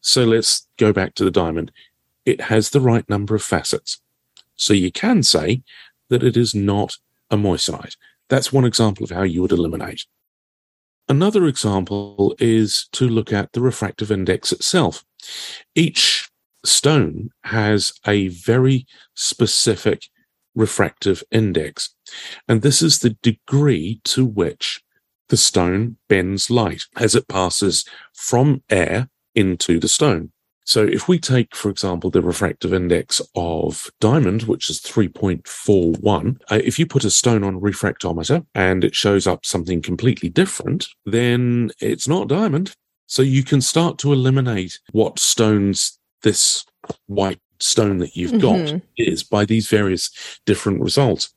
So 0.00 0.24
let's 0.24 0.66
go 0.76 0.92
back 0.92 1.14
to 1.14 1.24
the 1.24 1.30
diamond. 1.30 1.70
It 2.24 2.42
has 2.42 2.70
the 2.70 2.80
right 2.80 3.08
number 3.08 3.34
of 3.34 3.42
facets. 3.42 4.00
So 4.56 4.72
you 4.72 4.90
can 4.90 5.22
say 5.22 5.62
that 6.08 6.22
it 6.22 6.36
is 6.36 6.54
not 6.54 6.96
a 7.30 7.36
moissanite. 7.36 7.96
That's 8.28 8.52
one 8.52 8.64
example 8.64 9.04
of 9.04 9.10
how 9.10 9.22
you 9.22 9.42
would 9.42 9.52
eliminate. 9.52 10.06
Another 11.08 11.44
example 11.46 12.34
is 12.38 12.88
to 12.92 13.06
look 13.06 13.32
at 13.32 13.52
the 13.52 13.60
refractive 13.60 14.10
index 14.10 14.52
itself. 14.52 15.04
Each 15.74 16.30
stone 16.64 17.30
has 17.44 17.92
a 18.06 18.28
very 18.28 18.86
specific 19.14 20.08
refractive 20.54 21.22
index, 21.30 21.94
and 22.48 22.62
this 22.62 22.82
is 22.82 22.98
the 22.98 23.16
degree 23.22 24.00
to 24.04 24.24
which 24.24 24.82
the 25.28 25.36
stone 25.36 25.96
bends 26.08 26.50
light 26.50 26.84
as 26.96 27.14
it 27.14 27.28
passes 27.28 27.84
from 28.12 28.62
air 28.70 29.08
into 29.34 29.80
the 29.80 29.88
stone. 29.88 30.30
So 30.66 30.82
if 30.82 31.08
we 31.08 31.18
take, 31.18 31.54
for 31.54 31.68
example, 31.68 32.10
the 32.10 32.22
refractive 32.22 32.72
index 32.72 33.20
of 33.34 33.90
diamond, 34.00 34.44
which 34.44 34.70
is 34.70 34.80
3.41, 34.80 36.40
uh, 36.50 36.60
if 36.64 36.78
you 36.78 36.86
put 36.86 37.04
a 37.04 37.10
stone 37.10 37.44
on 37.44 37.56
a 37.56 37.60
refractometer 37.60 38.46
and 38.54 38.82
it 38.82 38.94
shows 38.94 39.26
up 39.26 39.44
something 39.44 39.82
completely 39.82 40.30
different, 40.30 40.88
then 41.04 41.70
it's 41.80 42.08
not 42.08 42.28
diamond. 42.28 42.74
So 43.06 43.20
you 43.20 43.42
can 43.42 43.60
start 43.60 43.98
to 43.98 44.12
eliminate 44.12 44.80
what 44.92 45.18
stones 45.18 45.98
this 46.24 46.64
white 47.06 47.40
stone 47.60 47.98
that 47.98 48.16
you've 48.16 48.40
got 48.40 48.58
Mhm. 48.58 48.82
is 48.96 49.22
by 49.22 49.44
these 49.44 49.68
various 49.68 50.10
different 50.44 50.80
results. 50.80 51.32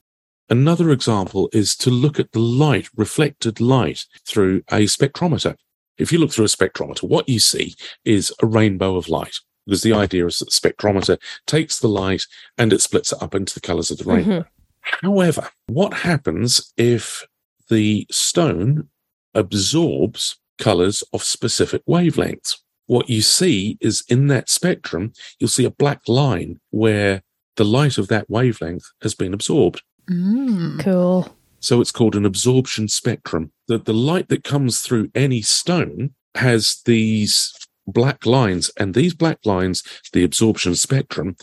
Another 0.50 0.92
example 0.92 1.50
is 1.54 1.76
to 1.78 1.92
look 1.92 2.20
at 2.20 2.32
the 2.32 2.40
light, 2.40 2.90
reflected 2.96 3.62
light 3.62 4.06
through 4.26 4.64
a 4.70 4.86
spectrometer. 4.88 5.56
If 5.98 6.12
you 6.12 6.18
look 6.20 6.32
through 6.32 6.46
a 6.46 6.48
spectrometer, 6.50 7.04
what 7.04 7.30
you 7.30 7.40
see 7.40 7.76
is 8.04 8.34
a 8.42 8.46
rainbow 8.48 8.96
of 8.96 9.08
light. 9.10 9.36
Because 9.66 9.84
the 9.84 9.94
idea 9.94 10.26
is 10.26 10.40
that 10.40 10.46
the 10.46 10.52
spectrometer 10.52 11.18
takes 11.46 11.80
the 11.80 11.90
light 11.90 12.24
and 12.58 12.72
it 12.72 12.82
splits 12.82 13.12
it 13.12 13.22
up 13.22 13.36
into 13.36 13.54
the 13.54 13.60
colors 13.60 13.92
of 13.92 13.98
the 13.98 14.06
rainbow. 14.06 14.46
However, 14.82 15.50
what 15.68 15.94
happens 15.94 16.74
if 16.78 17.28
the 17.70 18.08
stone 18.10 18.88
absorbs 19.34 20.38
colors 20.58 21.04
of 21.14 21.24
specific 21.24 21.86
wavelengths? 21.86 22.58
What 22.88 23.10
you 23.10 23.22
see 23.22 23.78
is 23.80 24.04
in 24.10 24.28
that 24.28 24.50
spectrum, 24.50 25.14
you'll 25.40 25.50
see 25.50 25.66
a 25.66 25.72
black 25.72 26.02
line 26.08 26.60
where 26.72 27.22
the 27.58 27.66
light 27.66 27.98
of 27.98 28.08
that 28.08 28.30
wavelength 28.30 28.86
has 29.02 29.14
been 29.14 29.34
absorbed. 29.34 29.82
Mm. 30.10 30.80
Cool. 30.80 31.36
So 31.60 31.82
it's 31.82 31.92
called 31.92 32.16
an 32.16 32.26
absorption 32.26 32.88
spectrum. 32.88 33.52
That 33.68 33.86
the 33.86 33.94
light 33.94 34.30
that 34.30 34.44
comes 34.44 34.80
through 34.80 35.12
any 35.14 35.42
stone 35.42 36.12
has 36.36 36.82
these 36.86 37.54
black 37.86 38.26
lines, 38.26 38.72
and 38.78 38.94
these 38.94 39.14
black 39.14 39.40
lines, 39.46 39.84
the 40.14 40.24
absorption 40.24 40.76
spectrum 40.76 41.36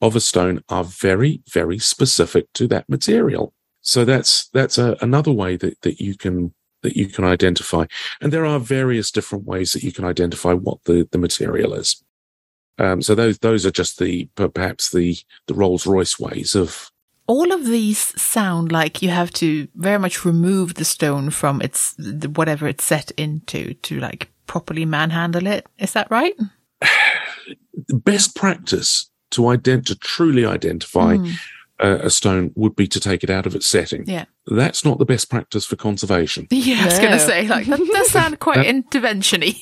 of 0.00 0.16
a 0.16 0.20
stone, 0.20 0.62
are 0.68 0.84
very, 0.84 1.42
very 1.52 1.78
specific 1.78 2.46
to 2.54 2.66
that 2.68 2.88
material. 2.88 3.52
So 3.82 4.04
that's 4.04 4.48
that's 4.48 4.78
a, 4.78 4.96
another 5.00 5.32
way 5.32 5.56
that, 5.56 5.80
that 5.82 6.00
you 6.00 6.16
can 6.16 6.54
that 6.82 6.96
you 6.96 7.06
can 7.06 7.24
identify. 7.24 7.84
And 8.20 8.32
there 8.32 8.46
are 8.46 8.58
various 8.60 9.10
different 9.10 9.44
ways 9.44 9.72
that 9.72 9.82
you 9.82 9.92
can 9.92 10.04
identify 10.04 10.52
what 10.52 10.78
the, 10.84 11.08
the 11.10 11.18
material 11.18 11.74
is. 11.74 12.02
Um, 12.78 13.02
so 13.02 13.14
those 13.14 13.38
those 13.38 13.66
are 13.66 13.72
just 13.72 13.98
the 13.98 14.28
perhaps 14.36 14.90
the 14.90 15.16
the 15.46 15.54
Rolls 15.54 15.86
Royce 15.86 16.18
ways 16.20 16.54
of 16.54 16.90
All 17.26 17.52
of 17.52 17.66
these 17.66 17.98
sound 18.20 18.70
like 18.72 19.02
you 19.02 19.10
have 19.10 19.30
to 19.32 19.66
very 19.74 19.98
much 19.98 20.24
remove 20.24 20.74
the 20.74 20.84
stone 20.84 21.30
from 21.30 21.60
its 21.60 21.94
whatever 22.36 22.68
it's 22.68 22.84
set 22.84 23.10
into 23.16 23.74
to 23.74 23.98
like 23.98 24.30
properly 24.46 24.84
manhandle 24.86 25.46
it. 25.48 25.66
Is 25.78 25.92
that 25.92 26.08
right? 26.10 26.34
best 27.88 28.34
practice 28.36 29.10
to 29.30 29.42
ident- 29.42 29.86
to 29.86 29.96
truly 29.96 30.44
identify 30.46 31.16
Mm. 31.16 31.32
a, 31.80 32.06
a 32.06 32.10
stone 32.10 32.50
would 32.54 32.74
be 32.76 32.86
to 32.86 33.00
take 33.00 33.22
it 33.24 33.30
out 33.30 33.46
of 33.46 33.54
its 33.54 33.66
setting. 33.66 34.04
Yeah. 34.06 34.24
That's 34.50 34.84
not 34.84 34.98
the 34.98 35.04
best 35.04 35.28
practice 35.30 35.64
for 35.66 35.76
conservation. 35.76 36.46
Yeah, 36.52 36.82
I 36.82 36.84
was 36.86 36.98
going 36.98 37.12
to 37.12 37.18
say 37.20 37.46
like 37.48 37.66
that 37.66 37.78
does 37.92 38.10
sound 38.10 38.38
quite 38.40 38.56
That- 38.56 38.66
interventiony. 38.66 39.60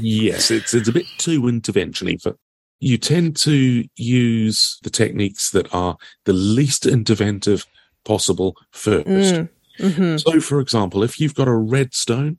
yes, 0.00 0.50
it's 0.50 0.74
it's 0.74 0.88
a 0.88 0.92
bit 0.92 1.06
too 1.18 1.42
interventiony 1.42 2.20
for 2.20 2.36
you 2.80 2.98
tend 2.98 3.34
to 3.36 3.84
use 3.96 4.78
the 4.82 4.90
techniques 4.90 5.50
that 5.52 5.72
are 5.74 5.96
the 6.26 6.32
least 6.34 6.82
interventive 6.84 7.64
possible 8.04 8.54
first. 8.72 9.06
Mm. 9.06 9.48
hmm 9.80 10.16
So 10.18 10.40
for 10.40 10.60
example, 10.60 11.02
if 11.02 11.18
you've 11.18 11.34
got 11.34 11.48
a 11.48 11.54
red 11.54 11.94
stone, 11.94 12.38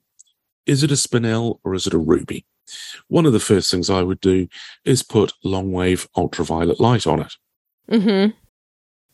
is 0.66 0.82
it 0.84 0.92
a 0.92 0.94
spinel 0.94 1.58
or 1.64 1.74
is 1.74 1.86
it 1.88 1.94
a 1.94 1.98
ruby? 1.98 2.46
One 3.08 3.26
of 3.26 3.32
the 3.32 3.40
first 3.40 3.70
things 3.70 3.90
I 3.90 4.02
would 4.02 4.20
do 4.20 4.46
is 4.84 5.02
put 5.02 5.32
long 5.42 5.72
wave 5.72 6.06
ultraviolet 6.16 6.78
light 6.78 7.06
on 7.06 7.20
it. 7.20 7.32
hmm 7.90 8.26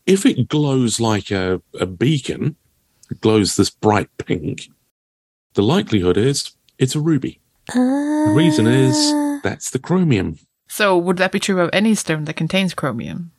if 0.06 0.26
it 0.26 0.48
glows 0.48 1.00
like 1.00 1.30
a, 1.30 1.62
a 1.80 1.86
beacon, 1.86 2.56
it 3.14 3.20
glows 3.20 3.56
this 3.56 3.70
bright 3.70 4.08
pink, 4.18 4.68
the 5.54 5.62
likelihood 5.62 6.16
is 6.16 6.52
it's 6.78 6.94
a 6.94 7.00
ruby. 7.00 7.40
The 7.72 8.32
reason 8.36 8.66
is 8.66 8.96
Ah. 8.96 9.40
that's 9.42 9.70
the 9.70 9.78
chromium. 9.78 10.38
So 10.68 10.98
would 10.98 11.16
that 11.18 11.32
be 11.32 11.38
true 11.40 11.60
of 11.60 11.70
any 11.72 11.94
stone 11.94 12.24
that 12.24 12.34
contains 12.34 12.74
chromium? 12.74 13.30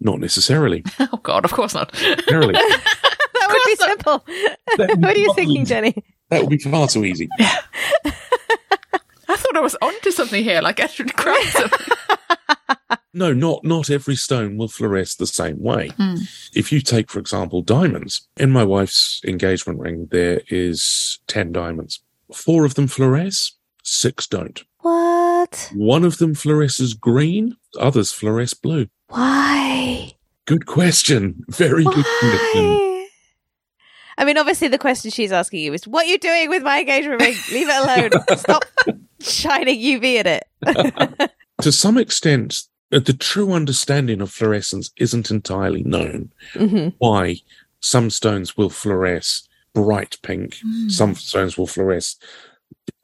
Not 0.00 0.18
necessarily. 0.20 0.84
Oh 1.00 1.18
God, 1.22 1.44
of 1.44 1.52
course 1.52 1.74
not. 1.74 1.92
Necessarily. 1.92 2.52
that 2.54 3.48
would 3.48 3.62
be 3.66 3.76
simple. 3.76 4.24
That 4.78 4.96
what 4.98 5.16
are 5.16 5.18
you 5.20 5.28
be 5.34 5.34
thinking. 5.34 5.64
Jenny? 5.66 5.94
that 6.30 6.40
would 6.40 6.50
be 6.50 6.58
far 6.58 6.88
too 6.88 7.04
easy. 7.04 7.28
I 7.38 9.36
thought 9.36 9.56
I 9.56 9.60
was 9.60 9.76
onto 9.82 10.10
something 10.10 10.42
here. 10.42 10.60
Like 10.60 10.80
I 10.80 10.86
should 10.86 11.14
crack 11.14 11.42
something. 11.48 11.96
No, 13.14 13.32
not 13.34 13.62
not 13.62 13.90
every 13.90 14.16
stone 14.16 14.56
will 14.56 14.68
fluoresce 14.68 15.16
the 15.16 15.26
same 15.26 15.60
way. 15.62 15.88
Hmm. 15.96 16.16
If 16.54 16.72
you 16.72 16.80
take, 16.80 17.10
for 17.10 17.18
example, 17.18 17.60
diamonds, 17.60 18.26
in 18.38 18.50
my 18.50 18.64
wife's 18.64 19.20
engagement 19.26 19.78
ring, 19.80 20.08
there 20.10 20.40
is 20.48 21.18
ten 21.26 21.52
diamonds. 21.52 22.00
Four 22.32 22.64
of 22.64 22.74
them 22.74 22.86
fluoresce, 22.86 23.52
six 23.82 24.26
don't. 24.26 24.62
What? 24.80 25.70
One 25.74 26.04
of 26.04 26.18
them 26.18 26.34
fluoresces 26.34 26.98
green, 26.98 27.56
others 27.78 28.12
fluoresce 28.12 28.60
blue. 28.60 28.88
Why? 29.08 30.12
Good 30.46 30.66
question. 30.66 31.44
Very 31.48 31.84
good 31.84 32.06
question. 32.20 33.06
I 34.18 34.24
mean, 34.24 34.38
obviously, 34.38 34.68
the 34.68 34.78
question 34.78 35.10
she's 35.10 35.32
asking 35.32 35.60
you 35.60 35.72
is, 35.74 35.86
"What 35.86 36.06
are 36.06 36.08
you 36.08 36.18
doing 36.18 36.48
with 36.48 36.62
my 36.62 36.80
engagement 36.80 37.20
ring? 37.20 37.34
Leave 37.52 37.68
it 37.68 37.76
alone. 37.76 38.10
Stop 38.38 38.64
shining 39.20 39.78
UV 39.78 40.24
at 40.24 40.26
it." 40.26 41.30
to 41.60 41.72
some 41.72 41.98
extent, 41.98 42.62
the 43.00 43.12
true 43.12 43.52
understanding 43.52 44.20
of 44.20 44.30
fluorescence 44.30 44.90
isn't 44.96 45.30
entirely 45.30 45.82
known. 45.82 46.32
hmm 46.52 46.88
Why 46.98 47.36
some 47.80 48.10
stones 48.10 48.56
will 48.56 48.70
fluoresce 48.70 49.48
bright 49.74 50.18
pink, 50.22 50.56
some 50.88 51.14
stones 51.14 51.56
will 51.56 51.66
fluoresce 51.66 52.16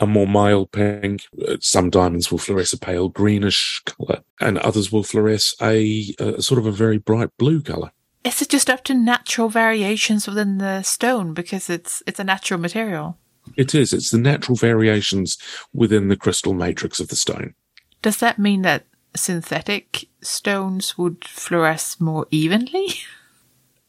a 0.01 0.07
more 0.07 0.27
mild 0.27 0.73
pink, 0.73 1.23
uh, 1.47 1.57
some 1.61 1.91
diamonds 1.91 2.31
will 2.31 2.39
fluoresce 2.39 2.73
a 2.73 2.79
pale 2.79 3.09
greenish 3.09 3.83
color, 3.85 4.23
and 4.41 4.59
others 4.59 4.93
will 4.93 5.03
fluoresce 5.03 5.55
a, 5.61 6.15
a 6.23 6.43
sort 6.43 6.59
of 6.59 6.67
a 6.67 6.73
very 6.73 6.99
bright 6.99 7.31
blue 7.37 7.61
color. 7.61 7.91
Is 8.25 8.43
it 8.43 8.51
just 8.51 8.69
up 8.69 8.85
to 8.85 8.95
natural 8.95 9.49
variations 9.49 10.27
within 10.27 10.59
the 10.59 10.83
stone 10.83 11.33
because 11.33 11.71
it's 11.71 12.03
it's 12.07 12.21
a 12.21 12.25
natural 12.25 12.61
material? 12.61 13.19
It 13.57 13.75
is. 13.75 13.93
It's 13.93 14.11
the 14.11 14.19
natural 14.19 14.57
variations 14.57 15.39
within 15.73 16.09
the 16.09 16.17
crystal 16.17 16.53
matrix 16.53 17.01
of 17.01 17.09
the 17.09 17.17
stone. 17.17 17.55
Does 18.03 18.19
that 18.19 18.39
mean 18.39 18.63
that 18.63 18.85
synthetic 19.19 20.07
stones 20.23 20.97
would 20.97 21.21
fluoresce 21.23 22.01
more 22.01 22.27
evenly? 22.31 22.89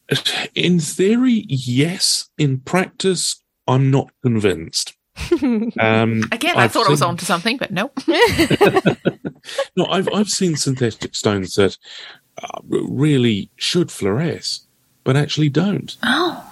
In 0.54 0.80
theory, 0.80 1.44
yes. 1.48 2.30
In 2.38 2.58
practice, 2.60 3.42
I'm 3.66 3.90
not 3.90 4.10
convinced. 4.22 4.94
Um, 5.78 6.24
Again, 6.32 6.56
I 6.56 6.64
I've 6.64 6.72
thought 6.72 6.86
I 6.86 6.90
was 6.90 7.02
onto 7.02 7.24
something, 7.24 7.56
but 7.56 7.70
no. 7.70 7.90
No, 9.76 9.86
I've 9.86 10.08
I've 10.12 10.28
seen 10.28 10.56
synthetic 10.56 11.14
stones 11.14 11.54
that 11.54 11.76
uh, 12.42 12.60
really 12.62 13.50
should 13.56 13.88
fluoresce, 13.88 14.66
but 15.04 15.16
actually 15.16 15.48
don't. 15.48 15.96
Oh. 16.02 16.46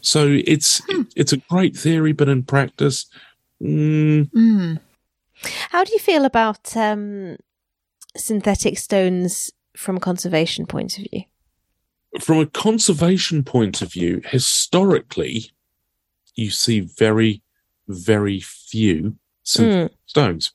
So 0.00 0.38
it's 0.44 0.82
it's 1.14 1.32
a 1.32 1.36
great 1.36 1.76
theory, 1.76 2.12
but 2.12 2.28
in 2.28 2.42
practice, 2.42 3.06
mm, 3.62 4.30
Mm. 4.30 4.80
How 5.70 5.84
do 5.84 5.92
you 5.92 5.98
feel 5.98 6.24
about 6.24 6.76
um, 6.76 7.36
synthetic 8.16 8.78
stones 8.78 9.50
from 9.76 9.96
a 9.96 10.00
conservation 10.00 10.66
point 10.66 10.98
of 10.98 11.06
view? 11.10 11.22
from 12.20 12.38
a 12.40 12.46
conservation 12.46 13.42
point 13.42 13.80
of 13.80 13.90
view, 13.90 14.20
historically, 14.26 15.50
you 16.34 16.50
see 16.50 16.80
very, 16.80 17.40
very 17.88 18.38
few 18.38 19.16
synthetic 19.44 19.96
stones. 20.04 20.52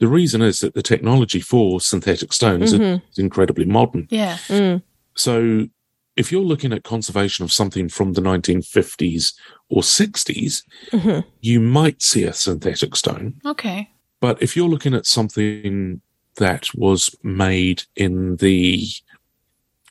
The 0.00 0.06
reason 0.06 0.42
is 0.42 0.60
that 0.60 0.74
the 0.74 0.82
technology 0.82 1.40
for 1.40 1.80
synthetic 1.80 2.30
stones 2.34 2.74
Mhm. 2.74 3.00
is 3.10 3.18
incredibly 3.18 3.64
modern. 3.64 4.06
Yeah. 4.10 4.36
Mm. 4.48 4.82
So 5.14 5.68
if 6.14 6.30
you're 6.30 6.42
looking 6.44 6.74
at 6.74 6.82
conservation 6.84 7.42
of 7.42 7.52
something 7.52 7.88
from 7.88 8.12
the 8.12 8.20
1950s 8.20 9.32
or 9.70 9.82
60s, 9.82 10.62
Mhm. 10.92 11.24
you 11.40 11.58
might 11.58 12.02
see 12.02 12.24
a 12.24 12.34
synthetic 12.34 12.96
stone. 12.96 13.40
Okay. 13.46 13.88
But 14.20 14.42
if 14.42 14.56
you're 14.56 14.68
looking 14.68 14.92
at 14.92 15.06
something 15.06 16.02
that 16.36 16.68
was 16.74 17.14
made 17.22 17.82
in 17.96 18.36
the, 18.36 18.86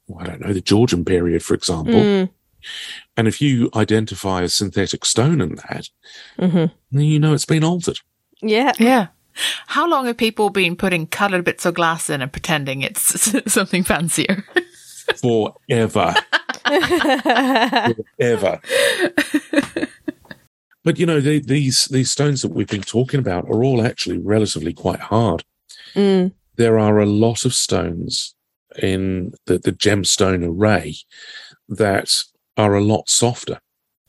well, 0.08 0.22
I 0.22 0.28
don't 0.28 0.42
know, 0.42 0.54
the 0.54 0.62
Georgian 0.62 1.04
period, 1.06 1.44
for 1.44 1.54
example, 1.54 1.94
Mm. 1.96 2.30
and 3.18 3.28
if 3.28 3.42
you 3.42 3.70
identify 3.76 4.42
a 4.42 4.50
synthetic 4.50 5.06
stone 5.06 5.42
in 5.42 5.56
that, 5.56 5.90
Mhm. 6.40 6.72
then 6.92 7.02
you 7.04 7.20
know 7.20 7.34
it's 7.34 7.46
been 7.46 7.64
altered. 7.64 8.00
Yeah. 8.42 8.72
Yeah. 8.80 9.08
How 9.68 9.88
long 9.88 10.06
have 10.06 10.18
people 10.18 10.50
been 10.50 10.76
putting 10.76 11.08
colored 11.08 11.44
bits 11.44 11.66
of 11.66 11.74
glass 11.74 12.10
in 12.10 12.22
and 12.22 12.32
pretending 12.32 12.82
it's 12.82 13.32
something 13.52 13.84
fancier? 13.84 14.46
Forever. 15.22 16.16
Forever. 18.18 18.60
But 20.84 21.00
you 21.00 21.06
know, 21.06 21.20
the, 21.20 21.40
these 21.40 21.86
these 21.86 22.12
stones 22.12 22.42
that 22.44 22.52
we've 22.52 22.68
been 22.68 22.82
talking 22.84 23.20
about 23.20 23.46
are 23.46 23.64
all 23.64 23.84
actually 23.86 24.20
relatively 24.20 24.72
quite 24.74 25.00
hard. 25.00 25.44
Mm. 25.96 26.34
there 26.58 26.78
are 26.78 27.00
a 27.00 27.06
lot 27.06 27.46
of 27.46 27.54
stones 27.54 28.36
in 28.82 29.32
the, 29.46 29.58
the 29.58 29.72
gemstone 29.72 30.44
array 30.46 30.96
that 31.70 32.24
are 32.58 32.76
a 32.76 32.84
lot 32.84 33.10
softer. 33.10 33.60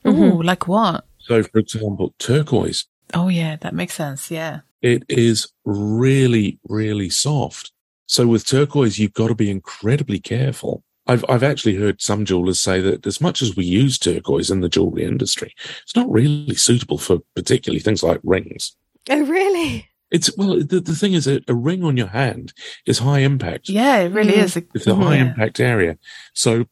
Ooh, 0.07 0.43
like 0.43 0.69
what? 0.69 1.05
So, 1.19 1.43
for 1.43 1.59
example, 1.59 2.15
turquoise, 2.19 2.87
Oh, 3.15 3.29
yeah, 3.29 3.57
that 3.61 3.75
makes 3.75 3.95
sense. 3.95 4.31
Yeah. 4.33 4.61
it 4.83 5.05
is 5.09 5.49
really, 5.65 6.59
really 6.69 7.09
soft. 7.09 7.71
So, 8.07 8.27
with 8.27 8.45
turquoise, 8.47 8.99
you've 8.99 9.13
got 9.15 9.29
to 9.29 9.35
be 9.35 9.51
incredibly 9.51 10.19
careful. 10.19 10.83
I've, 11.09 11.25
I've 11.29 11.45
actually 11.45 11.77
heard 11.77 12.03
some 12.03 12.25
jewelers 12.25 12.61
say 12.61 12.81
that 12.81 13.07
as 13.07 13.21
much 13.21 13.41
as 13.43 13.55
we 13.57 13.65
use 13.65 13.97
turquoise 13.99 14.51
in 14.51 14.61
the 14.61 14.69
jewelry 14.69 15.05
industry, 15.05 15.55
it's 15.83 15.95
not 15.95 16.11
really 16.11 16.55
suitable 16.57 16.99
for 16.99 17.19
particularly 17.37 17.79
things 17.81 18.03
like 18.03 18.21
rings. 18.25 18.77
Oh, 19.09 19.23
really? 19.25 19.89
It's 20.11 20.35
well, 20.37 20.59
the, 20.63 20.81
the 20.81 20.95
thing 20.95 21.15
is, 21.15 21.27
a, 21.27 21.41
a 21.49 21.55
ring 21.55 21.83
on 21.85 21.97
your 21.97 22.07
hand 22.07 22.53
is 22.87 22.99
high 23.01 23.21
impact. 23.21 23.69
Yeah, 23.69 23.99
it 23.99 24.13
really 24.13 24.35
Mm. 24.35 24.43
is. 24.45 24.57
It's 24.75 24.87
a 24.87 24.95
high 24.95 25.17
Yeah. 25.17 25.27
impact 25.29 25.59
area. 25.61 25.99
So 26.33 26.67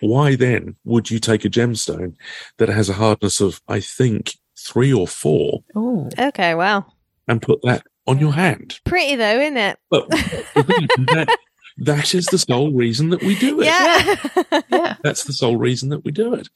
why 0.00 0.34
then 0.36 0.76
would 0.84 1.10
you 1.10 1.18
take 1.18 1.44
a 1.44 1.50
gemstone 1.50 2.14
that 2.56 2.68
has 2.70 2.88
a 2.88 2.94
hardness 2.94 3.40
of, 3.40 3.60
I 3.68 3.80
think, 3.80 4.34
three 4.58 4.92
or 4.92 5.06
four 5.06 5.60
Oh, 5.76 6.08
Okay, 6.18 6.54
wow. 6.54 6.86
and 7.28 7.42
put 7.42 7.60
that 7.62 7.82
on 8.06 8.18
your 8.18 8.32
hand? 8.32 8.80
Pretty 8.84 9.14
though, 9.16 9.38
isn't 9.40 9.58
it? 9.58 9.78
But 9.90 10.08
that, 10.10 11.36
that 11.78 12.14
is 12.14 12.26
the 12.26 12.38
sole 12.38 12.72
reason 12.72 13.10
that 13.10 13.22
we 13.22 13.38
do 13.38 13.60
it. 13.60 13.66
Yeah. 13.66 14.62
yeah. 14.70 14.96
That's 15.02 15.24
the 15.24 15.32
sole 15.34 15.56
reason 15.58 15.90
that 15.90 16.04
we 16.04 16.12
do 16.12 16.32
it. 16.34 16.48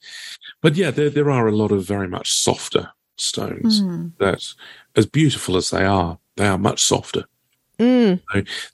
But 0.63 0.75
yeah, 0.75 0.89
there, 0.91 1.09
there 1.11 1.29
are 1.29 1.47
a 1.47 1.55
lot 1.55 1.71
of 1.71 1.85
very 1.85 2.07
much 2.07 2.31
softer 2.33 2.89
stones 3.17 3.79
Hmm. 3.79 4.07
that, 4.19 4.43
as 4.95 5.05
beautiful 5.05 5.57
as 5.57 5.69
they 5.69 5.85
are, 5.85 6.17
they 6.35 6.47
are 6.47 6.57
much 6.57 6.83
softer. 6.83 7.25
mm. 7.79 8.21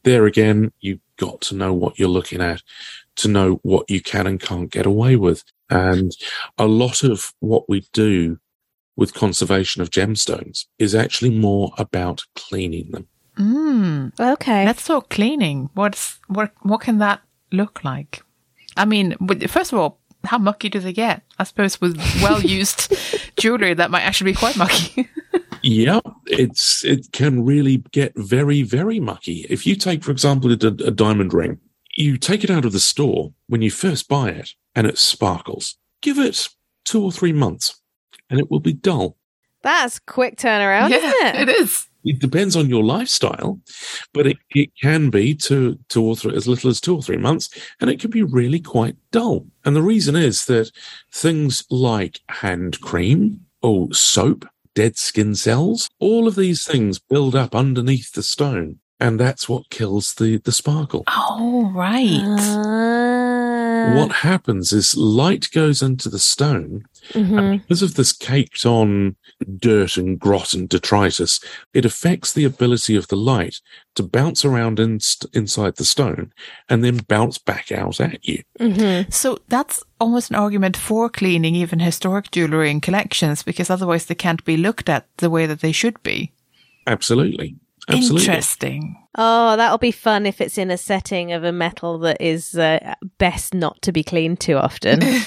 there 0.03 0.25
again, 0.27 0.71
you've 0.79 0.99
got 1.17 1.41
to 1.41 1.55
know 1.55 1.73
what 1.73 1.97
you're 1.97 2.07
looking 2.09 2.41
at 2.41 2.61
to 3.15 3.27
know 3.27 3.59
what 3.63 3.89
you 3.89 4.01
can 4.01 4.27
and 4.27 4.39
can't 4.39 4.71
get 4.71 4.85
away 4.85 5.15
with. 5.15 5.43
And 5.69 6.11
a 6.57 6.65
lot 6.67 7.03
of 7.03 7.33
what 7.39 7.67
we 7.69 7.85
do 7.93 8.39
with 8.95 9.13
conservation 9.13 9.81
of 9.81 9.89
gemstones 9.89 10.65
is 10.77 10.93
actually 10.93 11.31
more 11.31 11.71
about 11.77 12.23
cleaning 12.35 12.91
them. 12.91 13.07
Mm. 13.37 14.11
Okay. 14.19 14.65
Let's 14.65 14.85
talk 14.85 15.09
cleaning. 15.09 15.69
What's 15.73 16.19
what? 16.27 16.51
What 16.61 16.81
can 16.81 16.97
that 16.99 17.21
look 17.51 17.83
like? 17.83 18.21
I 18.77 18.85
mean, 18.85 19.15
with- 19.19 19.49
first 19.49 19.71
of 19.73 19.79
all, 19.79 19.99
how 20.23 20.37
mucky 20.37 20.69
do 20.69 20.79
they 20.79 20.93
get? 20.93 21.23
I 21.39 21.43
suppose 21.43 21.79
with 21.81 21.97
well-used 22.21 22.93
jewelry, 23.37 23.73
that 23.73 23.91
might 23.91 24.01
actually 24.01 24.31
be 24.31 24.37
quite 24.37 24.57
mucky. 24.57 25.09
Yeah, 25.63 25.99
it's 26.25 26.83
it 26.83 27.11
can 27.11 27.45
really 27.45 27.77
get 27.91 28.13
very 28.15 28.63
very 28.63 28.99
mucky. 28.99 29.45
If 29.49 29.67
you 29.67 29.75
take, 29.75 30.03
for 30.03 30.11
example, 30.11 30.51
a, 30.51 30.55
a 30.55 30.91
diamond 30.91 31.33
ring, 31.33 31.59
you 31.95 32.17
take 32.17 32.43
it 32.43 32.49
out 32.49 32.65
of 32.65 32.71
the 32.71 32.79
store 32.79 33.33
when 33.47 33.61
you 33.61 33.69
first 33.69 34.09
buy 34.09 34.29
it, 34.29 34.51
and 34.75 34.87
it 34.87 34.97
sparkles. 34.97 35.77
Give 36.01 36.17
it 36.17 36.49
two 36.83 37.03
or 37.03 37.11
three 37.11 37.33
months, 37.33 37.79
and 38.29 38.39
it 38.39 38.49
will 38.49 38.59
be 38.59 38.73
dull. 38.73 39.17
That's 39.61 39.99
quick 39.99 40.37
turnaround, 40.37 40.89
isn't 40.91 41.25
it? 41.27 41.47
it 41.47 41.49
is. 41.49 41.87
It 42.03 42.19
depends 42.19 42.55
on 42.55 42.69
your 42.69 42.83
lifestyle, 42.83 43.59
but 44.13 44.27
it, 44.27 44.37
it 44.51 44.69
can 44.81 45.09
be 45.09 45.35
to 45.35 45.77
two 45.89 46.03
or 46.03 46.15
three, 46.15 46.35
as 46.35 46.47
little 46.47 46.69
as 46.69 46.81
two 46.81 46.95
or 46.95 47.01
three 47.01 47.17
months, 47.17 47.49
and 47.79 47.89
it 47.89 47.99
can 47.99 48.11
be 48.11 48.23
really 48.23 48.59
quite 48.59 48.95
dull. 49.11 49.45
And 49.65 49.75
the 49.75 49.81
reason 49.81 50.15
is 50.15 50.45
that 50.45 50.71
things 51.11 51.63
like 51.69 52.19
hand 52.29 52.81
cream 52.81 53.41
or 53.61 53.93
soap, 53.93 54.47
dead 54.73 54.97
skin 54.97 55.35
cells, 55.35 55.89
all 55.99 56.27
of 56.27 56.35
these 56.35 56.65
things 56.65 56.99
build 56.99 57.35
up 57.35 57.55
underneath 57.55 58.13
the 58.13 58.23
stone, 58.23 58.79
and 58.99 59.19
that's 59.19 59.47
what 59.47 59.69
kills 59.69 60.13
the 60.15 60.37
the 60.37 60.51
sparkle. 60.51 61.03
Oh, 61.07 61.71
right. 61.73 62.21
Ah. 62.23 63.20
What 63.95 64.11
happens 64.11 64.71
is 64.71 64.95
light 64.95 65.49
goes 65.51 65.81
into 65.81 66.09
the 66.09 66.19
stone, 66.19 66.85
Mhm. 67.13 67.37
and 67.39 67.61
because 67.61 67.81
of 67.81 67.95
this 67.95 68.13
caked 68.13 68.65
on 68.65 69.15
dirt 69.57 69.97
and 69.97 70.19
grot 70.19 70.53
and 70.53 70.69
detritus, 70.69 71.39
it 71.73 71.85
affects 71.85 72.33
the 72.33 72.43
ability 72.45 72.95
of 72.95 73.07
the 73.07 73.15
light 73.17 73.59
to 73.95 74.03
bounce 74.03 74.45
around 74.45 74.79
in, 74.79 74.99
inside 75.33 75.75
the 75.75 75.85
stone 75.85 76.31
and 76.69 76.83
then 76.83 76.97
bounce 77.07 77.37
back 77.37 77.71
out 77.71 77.99
at 77.99 78.25
you. 78.27 78.43
Mhm. 78.59 79.11
So 79.11 79.39
that's 79.49 79.83
almost 79.99 80.29
an 80.29 80.35
argument 80.35 80.77
for 80.77 81.09
cleaning 81.09 81.55
even 81.55 81.79
historic 81.79 82.31
jewelry 82.31 82.69
and 82.71 82.81
collections 82.81 83.43
because 83.43 83.69
otherwise 83.69 84.05
they 84.05 84.15
can't 84.15 84.43
be 84.45 84.57
looked 84.57 84.89
at 84.89 85.07
the 85.17 85.29
way 85.29 85.45
that 85.45 85.61
they 85.61 85.71
should 85.71 86.01
be. 86.03 86.31
Absolutely. 86.87 87.55
Absolutely. 87.91 88.27
Interesting. 88.27 88.97
Oh, 89.17 89.57
that'll 89.57 89.77
be 89.77 89.91
fun 89.91 90.25
if 90.25 90.39
it's 90.39 90.57
in 90.57 90.71
a 90.71 90.77
setting 90.77 91.33
of 91.33 91.43
a 91.43 91.51
metal 91.51 91.99
that 91.99 92.21
is 92.21 92.55
uh, 92.55 92.95
best 93.17 93.53
not 93.53 93.81
to 93.81 93.91
be 93.91 94.03
cleaned 94.03 94.39
too 94.39 94.57
often. 94.57 95.01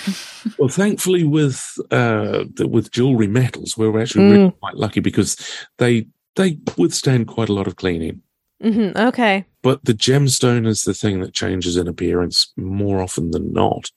Well, 0.59 0.69
thankfully, 0.69 1.25
with 1.25 1.79
uh, 1.91 2.45
the, 2.55 2.69
with 2.69 2.91
jewelry 2.91 3.27
metals, 3.27 3.79
we're 3.79 3.99
actually 4.01 4.25
Mm. 4.25 4.31
really 4.31 4.51
quite 4.61 4.77
lucky 4.77 5.01
because 5.01 5.37
they 5.79 6.07
they 6.37 6.59
withstand 6.77 7.29
quite 7.29 7.49
a 7.49 7.55
lot 7.55 7.67
of 7.67 7.77
cleaning. 7.77 8.21
hmm 8.61 8.91
Okay. 8.95 9.47
But 9.63 9.85
the 9.85 9.95
gemstone 9.95 10.67
is 10.67 10.83
the 10.83 10.93
thing 10.93 11.21
that 11.21 11.33
changes 11.33 11.77
in 11.79 11.89
appearance 11.89 12.53
more 12.57 13.01
often 13.01 13.31
than 13.31 13.53
not. 13.55 13.91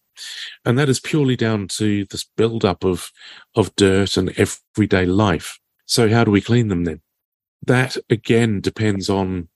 And 0.63 0.80
that 0.80 0.88
is 0.89 0.99
purely 1.01 1.36
down 1.36 1.68
to 1.80 2.05
this 2.05 2.24
build-up 2.38 2.84
of, 2.86 3.11
of 3.55 3.76
dirt 3.76 4.15
and 4.18 4.30
everyday 4.38 5.05
life. 5.05 5.59
So 5.86 6.09
how 6.09 6.24
do 6.24 6.32
we 6.32 6.41
clean 6.41 6.70
them 6.70 6.86
then? 6.86 7.01
That 7.68 7.97
again 8.09 8.61
depends 8.61 9.09
on 9.09 9.49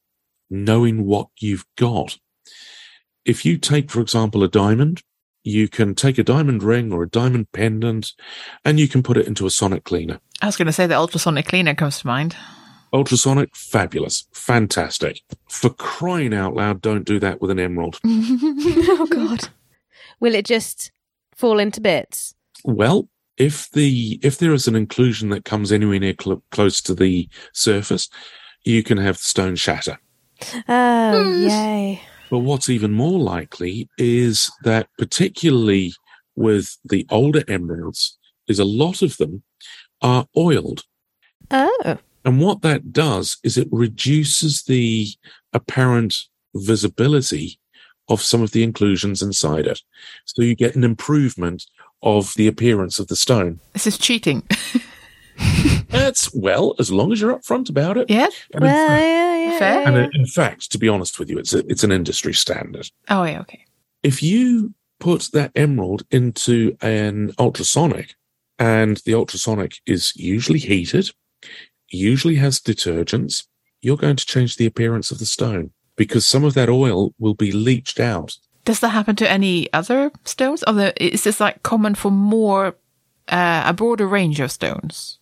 knowing 0.49 1.05
what 1.05 1.29
you've 1.39 1.65
got. 1.77 2.17
If 3.23 3.45
you 3.45 3.57
take, 3.57 3.89
for 3.89 4.01
example, 4.01 4.43
a 4.43 4.49
diamond, 4.49 5.01
you 5.43 5.67
can 5.67 5.95
take 5.95 6.17
a 6.17 6.23
diamond 6.23 6.61
ring 6.61 6.91
or 6.91 7.03
a 7.03 7.09
diamond 7.09 7.51
pendant 7.51 8.11
and 8.65 8.79
you 8.79 8.87
can 8.87 9.01
put 9.01 9.17
it 9.17 9.27
into 9.27 9.45
a 9.45 9.49
sonic 9.49 9.85
cleaner. 9.85 10.19
I 10.41 10.45
was 10.45 10.57
going 10.57 10.67
to 10.67 10.73
say 10.73 10.87
the 10.87 10.95
ultrasonic 10.95 11.47
cleaner 11.47 11.73
comes 11.73 11.99
to 11.99 12.07
mind. 12.07 12.35
Ultrasonic, 12.93 13.55
fabulous, 13.55 14.27
fantastic. 14.33 15.21
For 15.47 15.69
crying 15.69 16.33
out 16.33 16.55
loud, 16.55 16.81
don't 16.81 17.05
do 17.05 17.19
that 17.21 17.39
with 17.41 17.49
an 17.49 17.59
emerald. 17.59 17.99
oh 18.05 19.07
God. 19.09 19.47
Will 20.19 20.35
it 20.35 20.45
just 20.45 20.91
fall 21.33 21.59
into 21.59 21.79
bits? 21.79 22.35
Well, 22.65 23.07
If 23.41 23.71
the 23.71 24.19
if 24.21 24.37
there 24.37 24.53
is 24.53 24.67
an 24.67 24.75
inclusion 24.75 25.29
that 25.29 25.45
comes 25.45 25.71
anywhere 25.71 25.99
near 25.99 26.13
cl- 26.21 26.43
close 26.51 26.79
to 26.83 26.93
the 26.93 27.27
surface, 27.53 28.07
you 28.63 28.83
can 28.83 28.99
have 28.99 29.17
the 29.17 29.23
stone 29.23 29.55
shatter. 29.55 29.97
Oh, 30.69 31.23
Hmm. 31.23 31.47
yay. 31.47 32.01
But 32.29 32.39
what's 32.39 32.69
even 32.69 32.91
more 32.91 33.19
likely 33.19 33.89
is 33.97 34.51
that, 34.63 34.89
particularly 34.99 35.93
with 36.35 36.77
the 36.85 37.05
older 37.09 37.43
emeralds, 37.47 38.19
is 38.47 38.59
a 38.59 38.63
lot 38.83 39.01
of 39.01 39.17
them 39.17 39.41
are 40.03 40.27
oiled. 40.37 40.83
Oh. 41.49 41.97
And 42.23 42.39
what 42.39 42.61
that 42.61 42.93
does 42.93 43.37
is 43.43 43.57
it 43.57 43.67
reduces 43.71 44.63
the 44.63 45.07
apparent 45.51 46.15
visibility 46.53 47.59
of 48.07 48.21
some 48.21 48.43
of 48.43 48.51
the 48.51 48.61
inclusions 48.63 49.23
inside 49.23 49.65
it. 49.65 49.81
So 50.25 50.43
you 50.43 50.55
get 50.55 50.75
an 50.75 50.83
improvement 50.83 51.65
of 52.03 52.33
the 52.35 52.47
appearance 52.47 52.99
of 52.99 53.07
the 53.07 53.15
stone. 53.15 53.59
This 53.73 53.87
is 53.87 53.97
cheating. 53.97 54.43
That's 55.89 56.33
well, 56.33 56.75
as 56.79 56.91
long 56.91 57.11
as 57.11 57.19
you're 57.21 57.37
upfront 57.37 57.69
about 57.69 57.97
it. 57.97 58.09
yeah. 58.09 58.27
And, 58.53 58.63
in, 58.63 58.69
Well, 58.69 58.87
fact, 58.87 59.01
yeah, 59.03 59.35
yeah. 59.51 59.59
Fair. 59.59 59.87
and 59.87 59.97
uh, 59.97 60.09
in 60.13 60.25
fact, 60.25 60.71
to 60.71 60.77
be 60.77 60.87
honest 60.87 61.19
with 61.19 61.29
you, 61.29 61.37
it's 61.39 61.53
a, 61.53 61.59
it's 61.67 61.83
an 61.83 61.91
industry 61.91 62.33
standard. 62.33 62.89
Oh, 63.09 63.23
yeah. 63.23 63.39
Okay. 63.41 63.65
if 64.03 64.21
you 64.23 64.73
put 64.99 65.29
that 65.33 65.51
emerald 65.55 66.03
into 66.11 66.77
an 66.81 67.31
ultrasonic 67.39 68.13
and 68.59 68.97
the 68.97 69.15
ultrasonic 69.15 69.73
is 69.87 70.15
usually 70.15 70.59
heated, 70.59 71.09
usually 71.89 72.35
has 72.35 72.59
detergents, 72.59 73.45
you're 73.81 73.97
going 73.97 74.15
to 74.15 74.25
change 74.25 74.57
the 74.57 74.67
appearance 74.67 75.09
of 75.11 75.17
the 75.17 75.25
stone 75.25 75.71
because 75.95 76.25
some 76.25 76.43
of 76.43 76.53
that 76.53 76.69
oil 76.69 77.13
will 77.17 77.33
be 77.33 77.51
leached 77.51 77.99
out. 77.99 78.37
Does 78.65 78.79
that 78.81 78.89
happen 78.89 79.15
to 79.17 79.29
any 79.29 79.71
other 79.73 80.11
stones? 80.25 80.63
Or 80.67 80.73
the, 80.73 81.03
is 81.03 81.23
this 81.23 81.39
like 81.39 81.63
common 81.63 81.95
for 81.95 82.11
more, 82.11 82.75
uh, 83.27 83.63
a 83.65 83.73
broader 83.73 84.07
range 84.07 84.39
of 84.39 84.51
stones? 84.51 85.19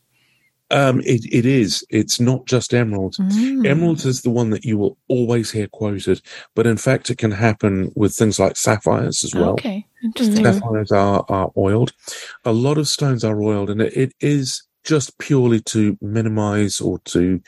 Um, 0.71 0.99
it, 1.01 1.25
it 1.33 1.45
is. 1.45 1.83
It's 1.89 2.19
not 2.19 2.45
just 2.45 2.73
emerald. 2.73 3.15
Mm. 3.15 3.65
Emerald 3.65 4.05
is 4.05 4.21
the 4.21 4.29
one 4.29 4.51
that 4.51 4.65
you 4.65 4.77
will 4.77 4.97
always 5.07 5.49
hear 5.49 5.67
quoted, 5.67 6.21
but 6.53 6.67
in 6.67 6.77
fact, 6.77 7.09
it 7.09 7.17
can 7.17 7.31
happen 7.31 7.91
with 7.95 8.13
things 8.13 8.39
like 8.39 8.55
sapphires 8.55 9.23
as 9.23 9.33
well. 9.33 9.53
Okay. 9.53 9.87
Interesting. 10.03 10.43
sapphires 10.45 10.91
are, 10.91 11.25
are 11.27 11.51
oiled. 11.57 11.93
A 12.45 12.53
lot 12.53 12.77
of 12.77 12.87
stones 12.87 13.23
are 13.23 13.41
oiled, 13.41 13.71
and 13.71 13.81
it, 13.81 13.93
it 13.97 14.13
is 14.19 14.63
just 14.83 15.17
purely 15.17 15.59
to 15.61 15.97
minimize 16.01 16.79
or 16.79 16.99
to 16.99 17.41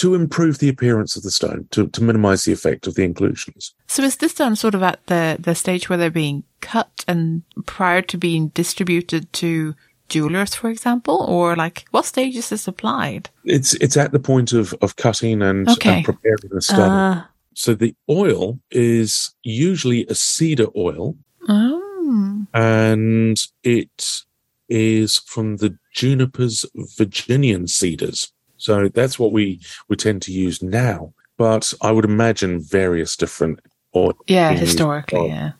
to 0.00 0.14
improve 0.14 0.58
the 0.58 0.68
appearance 0.68 1.16
of 1.16 1.22
the 1.22 1.30
stone, 1.30 1.66
to, 1.70 1.86
to 1.88 2.02
minimize 2.02 2.44
the 2.44 2.52
effect 2.52 2.86
of 2.86 2.94
the 2.94 3.04
inclusions. 3.04 3.74
So 3.86 4.02
is 4.02 4.16
this 4.16 4.34
done 4.34 4.56
sort 4.56 4.74
of 4.74 4.82
at 4.82 4.98
the, 5.06 5.36
the 5.38 5.54
stage 5.54 5.88
where 5.88 5.98
they're 5.98 6.10
being 6.10 6.44
cut 6.60 7.04
and 7.06 7.42
prior 7.66 8.00
to 8.02 8.16
being 8.16 8.48
distributed 8.48 9.30
to 9.34 9.74
jewelers, 10.08 10.54
for 10.54 10.70
example? 10.70 11.24
Or 11.28 11.54
like 11.54 11.84
what 11.90 12.06
stage 12.06 12.34
is 12.36 12.48
this 12.48 12.66
applied? 12.66 13.28
It's 13.44 13.74
it's 13.74 13.96
at 13.96 14.12
the 14.12 14.18
point 14.18 14.52
of, 14.52 14.74
of 14.80 14.96
cutting 14.96 15.42
and, 15.42 15.68
Okay. 15.68 15.96
and 15.96 16.04
preparing 16.04 16.48
the 16.50 16.62
stone. 16.62 16.78
Ah. 16.90 17.30
so 17.54 17.74
the 17.74 17.94
oil 18.08 18.58
is 18.70 19.34
usually 19.42 20.06
a 20.06 20.14
cedar 20.14 20.68
oil, 20.76 21.14
Oh. 21.48 22.46
and 22.54 23.36
it 23.62 24.22
is 24.68 25.18
from 25.26 25.56
the 25.58 25.76
Juniperus 25.96 26.64
virginiana 26.98 27.68
cedars. 27.68 28.32
So 28.60 28.88
that's 28.88 29.18
what 29.18 29.32
we, 29.32 29.60
we 29.88 29.96
tend 29.96 30.22
to 30.22 30.32
use 30.32 30.62
now. 30.62 31.12
But 31.36 31.72
I 31.80 31.90
would 31.90 32.04
imagine 32.04 32.60
various 32.60 33.16
different 33.16 33.60
oil. 33.96 34.12
Yeah, 34.26 34.52
historically, 34.52 35.28
yeah. 35.28 35.52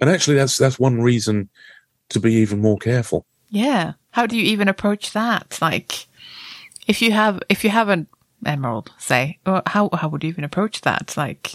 And 0.00 0.10
actually, 0.10 0.36
that's 0.36 0.56
that's 0.56 0.78
one 0.78 1.00
reason 1.00 1.48
to 2.10 2.20
be 2.20 2.32
even 2.34 2.60
more 2.60 2.78
careful. 2.78 3.26
Yeah. 3.50 3.94
How 4.10 4.26
do 4.26 4.36
you 4.36 4.44
even 4.44 4.68
approach 4.68 5.12
that? 5.12 5.58
Like, 5.60 6.06
if 6.86 7.02
you 7.02 7.12
have 7.12 7.42
if 7.48 7.64
you 7.64 7.70
have 7.70 7.88
an 7.88 8.06
emerald, 8.44 8.92
say, 8.98 9.38
how 9.44 9.90
how 9.92 10.08
would 10.08 10.24
you 10.24 10.28
even 10.28 10.44
approach 10.44 10.80
that? 10.82 11.16
Like, 11.16 11.54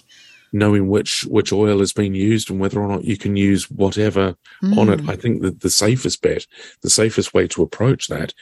Knowing 0.53 0.89
which 0.89 1.23
which 1.29 1.53
oil 1.53 1.79
has 1.79 1.93
been 1.93 2.13
used 2.13 2.49
and 2.49 2.59
whether 2.59 2.79
or 2.79 2.87
not 2.87 3.05
you 3.05 3.17
can 3.17 3.35
use 3.35 3.71
whatever 3.71 4.35
on 4.63 4.89
it, 4.89 4.99
mm, 4.99 5.09
I 5.09 5.15
think 5.15 5.41
that 5.41 5.61
the 5.61 5.69
safest 5.69 6.21
bet, 6.21 6.45
the 6.81 6.89
safest 6.89 7.33
way 7.33 7.47
to 7.47 7.63
approach 7.63 8.09
that, 8.09 8.33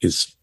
is 0.00 0.36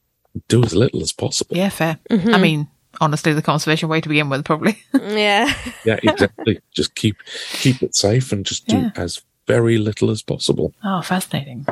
do 0.47 0.63
as 0.63 0.73
little 0.73 1.01
as 1.01 1.11
possible. 1.13 1.55
yeah, 1.57 1.69
fair. 1.69 1.97
Mhm. 2.09 2.33
I 2.33 2.37
mean, 2.37 2.67
honestly, 3.01 3.33
the 3.33 3.41
conservation 3.41 3.89
way 3.89 4.01
to 4.01 4.09
begin 4.09 4.29
with, 4.29 4.45
probably. 4.45 4.77
yeah. 4.93 5.53
Yeah, 5.85 5.99
exactly. 6.03 6.59
just 6.75 6.95
keep 6.95 7.17
keep 7.53 7.81
it 7.83 7.95
safe 7.95 8.31
and 8.31 8.45
just 8.45 8.67
do 8.67 8.77
Yeah. 8.77 8.91
as 8.95 9.21
very 9.47 9.77
little 9.77 10.09
as 10.09 10.21
possible. 10.23 10.73
oh, 10.83 11.01
fascinating. 11.01 11.65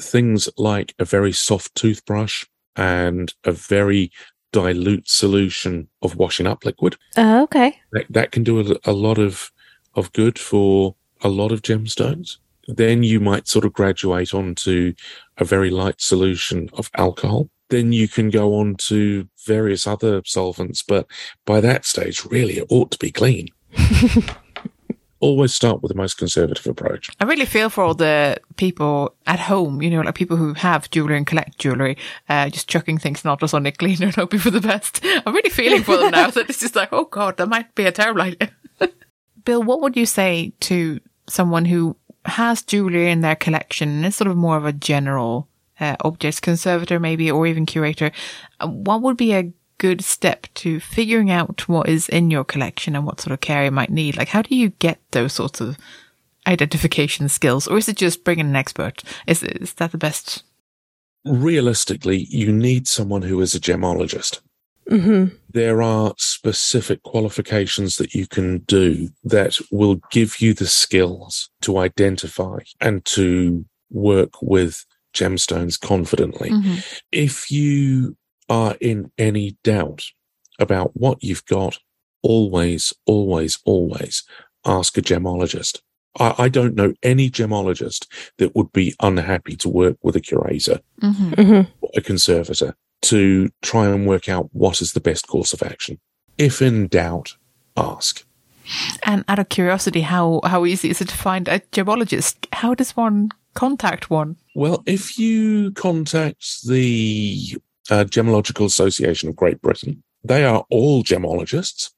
things 0.00 0.48
like 0.58 0.94
a 0.98 1.04
very 1.04 1.32
soft 1.32 1.74
toothbrush 1.74 2.44
and 2.76 3.32
a 3.44 3.52
very 3.52 4.10
dilute 4.52 5.08
solution 5.08 5.88
of 6.02 6.16
washing 6.16 6.46
up 6.46 6.64
liquid. 6.64 6.96
Oh, 7.16 7.42
okay. 7.44 7.78
That, 7.92 8.06
that 8.10 8.30
can 8.32 8.42
do 8.44 8.60
a, 8.60 8.76
a 8.90 8.92
lot 8.92 9.18
of, 9.18 9.50
of 9.94 10.12
good 10.12 10.38
for 10.38 10.94
a 11.22 11.28
lot 11.28 11.52
of 11.52 11.62
gemstones. 11.62 12.36
Then 12.68 13.02
you 13.02 13.20
might 13.20 13.46
sort 13.48 13.64
of 13.64 13.72
graduate 13.72 14.34
onto 14.34 14.94
a 15.38 15.44
very 15.44 15.70
light 15.70 16.00
solution 16.00 16.68
of 16.72 16.90
alcohol. 16.96 17.48
Then 17.70 17.92
you 17.92 18.08
can 18.08 18.30
go 18.30 18.56
on 18.56 18.76
to 18.88 19.28
various 19.46 19.86
other 19.86 20.22
solvents, 20.24 20.82
but 20.82 21.06
by 21.44 21.60
that 21.60 21.84
stage, 21.84 22.24
really, 22.24 22.58
it 22.58 22.66
ought 22.68 22.90
to 22.90 22.98
be 22.98 23.10
clean. 23.10 23.48
Always 25.20 25.54
start 25.54 25.82
with 25.82 25.90
the 25.90 25.96
most 25.96 26.18
conservative 26.18 26.66
approach. 26.66 27.10
I 27.18 27.24
really 27.24 27.46
feel 27.46 27.70
for 27.70 27.82
all 27.82 27.94
the 27.94 28.36
people 28.56 29.14
at 29.26 29.40
home, 29.40 29.80
you 29.80 29.88
know, 29.88 30.02
like 30.02 30.14
people 30.14 30.36
who 30.36 30.52
have 30.54 30.90
jewelry 30.90 31.16
and 31.16 31.26
collect 31.26 31.58
jewelry, 31.58 31.96
uh, 32.28 32.50
just 32.50 32.68
chucking 32.68 32.98
things 32.98 33.24
in 33.24 33.30
ultrasonic 33.30 33.78
cleaner 33.78 34.06
and 34.06 34.14
hoping 34.14 34.40
for 34.40 34.50
the 34.50 34.60
best. 34.60 35.00
I'm 35.24 35.34
really 35.34 35.48
feeling 35.48 35.82
for 35.82 35.96
them 35.96 36.10
now 36.10 36.30
that 36.30 36.50
it's 36.50 36.60
just 36.60 36.76
like, 36.76 36.90
oh 36.92 37.06
God, 37.06 37.38
that 37.38 37.48
might 37.48 37.74
be 37.74 37.86
a 37.86 37.92
terrible 37.92 38.22
idea. 38.22 38.50
Bill, 39.44 39.62
what 39.62 39.80
would 39.80 39.96
you 39.96 40.04
say 40.04 40.52
to 40.60 41.00
someone 41.26 41.64
who 41.64 41.96
has 42.26 42.62
jewelry 42.62 43.10
in 43.10 43.20
their 43.20 43.36
collection 43.36 43.88
and 43.88 44.06
is 44.06 44.16
sort 44.16 44.28
of 44.28 44.36
more 44.36 44.56
of 44.56 44.64
a 44.64 44.72
general 44.72 45.48
uh, 45.80 45.96
objects 46.00 46.40
conservator, 46.40 47.00
maybe, 47.00 47.30
or 47.30 47.46
even 47.46 47.66
curator? 47.66 48.10
Uh, 48.60 48.68
What 48.68 49.02
would 49.02 49.16
be 49.16 49.32
a 49.34 49.52
good 49.78 50.04
step 50.04 50.46
to 50.54 50.80
figuring 50.80 51.30
out 51.30 51.68
what 51.68 51.88
is 51.88 52.08
in 52.08 52.30
your 52.30 52.44
collection 52.44 52.94
and 52.96 53.04
what 53.04 53.20
sort 53.20 53.32
of 53.32 53.40
care 53.40 53.64
you 53.64 53.70
might 53.70 53.90
need? 53.90 54.16
Like, 54.16 54.28
how 54.28 54.42
do 54.42 54.54
you 54.54 54.70
get 54.78 54.98
those 55.10 55.32
sorts 55.32 55.60
of 55.60 55.76
identification 56.46 57.28
skills, 57.28 57.66
or 57.66 57.78
is 57.78 57.88
it 57.88 57.96
just 57.96 58.24
bringing 58.24 58.46
an 58.46 58.56
expert? 58.56 59.02
Is 59.26 59.42
is 59.42 59.74
that 59.74 59.92
the 59.92 59.98
best? 59.98 60.44
Realistically, 61.24 62.26
you 62.28 62.52
need 62.52 62.86
someone 62.86 63.22
who 63.22 63.40
is 63.40 63.54
a 63.54 63.60
gemologist. 63.60 64.40
hmm 64.88 65.24
there 65.54 65.80
are 65.80 66.12
specific 66.18 67.02
qualifications 67.04 67.96
that 67.96 68.12
you 68.12 68.26
can 68.26 68.58
do 68.66 69.08
that 69.22 69.56
will 69.70 70.00
give 70.10 70.40
you 70.40 70.52
the 70.52 70.66
skills 70.66 71.48
to 71.60 71.78
identify 71.78 72.58
and 72.80 73.04
to 73.04 73.64
work 73.90 74.42
with 74.42 74.84
gemstones 75.14 75.80
confidently. 75.80 76.50
Mhm. 76.50 76.84
If 77.12 77.50
you 77.50 78.16
are 78.48 78.76
in 78.80 79.10
any 79.16 79.56
doubt 79.64 80.04
about 80.58 80.90
what 80.94 81.22
you've 81.22 81.44
got, 81.46 81.78
always, 82.22 82.92
always, 83.06 83.58
always 83.64 84.22
ask 84.66 84.96
a 84.98 85.02
gemologist. 85.02 85.80
I, 86.18 86.34
I 86.38 86.48
don't 86.48 86.74
know 86.74 86.94
any 87.02 87.30
gemologist 87.30 88.06
that 88.38 88.54
would 88.54 88.72
be 88.72 88.94
unhappy 89.00 89.56
to 89.56 89.68
work 89.68 89.96
with 90.02 90.16
a 90.16 90.20
curator 90.20 90.80
Mhm. 91.02 91.34
hmm 91.34 91.60
a 91.96 92.00
conservator 92.00 92.74
to 93.02 93.50
try 93.62 93.86
and 93.88 94.06
work 94.06 94.28
out 94.28 94.48
what 94.52 94.80
is 94.80 94.92
the 94.92 95.00
best 95.00 95.26
course 95.28 95.52
of 95.52 95.62
action. 95.62 95.98
If 96.38 96.60
in 96.62 96.88
doubt, 96.88 97.36
ask. 97.76 98.24
And 99.02 99.24
out 99.28 99.38
of 99.38 99.48
curiosity, 99.50 100.00
how 100.00 100.40
how 100.44 100.64
easy 100.64 100.88
is 100.90 101.00
it 101.00 101.08
to 101.08 101.16
find 101.16 101.48
a 101.48 101.60
gemologist? 101.72 102.46
How 102.52 102.74
does 102.74 102.96
one 102.96 103.30
contact 103.54 104.10
one? 104.10 104.36
Well, 104.54 104.82
if 104.86 105.18
you 105.18 105.72
contact 105.72 106.66
the 106.66 107.56
uh, 107.90 108.04
Gemmological 108.04 108.66
Association 108.66 109.28
of 109.28 109.36
Great 109.36 109.60
Britain, 109.62 110.02
they 110.22 110.44
are 110.44 110.64
all 110.70 111.02
gemologists. 111.02 111.90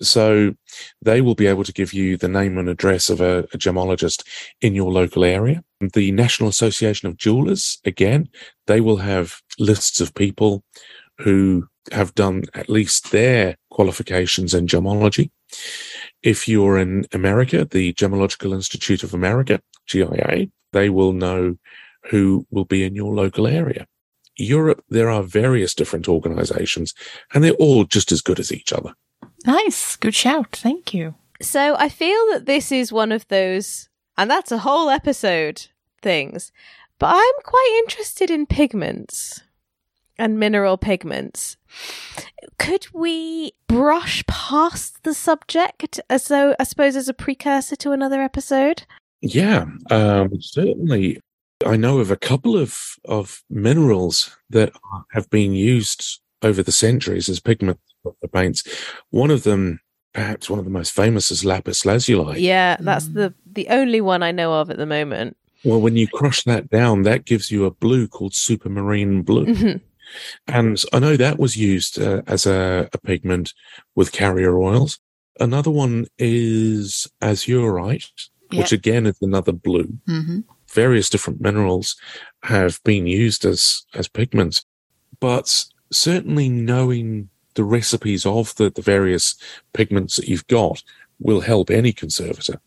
So 0.00 0.54
they 1.02 1.20
will 1.20 1.34
be 1.34 1.48
able 1.48 1.64
to 1.64 1.72
give 1.72 1.92
you 1.92 2.16
the 2.16 2.28
name 2.28 2.56
and 2.56 2.68
address 2.68 3.10
of 3.10 3.20
a, 3.20 3.40
a 3.52 3.58
gemologist 3.58 4.22
in 4.60 4.74
your 4.74 4.92
local 4.92 5.24
area. 5.24 5.64
The 5.80 6.12
National 6.12 6.48
Association 6.48 7.08
of 7.08 7.16
Jewelers, 7.16 7.78
again, 7.84 8.28
they 8.66 8.80
will 8.80 8.98
have 8.98 9.40
lists 9.58 10.00
of 10.00 10.14
people 10.14 10.62
who 11.18 11.66
have 11.90 12.14
done 12.14 12.44
at 12.54 12.68
least 12.68 13.10
their 13.10 13.56
qualifications 13.70 14.54
in 14.54 14.66
gemology. 14.66 15.30
If 16.22 16.48
you're 16.48 16.78
in 16.78 17.06
America, 17.12 17.64
the 17.64 17.92
Gemological 17.94 18.54
Institute 18.54 19.02
of 19.02 19.14
America, 19.14 19.60
GIA, 19.86 20.48
they 20.72 20.90
will 20.90 21.12
know 21.12 21.56
who 22.10 22.46
will 22.50 22.64
be 22.64 22.84
in 22.84 22.94
your 22.94 23.14
local 23.14 23.46
area. 23.46 23.86
Europe, 24.36 24.84
there 24.88 25.10
are 25.10 25.22
various 25.22 25.74
different 25.74 26.08
organizations 26.08 26.94
and 27.34 27.42
they're 27.42 27.52
all 27.54 27.84
just 27.84 28.12
as 28.12 28.22
good 28.22 28.38
as 28.38 28.52
each 28.52 28.72
other. 28.72 28.94
Nice, 29.46 29.96
good 29.96 30.14
shout. 30.14 30.54
Thank 30.56 30.94
you. 30.94 31.14
So 31.40 31.76
I 31.76 31.88
feel 31.88 32.26
that 32.32 32.46
this 32.46 32.72
is 32.72 32.92
one 32.92 33.12
of 33.12 33.26
those, 33.28 33.88
and 34.16 34.28
that's 34.30 34.50
a 34.50 34.58
whole 34.58 34.90
episode 34.90 35.68
things. 36.02 36.52
But 36.98 37.14
I'm 37.14 37.42
quite 37.44 37.82
interested 37.84 38.30
in 38.30 38.46
pigments 38.46 39.42
and 40.18 40.38
mineral 40.38 40.76
pigments. 40.76 41.56
Could 42.58 42.86
we 42.92 43.52
brush 43.66 44.24
past 44.26 45.02
the 45.04 45.14
subject 45.14 46.00
as 46.10 46.28
though, 46.28 46.54
I 46.58 46.64
suppose, 46.64 46.96
as 46.96 47.08
a 47.08 47.14
precursor 47.14 47.76
to 47.76 47.92
another 47.92 48.20
episode? 48.22 48.84
Yeah, 49.20 49.66
um, 49.90 50.30
certainly. 50.40 51.20
I 51.66 51.76
know 51.76 51.98
of 51.98 52.10
a 52.12 52.16
couple 52.16 52.56
of, 52.56 52.96
of 53.04 53.42
minerals 53.50 54.36
that 54.50 54.72
have 55.12 55.28
been 55.30 55.52
used 55.52 56.20
over 56.42 56.62
the 56.62 56.70
centuries 56.72 57.28
as 57.28 57.40
pigment 57.40 57.80
for 58.04 58.14
the 58.22 58.28
paints. 58.28 58.62
One 59.10 59.32
of 59.32 59.42
them, 59.42 59.80
perhaps 60.14 60.48
one 60.48 60.60
of 60.60 60.64
the 60.64 60.70
most 60.70 60.92
famous, 60.92 61.32
is 61.32 61.44
lapis 61.44 61.84
lazuli. 61.84 62.40
Yeah, 62.40 62.76
that's 62.78 63.06
Mm. 63.08 63.14
the 63.14 63.34
the 63.50 63.68
only 63.70 64.00
one 64.00 64.22
I 64.22 64.30
know 64.30 64.52
of 64.52 64.70
at 64.70 64.76
the 64.76 64.86
moment. 64.86 65.36
Well, 65.64 65.80
when 65.80 65.96
you 65.96 66.06
crush 66.06 66.44
that 66.44 66.70
down, 66.70 67.02
that 67.02 67.24
gives 67.24 67.50
you 67.50 67.64
a 67.64 67.72
blue 67.72 68.06
called 68.06 68.34
supermarine 68.34 69.24
blue. 69.24 69.46
Mhm. 69.46 69.80
And 70.46 70.82
I 70.92 70.98
know 70.98 71.16
that 71.16 71.38
was 71.38 71.56
used 71.56 72.00
uh, 72.00 72.22
as 72.26 72.46
a, 72.46 72.88
a 72.92 72.98
pigment 72.98 73.52
with 73.94 74.12
carrier 74.12 74.58
oils. 74.58 74.98
Another 75.40 75.70
one 75.70 76.06
is 76.18 77.06
azurite, 77.22 78.10
which 78.52 78.72
again 78.72 79.06
is 79.06 79.18
another 79.22 79.52
blue. 79.52 79.98
hmm 80.06 80.40
Various 80.72 81.08
different 81.08 81.40
minerals 81.40 81.96
have 82.42 82.78
been 82.84 83.06
used 83.06 83.46
as, 83.46 83.86
as 83.94 84.06
pigments, 84.06 84.66
but 85.18 85.64
certainly 85.90 86.50
knowing 86.50 87.30
the 87.54 87.64
recipes 87.64 88.26
of 88.26 88.54
the, 88.56 88.68
the 88.68 88.82
various 88.82 89.34
pigments 89.72 90.16
that 90.16 90.28
you've 90.28 90.46
got 90.46 90.82
will 91.20 91.40
help 91.40 91.70
any 91.70 91.92
conservator 91.92 92.60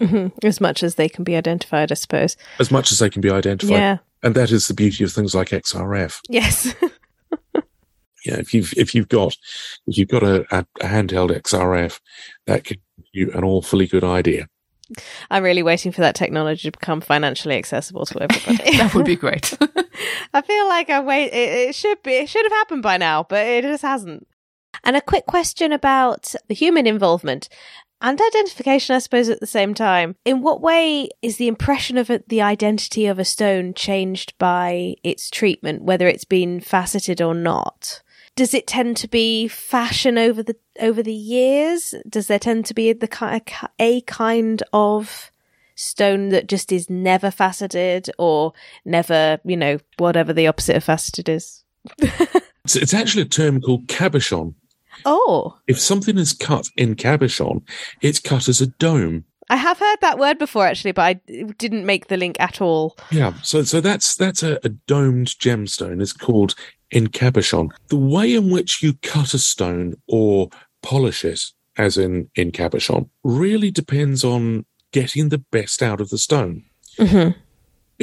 Mhm. 0.00 0.32
as 0.42 0.60
much 0.60 0.82
as 0.82 0.94
they 0.96 1.08
can 1.08 1.22
be 1.22 1.36
identified, 1.36 1.92
I 1.92 1.94
suppose. 1.94 2.36
as 2.58 2.70
much 2.70 2.90
as 2.90 2.98
they 2.98 3.10
can 3.10 3.20
be 3.20 3.30
identified. 3.30 3.70
Yeah. 3.76 3.98
And 4.24 4.34
that 4.34 4.50
is 4.50 4.66
the 4.66 4.74
beauty 4.74 5.04
of 5.04 5.12
things 5.12 5.34
like 5.34 5.50
XRF. 5.50 6.20
Yes. 6.28 6.74
Yeah, 8.24 8.36
if 8.36 8.54
you've 8.54 8.72
if 8.76 8.94
you've 8.94 9.08
got 9.08 9.36
if 9.86 9.98
you've 9.98 10.08
got 10.08 10.22
a, 10.22 10.46
a, 10.50 10.66
a 10.80 10.86
handheld 10.86 11.30
XRF, 11.30 12.00
that 12.46 12.64
can 12.64 12.78
give 12.96 13.06
you 13.12 13.32
an 13.32 13.44
awfully 13.44 13.86
good 13.86 14.02
idea. 14.02 14.48
I'm 15.30 15.42
really 15.42 15.62
waiting 15.62 15.92
for 15.92 16.00
that 16.00 16.14
technology 16.14 16.70
to 16.70 16.78
become 16.78 17.00
financially 17.00 17.56
accessible 17.56 18.06
to 18.06 18.22
everybody. 18.30 18.78
That 18.78 18.94
would 18.94 19.06
be 19.06 19.16
great. 19.16 19.56
I 20.34 20.40
feel 20.40 20.68
like 20.68 20.90
I 20.90 21.00
wait. 21.00 21.32
It, 21.32 21.68
it 21.68 21.74
should 21.74 22.02
be. 22.02 22.12
It 22.12 22.28
should 22.28 22.44
have 22.44 22.52
happened 22.52 22.82
by 22.82 22.96
now, 22.96 23.24
but 23.28 23.46
it 23.46 23.62
just 23.62 23.82
hasn't. 23.82 24.26
And 24.82 24.96
a 24.96 25.00
quick 25.00 25.26
question 25.26 25.72
about 25.72 26.34
the 26.48 26.54
human 26.54 26.86
involvement 26.86 27.48
and 28.04 28.20
identification, 28.20 28.94
I 28.94 28.98
suppose, 28.98 29.30
at 29.30 29.40
the 29.40 29.46
same 29.46 29.72
time. 29.72 30.14
In 30.26 30.42
what 30.42 30.60
way 30.60 31.08
is 31.22 31.38
the 31.38 31.48
impression 31.48 31.96
of 31.96 32.10
the 32.28 32.42
identity 32.42 33.06
of 33.06 33.18
a 33.18 33.24
stone 33.24 33.72
changed 33.72 34.36
by 34.38 34.96
its 35.02 35.30
treatment, 35.30 35.82
whether 35.82 36.06
it's 36.06 36.26
been 36.26 36.60
faceted 36.60 37.22
or 37.22 37.34
not? 37.34 38.02
Does 38.36 38.52
it 38.52 38.66
tend 38.66 38.98
to 38.98 39.08
be 39.08 39.48
fashion 39.48 40.18
over 40.18 40.42
the 40.42 40.56
over 40.80 41.02
the 41.02 41.14
years? 41.14 41.94
Does 42.06 42.26
there 42.26 42.38
tend 42.38 42.66
to 42.66 42.74
be 42.74 42.92
the 42.92 43.40
a 43.78 44.00
kind 44.02 44.62
of 44.72 45.30
stone 45.76 46.28
that 46.28 46.46
just 46.46 46.72
is 46.72 46.90
never 46.90 47.30
faceted 47.30 48.10
or 48.18 48.52
never, 48.84 49.38
you 49.44 49.56
know, 49.56 49.78
whatever 49.96 50.32
the 50.32 50.46
opposite 50.46 50.76
of 50.76 50.84
faceted 50.84 51.28
is? 51.28 51.64
It's 52.66 52.94
actually 52.94 53.22
a 53.24 53.26
term 53.26 53.60
called 53.60 53.88
cabochon. 53.88 54.54
Oh, 55.04 55.58
If 55.66 55.78
something 55.80 56.18
is 56.18 56.32
cut 56.32 56.68
in 56.76 56.94
cabochon, 56.96 57.62
it's 58.02 58.20
cut 58.20 58.48
as 58.48 58.60
a 58.60 58.66
dome. 58.66 59.24
I 59.50 59.56
have 59.56 59.78
heard 59.78 59.98
that 60.00 60.18
word 60.18 60.38
before 60.38 60.66
actually, 60.66 60.92
but 60.92 61.02
I 61.02 61.12
didn't 61.58 61.84
make 61.84 62.06
the 62.08 62.16
link 62.16 62.36
at 62.40 62.60
all. 62.60 62.96
Yeah, 63.10 63.34
so 63.42 63.62
so 63.62 63.80
that's 63.80 64.16
that's 64.16 64.42
a, 64.42 64.58
a 64.64 64.70
domed 64.70 65.28
gemstone. 65.38 66.00
It's 66.00 66.12
called 66.12 66.54
in 66.90 67.08
cabochon. 67.08 67.70
The 67.88 67.96
way 67.96 68.34
in 68.34 68.50
which 68.50 68.82
you 68.82 68.94
cut 69.02 69.34
a 69.34 69.38
stone 69.38 69.94
or 70.08 70.48
polish 70.82 71.24
it, 71.24 71.40
as 71.76 71.98
in 71.98 72.30
in 72.34 72.52
cabochon, 72.52 73.10
really 73.22 73.70
depends 73.70 74.24
on 74.24 74.64
getting 74.92 75.28
the 75.28 75.38
best 75.38 75.82
out 75.82 76.00
of 76.00 76.08
the 76.08 76.18
stone. 76.18 76.64
Mm-hmm. 76.98 77.38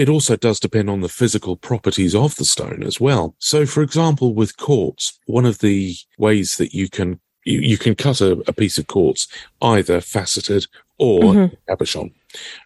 It 0.02 0.10
also 0.10 0.36
does 0.36 0.60
depend 0.60 0.90
on 0.90 1.02
the 1.02 1.10
physical 1.22 1.56
properties 1.56 2.16
of 2.16 2.36
the 2.36 2.44
stone 2.46 2.82
as 2.82 3.00
well. 3.00 3.36
So, 3.38 3.68
for 3.68 3.84
example, 3.84 4.34
with 4.34 4.58
quartz, 4.58 5.20
one 5.28 5.46
of 5.46 5.60
the 5.60 5.96
ways 6.18 6.58
that 6.58 6.74
you 6.74 6.90
can 6.90 7.20
you, 7.46 7.60
you 7.60 7.78
can 7.78 7.94
cut 7.94 8.20
a, 8.20 8.32
a 8.48 8.54
piece 8.54 8.80
of 8.80 8.88
quartz 8.88 9.28
either 9.62 10.02
faceted 10.02 10.66
or 10.98 11.22
Mhm. 11.22 11.58
cabochon, 11.70 12.14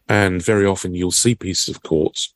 and 0.08 0.42
very 0.42 0.66
often 0.66 0.96
you'll 0.96 1.12
see 1.24 1.36
pieces 1.36 1.76
of 1.76 1.84
quartz 1.84 2.34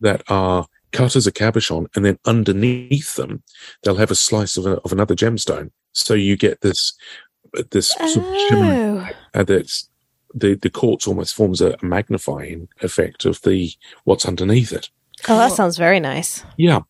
that 0.00 0.22
are 0.28 0.66
cut 0.90 1.14
as 1.14 1.26
a 1.28 1.32
cabochon, 1.32 1.86
and 1.94 2.04
then 2.04 2.18
underneath 2.24 3.14
them 3.14 3.44
they'll 3.82 4.02
have 4.02 4.10
a 4.10 4.16
slice 4.16 4.56
of, 4.56 4.66
a, 4.66 4.74
of 4.84 4.90
another 4.92 5.14
gemstone. 5.14 5.70
So 5.92 6.14
you 6.14 6.36
get 6.36 6.62
this 6.62 6.94
this 7.70 7.90
sort 7.90 8.16
of 8.16 8.24
Oh, 8.26 9.08
and 9.34 9.46
that's 9.46 9.88
the 10.34 10.54
the 10.54 10.70
quartz 10.70 11.06
almost 11.06 11.34
forms 11.34 11.60
a, 11.60 11.76
a 11.82 11.84
magnifying 11.84 12.68
effect 12.80 13.24
of 13.24 13.40
the 13.42 13.72
what's 14.04 14.26
underneath 14.26 14.72
it. 14.72 14.88
oh, 15.28 15.38
that 15.38 15.52
sounds 15.52 15.76
very 15.76 16.00
nice. 16.00 16.44
Yeah. 16.56 16.80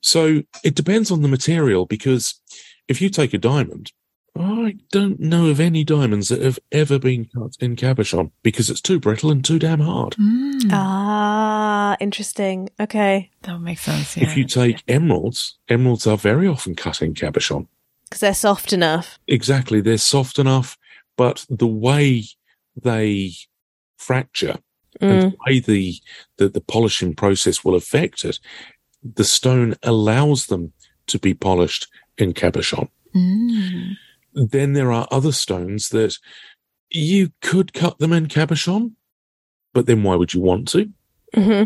So 0.00 0.42
it 0.64 0.74
depends 0.74 1.10
on 1.10 1.22
the 1.22 1.28
material 1.28 1.86
because 1.86 2.40
if 2.88 3.00
you 3.00 3.08
take 3.08 3.32
a 3.32 3.38
diamond, 3.38 3.92
I 4.38 4.76
don't 4.92 5.18
know 5.20 5.46
of 5.46 5.58
any 5.60 5.84
diamonds 5.84 6.28
that 6.28 6.42
have 6.42 6.58
ever 6.72 6.98
been 6.98 7.26
cut 7.34 7.56
in 7.60 7.76
cabochon 7.76 8.30
because 8.42 8.68
it's 8.70 8.80
too 8.80 9.00
brittle 9.00 9.30
and 9.30 9.44
too 9.44 9.58
damn 9.58 9.80
hard. 9.80 10.14
Mm, 10.14 10.70
Ah, 10.72 11.96
interesting. 12.00 12.68
Okay, 12.78 13.30
that 13.42 13.52
would 13.52 13.62
make 13.62 13.78
sense. 13.78 14.16
Yeah. 14.16 14.24
If 14.24 14.36
you 14.36 14.44
take 14.44 14.82
emeralds, 14.88 15.56
emeralds 15.68 16.06
are 16.06 16.16
very 16.16 16.46
often 16.46 16.74
cut 16.74 17.02
in 17.02 17.14
cabochon. 17.14 17.66
because 18.04 18.20
they're 18.20 18.34
soft 18.34 18.72
enough. 18.72 19.18
Exactly, 19.26 19.80
they're 19.80 19.98
soft 19.98 20.38
enough, 20.38 20.76
but 21.16 21.46
the 21.48 21.66
way 21.66 22.24
they 22.82 23.32
fracture 23.98 24.56
and 25.00 25.10
Mm. 25.22 25.30
the 25.30 25.36
way 25.46 25.60
the, 25.60 25.94
the 26.36 26.48
the 26.48 26.60
polishing 26.60 27.14
process 27.14 27.64
will 27.64 27.74
affect 27.74 28.24
it, 28.24 28.38
the 29.02 29.24
stone 29.24 29.74
allows 29.82 30.46
them 30.46 30.72
to 31.06 31.18
be 31.18 31.32
polished 31.32 31.86
in 32.18 32.32
cabochon. 32.32 32.88
Mm. 33.14 33.96
Then 34.34 34.72
there 34.74 34.92
are 34.92 35.06
other 35.10 35.32
stones 35.32 35.88
that 35.90 36.18
you 36.90 37.30
could 37.40 37.72
cut 37.72 37.98
them 37.98 38.12
in 38.12 38.26
cabochon, 38.26 38.92
but 39.72 39.86
then 39.86 40.02
why 40.02 40.16
would 40.16 40.34
you 40.34 40.40
want 40.40 40.68
to? 40.68 40.90
hmm 41.34 41.64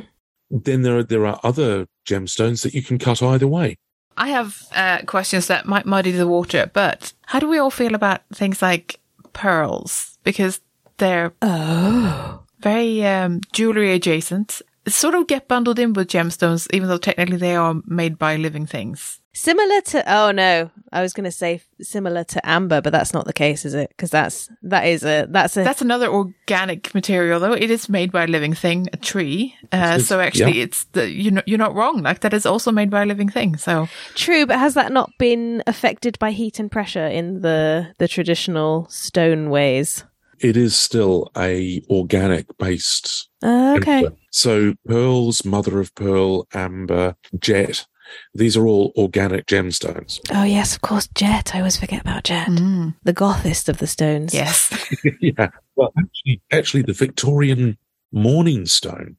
Then 0.51 0.83
there 0.83 0.99
are 0.99 1.03
there 1.03 1.27
are 1.27 1.41
other 1.43 1.87
gemstones 2.07 2.63
that 2.63 2.75
you 2.75 2.83
can 2.83 2.99
cut 2.99 3.23
either 3.23 3.49
way. 3.49 3.79
I 4.17 4.29
have 4.29 4.63
uh, 4.77 4.99
questions 5.07 5.47
that 5.49 5.67
might 5.67 5.87
muddy 5.87 6.13
the 6.13 6.29
water, 6.29 6.71
but 6.73 7.13
how 7.27 7.41
do 7.41 7.49
we 7.49 7.59
all 7.59 7.71
feel 7.71 7.95
about 7.95 8.21
things 8.33 8.61
like 8.63 9.01
pearls? 9.33 10.19
Because 10.23 10.61
they're 10.99 11.33
Oh, 11.43 12.43
very 12.61 13.05
um, 13.07 13.41
jewelry 13.53 13.93
adjacent, 13.93 14.63
sort 14.89 15.15
of 15.15 15.27
get 15.27 15.49
bundled 15.49 15.79
in 15.79 15.93
with 15.93 16.09
gemstones, 16.09 16.67
even 16.73 16.89
though 16.89 16.99
technically 16.99 17.37
they 17.37 17.57
are 17.57 17.77
made 17.87 18.19
by 18.19 18.37
living 18.37 18.67
things. 18.67 19.21
similar 19.33 19.81
to. 19.81 20.03
Oh 20.13 20.31
no, 20.31 20.71
I 20.93 21.03
was 21.03 21.13
going 21.13 21.25
to 21.25 21.33
say 21.33 21.61
similar 21.81 22.23
to 22.25 22.47
amber, 22.49 22.81
but 22.81 22.93
that's 22.93 23.13
not 23.13 23.25
the 23.27 23.33
case, 23.33 23.65
is 23.65 23.75
it? 23.75 23.89
Because 23.91 24.11
that's 24.11 24.49
that 24.63 24.85
is 24.87 25.03
a 25.05 25.27
that's 25.29 25.57
a 25.57 25.65
That's 25.65 25.83
another 25.83 26.09
organic 26.09 26.95
material, 26.95 27.41
though. 27.41 27.53
It 27.53 27.71
is 27.71 27.89
made 27.89 28.13
by 28.13 28.25
a 28.25 28.27
living 28.29 28.55
thing, 28.55 28.89
a 28.93 28.97
tree. 28.97 29.57
Uh, 29.73 29.99
so 29.99 30.21
actually, 30.21 30.59
yeah. 30.59 30.65
it's 30.65 30.85
the, 30.93 31.11
you're 31.11 31.33
not, 31.33 31.49
you're 31.49 31.59
not 31.59 31.75
wrong. 31.75 32.03
Like 32.03 32.21
that 32.21 32.33
is 32.33 32.47
also 32.47 32.71
made 32.71 32.91
by 32.91 33.03
a 33.03 33.07
living 33.07 33.29
thing. 33.29 33.57
So 33.57 33.89
true. 34.15 34.47
But 34.47 34.59
has 34.59 34.75
that 34.75 34.93
not 34.93 35.11
been 35.19 35.63
affected 35.67 36.19
by 36.19 36.31
heat 36.31 36.61
and 36.61 36.71
pressure 36.71 37.07
in 37.07 37.41
the 37.41 37.89
the 37.99 38.07
traditional 38.09 38.87
stone 38.89 39.51
ways? 39.51 40.05
It 40.45 40.57
is 40.59 40.77
still 40.77 41.31
a 41.37 41.83
organic 41.89 42.47
based 42.59 43.29
Uh, 43.43 43.77
okay. 43.79 43.99
Amber. 44.05 44.13
So 44.31 44.75
pearls, 44.87 45.45
mother 45.45 45.81
of 45.81 45.95
pearl, 45.95 46.47
amber, 46.53 47.17
jet, 47.39 47.87
these 48.35 48.55
are 48.57 48.67
all 48.67 48.93
organic 48.97 49.47
gemstones. 49.47 50.21
Oh 50.31 50.45
yes, 50.45 50.75
of 50.75 50.83
course, 50.83 51.09
jet. 51.15 51.55
I 51.55 51.59
always 51.59 51.79
forget 51.79 52.03
about 52.03 52.25
jet. 52.25 52.49
mm, 52.49 52.95
The 53.05 53.15
gothest 53.15 53.69
of 53.71 53.79
the 53.79 53.87
stones. 53.87 54.35
yes, 54.35 54.71
yeah. 55.21 55.49
Well, 55.77 55.93
actually, 55.99 56.43
actually, 56.53 56.83
the 56.83 56.93
Victorian 56.93 57.79
mourning 58.13 58.67
stone 58.67 59.17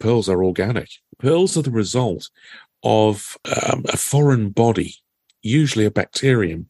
pearls 0.00 0.28
are 0.28 0.42
organic. 0.44 0.88
Pearls 1.20 1.56
are 1.56 1.62
the 1.62 1.70
result 1.70 2.30
of 2.82 3.36
um, 3.44 3.84
a 3.88 3.96
foreign 3.96 4.50
body, 4.50 4.96
usually 5.40 5.84
a 5.86 5.90
bacterium, 5.90 6.68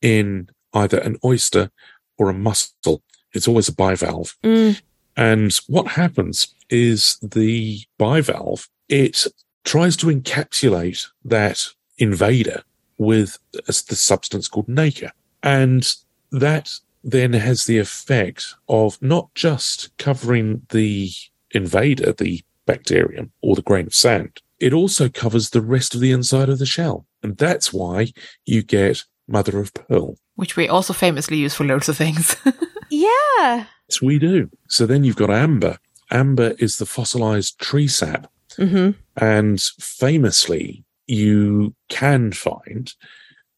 in 0.00 0.48
either 0.72 0.98
an 0.98 1.16
oyster 1.22 1.70
or 2.18 2.30
a 2.30 2.34
mussel. 2.34 3.02
It's 3.32 3.48
always 3.48 3.68
a 3.68 3.72
bivalve. 3.72 4.34
Mm. 4.42 4.80
And 5.16 5.52
what 5.66 5.88
happens 5.88 6.54
is 6.70 7.18
the 7.22 7.80
bivalve, 7.98 8.68
it 8.88 9.26
tries 9.64 9.96
to 9.98 10.06
encapsulate 10.06 11.06
that 11.24 11.60
invader 11.98 12.62
with 12.98 13.38
the 13.52 13.72
substance 13.72 14.48
called 14.48 14.68
nacre. 14.68 15.12
And 15.42 15.92
that 16.30 16.70
then 17.04 17.32
has 17.32 17.64
the 17.64 17.78
effect 17.78 18.54
of 18.68 19.00
not 19.02 19.34
just 19.34 19.96
covering 19.98 20.62
the 20.70 21.10
invader, 21.50 22.12
the 22.12 22.42
bacterium 22.66 23.32
or 23.42 23.54
the 23.54 23.62
grain 23.62 23.86
of 23.86 23.94
sand. 23.94 24.40
It 24.58 24.72
also 24.72 25.08
covers 25.08 25.50
the 25.50 25.60
rest 25.60 25.94
of 25.94 26.00
the 26.00 26.12
inside 26.12 26.48
of 26.48 26.58
the 26.58 26.66
shell. 26.66 27.06
And 27.22 27.36
that's 27.36 27.72
why 27.72 28.12
you 28.44 28.62
get 28.62 29.04
mother 29.26 29.58
of 29.58 29.74
pearl. 29.74 30.16
Which 30.36 30.56
we 30.56 30.68
also 30.68 30.92
famously 30.92 31.38
use 31.38 31.54
for 31.54 31.64
loads 31.64 31.88
of 31.88 31.96
things. 31.96 32.36
Yeah. 32.92 33.64
Yes, 33.88 34.02
we 34.02 34.18
do. 34.18 34.50
So 34.68 34.84
then 34.86 35.02
you've 35.04 35.16
got 35.16 35.30
amber. 35.30 35.78
Amber 36.10 36.54
is 36.58 36.76
the 36.76 36.86
fossilized 36.86 37.58
tree 37.58 37.88
sap. 37.88 38.30
hmm 38.56 38.90
And 39.16 39.60
famously, 39.80 40.84
you 41.06 41.74
can 41.88 42.32
find 42.32 42.92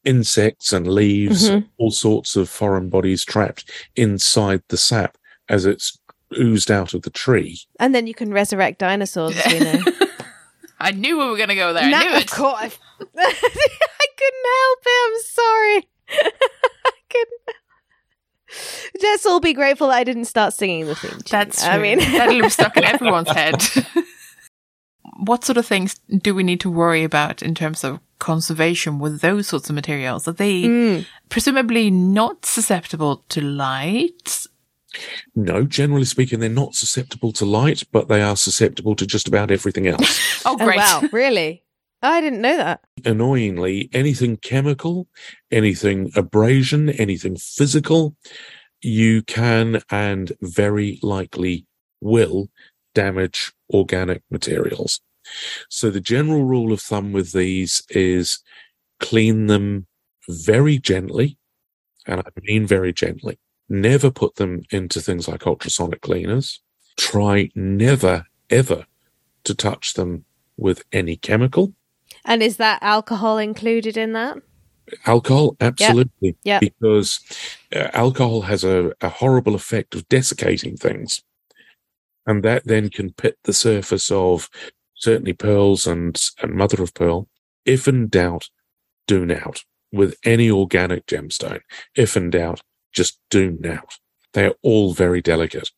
insects 0.05 0.72
and 0.72 0.87
leaves, 0.87 1.51
Mhm. 1.51 1.68
all 1.78 1.91
sorts 1.91 2.37
of 2.37 2.49
foreign 2.49 2.89
bodies 2.91 3.24
trapped 3.24 3.68
inside 3.97 4.62
the 4.68 4.76
sap 4.76 5.16
as 5.49 5.66
it's 5.66 5.99
oozed 6.39 6.70
out 6.70 6.95
of 6.95 7.03
the 7.03 7.11
tree. 7.11 7.59
And 7.80 7.95
then 7.95 8.07
you 8.07 8.14
can 8.14 8.32
resurrect 8.32 8.78
dinosaurs, 8.78 9.35
you 9.53 9.61
know. 9.61 9.80
I 10.78 10.91
knew 10.93 11.18
we 11.18 11.26
were 11.26 11.37
going 11.37 11.49
to 11.49 11.55
go 11.55 11.72
there. 11.72 11.85
I 11.85 11.91
No, 11.91 12.01
knew 12.01 12.16
of 12.16 12.26
course. 12.30 12.78
I 13.18 14.07
couldn't 14.18 14.49
help 14.57 14.78
it. 14.87 15.01
I'm 15.07 15.20
sorry. 15.22 15.89
I 16.87 16.91
couldn't. 17.11 17.57
Let's 19.03 19.27
all 19.27 19.41
be 19.41 19.53
grateful 19.53 19.89
that 19.89 19.95
I 19.97 20.05
didn't 20.05 20.27
start 20.27 20.55
singing 20.55 20.87
the 20.87 20.95
theme. 20.95 21.11
tune. 21.13 21.23
That's 21.31 21.63
true. 21.63 21.73
I 21.73 21.79
mean, 21.79 21.99
that'll 21.99 22.41
be 22.43 22.49
stuck 22.49 22.77
in 22.77 22.85
everyone's 22.95 23.31
head. 23.31 23.63
what 25.27 25.45
sort 25.45 25.57
of 25.59 25.67
things 25.67 25.97
do 26.23 26.35
we 26.35 26.43
need 26.43 26.61
to 26.61 26.71
worry 26.71 27.05
about 27.05 27.43
in 27.43 27.55
terms 27.55 27.85
of 27.85 28.01
conservation 28.19 28.99
with 28.99 29.21
those 29.21 29.47
sorts 29.49 29.69
of 29.69 29.75
materials? 29.75 30.27
Are 30.29 30.33
they 30.33 30.63
Mm. 30.63 31.07
presumably 31.29 31.91
not 31.91 32.47
susceptible 32.47 33.25
to 33.31 33.41
light? 33.41 34.47
No, 35.35 35.65
generally 35.65 36.05
speaking, 36.05 36.39
they're 36.39 36.49
not 36.49 36.75
susceptible 36.77 37.33
to 37.33 37.45
light, 37.45 37.83
but 37.91 38.07
they 38.09 38.23
are 38.23 38.37
susceptible 38.37 38.95
to 38.97 39.07
just 39.07 39.27
about 39.29 39.51
everything 39.51 39.87
else. 39.89 40.21
Oh, 40.47 40.57
Oh 40.61 40.67
wow, 40.77 41.03
really? 41.11 41.64
Oh, 42.05 42.11
I 42.11 42.21
didn't 42.21 42.43
know 42.43 42.59
that. 42.59 42.83
Annoyingly, 43.07 43.89
anything 43.95 44.37
chemical, 44.37 45.09
anything 45.51 46.11
abrasion, 46.15 46.91
anything 46.91 47.37
physical, 47.37 48.15
you 48.83 49.23
can 49.23 49.81
and 49.89 50.31
very 50.43 50.99
likely 51.03 51.67
will 52.03 52.51
damage 52.95 53.55
organic 53.73 54.23
materials. 54.31 55.01
So 55.71 55.89
the 55.89 56.01
general 56.03 56.45
rule 56.45 56.75
of 56.75 56.83
thumb 56.83 57.13
with 57.13 57.33
these 57.33 57.83
is 57.89 58.39
clean 59.01 59.47
them 59.47 59.87
very 60.29 60.79
gently. 60.79 61.39
And 62.07 62.21
I 62.21 62.25
mean 62.43 62.67
very 62.67 62.93
gently. 62.93 63.39
Never 63.71 64.11
put 64.11 64.35
them 64.35 64.61
into 64.71 65.01
things 65.01 65.27
like 65.27 65.47
ultrasonic 65.47 66.03
cleaners. 66.03 66.61
Try 66.99 67.49
never, 67.55 68.27
ever 68.51 68.85
to 69.45 69.55
touch 69.55 69.95
them 69.95 70.27
with 70.59 70.85
any 70.93 71.17
chemical. 71.17 71.73
And 72.25 72.43
is 72.43 72.57
that 72.57 72.83
alcohol 72.83 73.39
included 73.39 73.97
in 73.97 74.12
that? 74.12 74.39
Alcohol, 75.07 75.57
absolutely. 75.61 76.37
Yep. 76.45 76.61
Because 76.61 77.20
uh, 77.75 77.89
alcohol 77.93 78.43
has 78.43 78.64
a, 78.64 78.93
a 79.01 79.09
horrible 79.09 79.55
effect 79.55 79.95
of 79.95 80.09
desiccating 80.09 80.77
things. 80.77 81.22
And 82.27 82.43
that 82.43 82.66
then 82.66 82.89
can 82.89 83.12
pit 83.12 83.39
the 83.45 83.53
surface 83.53 84.11
of 84.11 84.49
certainly 84.95 85.33
pearls 85.33 85.87
and, 85.87 86.20
and 86.43 86.55
mother 86.55 86.83
of 86.83 86.95
pearl. 86.95 87.29
If 87.64 87.87
in 87.89 88.09
doubt, 88.09 88.49
do 89.07 89.27
not 89.27 89.64
with 89.93 90.16
any 90.25 90.51
organic 90.51 91.07
gemstone. 91.07 91.61
If 91.95 92.16
in 92.16 92.31
doubt, 92.31 92.62
just 92.93 93.18
do 93.31 93.57
not. 93.61 93.95
They 94.33 94.47
are 94.47 94.55
all 94.62 94.93
very 94.93 95.20
delicate. 95.20 95.70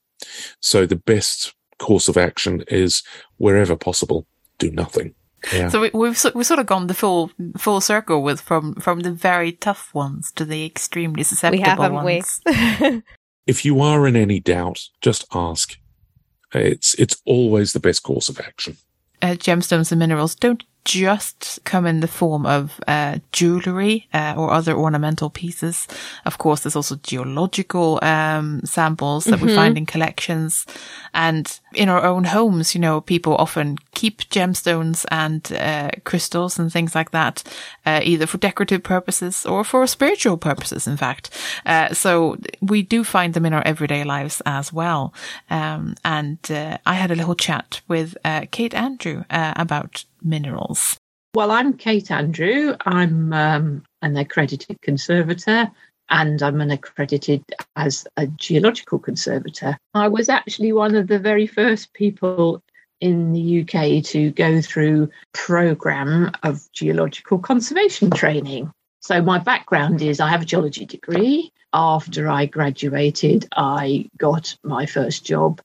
So 0.60 0.86
the 0.86 0.96
best 0.96 1.54
course 1.78 2.08
of 2.08 2.16
action 2.16 2.64
is 2.68 3.02
wherever 3.36 3.76
possible, 3.76 4.26
do 4.58 4.70
nothing. 4.70 5.14
Yeah. 5.52 5.68
So 5.68 5.80
we, 5.80 5.90
we've 5.94 6.24
we've 6.34 6.46
sort 6.46 6.60
of 6.60 6.66
gone 6.66 6.86
the 6.88 6.94
full 6.94 7.30
full 7.56 7.80
circle 7.80 8.22
with 8.22 8.40
from 8.40 8.74
from 8.74 9.00
the 9.00 9.12
very 9.12 9.52
tough 9.52 9.94
ones 9.94 10.32
to 10.32 10.44
the 10.44 10.64
extremely 10.66 11.20
We 11.20 11.24
susceptible 11.24 11.64
have, 11.64 11.78
haven't 11.78 12.02
ones. 12.04 12.40
we? 12.46 13.02
if 13.46 13.64
you 13.64 13.80
are 13.80 14.06
in 14.08 14.16
any 14.16 14.40
doubt, 14.40 14.80
just 15.00 15.24
ask. 15.34 15.76
It's 16.54 16.94
it's 16.94 17.20
always 17.26 17.72
the 17.72 17.80
best 17.80 18.02
course 18.02 18.28
of 18.28 18.40
action. 18.40 18.76
uh, 19.22 19.34
gemstones 19.36 19.92
and 19.92 19.98
minerals 19.98 20.34
don't 20.34 20.64
just 20.84 21.58
come 21.64 21.84
in 21.84 22.00
the 22.00 22.06
form 22.08 22.46
of 22.46 22.78
uh, 22.86 23.18
jewelry 23.32 24.06
uh, 24.14 24.34
or 24.36 24.52
other 24.52 24.72
ornamental 24.76 25.28
pieces. 25.30 25.88
Of 26.24 26.38
course, 26.38 26.60
there's 26.62 26.76
also 26.76 26.94
geological 27.02 27.98
um, 28.02 28.60
samples 28.64 29.24
that 29.24 29.40
we 29.40 29.52
find 29.54 29.76
in 29.76 29.84
collections, 29.86 30.64
and 31.12 31.60
in 31.76 31.88
our 31.88 32.02
own 32.04 32.24
homes. 32.24 32.74
You 32.74 32.80
know, 32.80 33.00
people 33.00 33.34
often 33.36 33.78
keep 33.92 34.22
gemstones 34.30 35.04
and 35.10 35.52
uh, 35.52 35.90
crystals 36.04 36.58
and 36.58 36.72
things 36.72 36.94
like 36.94 37.10
that, 37.10 37.42
uh, 37.84 38.00
either 38.02 38.26
for 38.26 38.38
decorative 38.38 38.82
purposes 38.82 39.46
or 39.46 39.64
for 39.64 39.86
spiritual 39.86 40.36
purposes. 40.36 40.86
In 40.86 40.96
fact, 40.96 41.30
uh, 41.66 41.94
so 41.94 42.36
we 42.60 42.82
do 42.82 43.04
find 43.04 43.34
them 43.34 43.46
in 43.46 43.52
our 43.52 43.66
everyday 43.66 44.04
lives 44.04 44.42
as 44.46 44.72
well. 44.72 45.12
Um, 45.50 45.94
and 46.04 46.38
uh, 46.50 46.78
I 46.86 46.94
had 46.94 47.10
a 47.10 47.16
little 47.16 47.34
chat 47.34 47.80
with 47.88 48.16
uh, 48.24 48.46
Kate 48.50 48.74
Andrew 48.74 49.24
uh, 49.30 49.52
about 49.56 50.04
minerals. 50.22 50.96
Well, 51.34 51.50
I'm 51.50 51.74
Kate 51.74 52.10
Andrew. 52.10 52.76
I'm 52.86 53.32
um, 53.32 53.82
an 54.00 54.16
accredited 54.16 54.80
conservator 54.80 55.70
and 56.10 56.42
I'm 56.42 56.60
an 56.60 56.70
accredited 56.70 57.44
as 57.74 58.06
a 58.16 58.26
geological 58.26 58.98
conservator. 58.98 59.78
I 59.94 60.08
was 60.08 60.28
actually 60.28 60.72
one 60.72 60.94
of 60.94 61.08
the 61.08 61.18
very 61.18 61.46
first 61.46 61.92
people 61.92 62.62
in 63.00 63.32
the 63.32 63.60
UK 63.60 64.02
to 64.04 64.30
go 64.30 64.60
through 64.60 65.10
program 65.32 66.32
of 66.42 66.70
geological 66.72 67.38
conservation 67.38 68.10
training. 68.10 68.72
So 69.00 69.22
my 69.22 69.38
background 69.38 70.02
is 70.02 70.20
I 70.20 70.28
have 70.28 70.42
a 70.42 70.46
geology 70.46 70.86
degree. 70.86 71.52
After 71.72 72.28
I 72.28 72.46
graduated, 72.46 73.46
I 73.54 74.08
got 74.16 74.56
my 74.62 74.86
first 74.86 75.24
job 75.24 75.60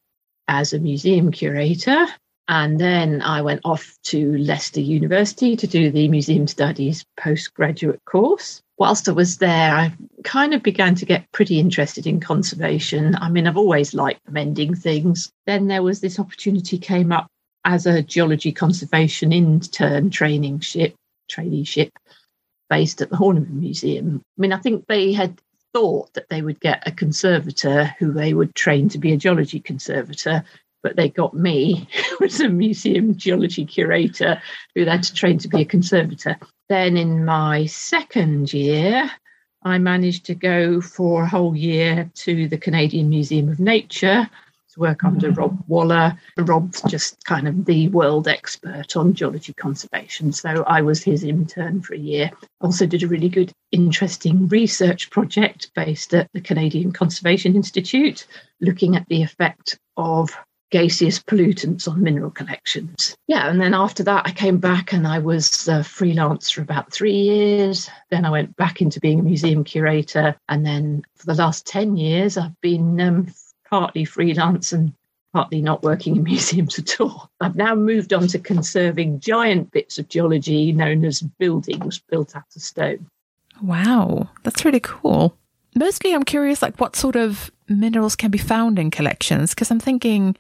as 0.47 0.73
a 0.73 0.79
museum 0.79 1.31
curator 1.31 2.05
and 2.51 2.81
then 2.81 3.21
I 3.21 3.41
went 3.41 3.61
off 3.63 3.97
to 4.03 4.37
Leicester 4.37 4.81
University 4.81 5.55
to 5.55 5.65
do 5.65 5.89
the 5.89 6.09
Museum 6.09 6.47
Studies 6.47 7.05
postgraduate 7.15 8.03
course. 8.03 8.61
Whilst 8.77 9.07
I 9.07 9.13
was 9.13 9.37
there, 9.37 9.73
I 9.73 9.93
kind 10.25 10.53
of 10.53 10.61
began 10.61 10.93
to 10.95 11.05
get 11.05 11.31
pretty 11.31 11.61
interested 11.61 12.05
in 12.05 12.19
conservation. 12.19 13.15
I 13.15 13.29
mean, 13.29 13.47
I've 13.47 13.55
always 13.55 13.93
liked 13.93 14.29
mending 14.29 14.75
things. 14.75 15.31
Then 15.45 15.67
there 15.67 15.81
was 15.81 16.01
this 16.01 16.19
opportunity 16.19 16.77
came 16.77 17.13
up 17.13 17.27
as 17.63 17.85
a 17.85 18.03
geology 18.03 18.51
conservation 18.51 19.31
intern 19.31 20.09
training 20.09 20.59
ship, 20.59 20.93
traineeship 21.31 21.91
based 22.69 23.01
at 23.01 23.09
the 23.09 23.15
Horniman 23.15 23.61
Museum. 23.61 24.21
I 24.37 24.41
mean, 24.41 24.51
I 24.51 24.57
think 24.57 24.87
they 24.87 25.13
had 25.13 25.39
thought 25.73 26.13
that 26.15 26.27
they 26.29 26.41
would 26.41 26.59
get 26.59 26.85
a 26.85 26.91
conservator 26.91 27.95
who 27.97 28.11
they 28.11 28.33
would 28.33 28.55
train 28.55 28.89
to 28.89 28.97
be 28.97 29.13
a 29.13 29.17
geology 29.17 29.61
conservator 29.61 30.43
but 30.83 30.95
they 30.95 31.09
got 31.09 31.33
me, 31.33 31.87
who 32.09 32.17
was 32.25 32.39
a 32.39 32.49
museum 32.49 33.15
geology 33.15 33.65
curator 33.65 34.41
who 34.75 34.85
had 34.85 35.03
to 35.03 35.13
train 35.13 35.37
to 35.39 35.47
be 35.47 35.61
a 35.61 35.65
conservator. 35.65 36.37
Then 36.69 36.97
in 36.97 37.25
my 37.25 37.65
second 37.65 38.53
year, 38.53 39.09
I 39.63 39.77
managed 39.77 40.25
to 40.25 40.35
go 40.35 40.81
for 40.81 41.23
a 41.23 41.29
whole 41.29 41.55
year 41.55 42.09
to 42.15 42.47
the 42.47 42.57
Canadian 42.57 43.09
Museum 43.09 43.49
of 43.49 43.59
Nature 43.59 44.29
to 44.73 44.79
work 44.79 45.01
hmm. 45.01 45.07
under 45.07 45.31
Rob 45.31 45.63
Waller. 45.67 46.17
Rob's 46.37 46.81
just 46.83 47.23
kind 47.25 47.47
of 47.47 47.65
the 47.65 47.89
world 47.89 48.27
expert 48.27 48.95
on 48.95 49.13
geology 49.13 49.53
conservation. 49.53 50.31
So 50.31 50.63
I 50.65 50.81
was 50.81 51.03
his 51.03 51.23
intern 51.23 51.81
for 51.81 51.93
a 51.93 51.99
year. 51.99 52.31
Also 52.61 52.85
did 52.85 53.03
a 53.03 53.07
really 53.07 53.29
good, 53.29 53.51
interesting 53.71 54.47
research 54.47 55.09
project 55.09 55.71
based 55.75 56.13
at 56.13 56.29
the 56.33 56.41
Canadian 56.41 56.91
Conservation 56.91 57.55
Institute, 57.55 58.25
looking 58.61 58.95
at 58.95 59.07
the 59.09 59.21
effect 59.21 59.77
of 59.97 60.35
gaseous 60.71 61.19
pollutants 61.19 61.87
on 61.87 62.01
mineral 62.01 62.31
collections. 62.31 63.15
Yeah, 63.27 63.49
and 63.49 63.61
then 63.61 63.73
after 63.73 64.03
that, 64.03 64.25
I 64.25 64.31
came 64.31 64.57
back 64.57 64.93
and 64.93 65.05
I 65.05 65.19
was 65.19 65.67
uh, 65.69 65.83
freelance 65.83 66.49
for 66.49 66.61
about 66.61 66.91
three 66.91 67.15
years. 67.15 67.89
Then 68.09 68.25
I 68.25 68.31
went 68.31 68.55
back 68.55 68.81
into 68.81 68.99
being 68.99 69.19
a 69.19 69.23
museum 69.23 69.63
curator. 69.63 70.35
And 70.49 70.65
then 70.65 71.03
for 71.15 71.27
the 71.27 71.35
last 71.35 71.67
10 71.67 71.97
years, 71.97 72.37
I've 72.37 72.59
been 72.61 72.99
um, 72.99 73.27
partly 73.69 74.05
freelance 74.05 74.71
and 74.71 74.93
partly 75.33 75.61
not 75.61 75.83
working 75.83 76.15
in 76.15 76.23
museums 76.31 76.79
at 76.79 76.99
all. 76.99 77.29
I've 77.39 77.55
now 77.55 77.75
moved 77.75 78.13
on 78.13 78.27
to 78.27 78.39
conserving 78.39 79.19
giant 79.19 79.71
bits 79.71 79.99
of 79.99 80.09
geology 80.09 80.71
known 80.71 81.05
as 81.05 81.21
buildings 81.21 81.99
built 82.09 82.35
out 82.35 82.43
of 82.55 82.61
stone. 82.61 83.07
Wow, 83.61 84.29
that's 84.43 84.65
really 84.65 84.79
cool. 84.79 85.37
Mostly, 85.75 86.13
I'm 86.13 86.23
curious, 86.23 86.61
like 86.61 86.79
what 86.79 86.95
sort 86.95 87.15
of 87.15 87.51
minerals 87.79 88.15
can 88.15 88.31
be 88.31 88.37
found 88.37 88.79
in 88.79 88.91
collections? 88.91 89.51
Because 89.51 89.71
I'm 89.71 89.79
thinking 89.79 90.35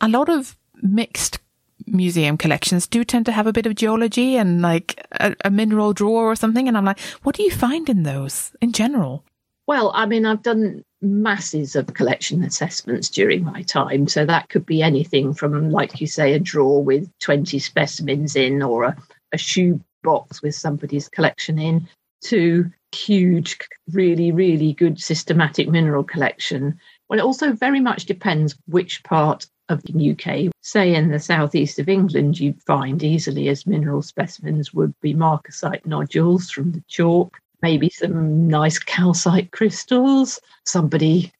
a 0.00 0.08
lot 0.08 0.28
of 0.28 0.56
mixed 0.82 1.38
museum 1.86 2.36
collections 2.36 2.86
do 2.86 3.04
tend 3.04 3.26
to 3.26 3.32
have 3.32 3.46
a 3.46 3.52
bit 3.52 3.66
of 3.66 3.74
geology 3.74 4.36
and 4.36 4.60
like 4.62 5.06
a, 5.12 5.34
a 5.44 5.50
mineral 5.50 5.92
drawer 5.92 6.30
or 6.30 6.36
something. 6.36 6.68
And 6.68 6.76
I'm 6.76 6.84
like, 6.84 7.00
what 7.22 7.36
do 7.36 7.42
you 7.42 7.50
find 7.50 7.88
in 7.88 8.02
those 8.02 8.52
in 8.60 8.72
general? 8.72 9.24
Well, 9.66 9.92
I 9.94 10.06
mean, 10.06 10.24
I've 10.24 10.42
done 10.42 10.82
masses 11.02 11.76
of 11.76 11.94
collection 11.94 12.42
assessments 12.42 13.08
during 13.08 13.44
my 13.44 13.62
time. 13.62 14.08
So 14.08 14.24
that 14.24 14.48
could 14.48 14.66
be 14.66 14.82
anything 14.82 15.34
from, 15.34 15.70
like 15.70 16.00
you 16.00 16.06
say, 16.06 16.32
a 16.32 16.38
drawer 16.38 16.82
with 16.82 17.10
20 17.20 17.58
specimens 17.58 18.34
in 18.34 18.62
or 18.62 18.84
a, 18.84 18.96
a 19.32 19.38
shoe 19.38 19.80
box 20.02 20.42
with 20.42 20.54
somebody's 20.54 21.08
collection 21.08 21.58
in 21.58 21.88
to 22.24 22.70
huge, 22.92 23.58
really, 23.92 24.32
really 24.32 24.72
good 24.72 25.00
systematic 25.00 25.68
mineral 25.68 26.04
collection. 26.04 26.78
Well, 27.08 27.18
it 27.18 27.24
also 27.24 27.52
very 27.52 27.80
much 27.80 28.06
depends 28.06 28.56
which 28.66 29.02
part 29.04 29.46
of 29.68 29.82
the 29.82 30.12
UK. 30.12 30.52
Say 30.62 30.94
in 30.94 31.10
the 31.10 31.18
southeast 31.18 31.78
of 31.78 31.88
England, 31.88 32.40
you'd 32.40 32.62
find 32.62 33.02
easily 33.02 33.48
as 33.48 33.66
mineral 33.66 34.02
specimens 34.02 34.72
would 34.72 34.98
be 35.00 35.14
marcasite 35.14 35.84
nodules 35.84 36.50
from 36.50 36.72
the 36.72 36.82
chalk, 36.88 37.38
maybe 37.62 37.90
some 37.90 38.48
nice 38.48 38.78
calcite 38.78 39.50
crystals. 39.50 40.40
Somebody 40.64 41.32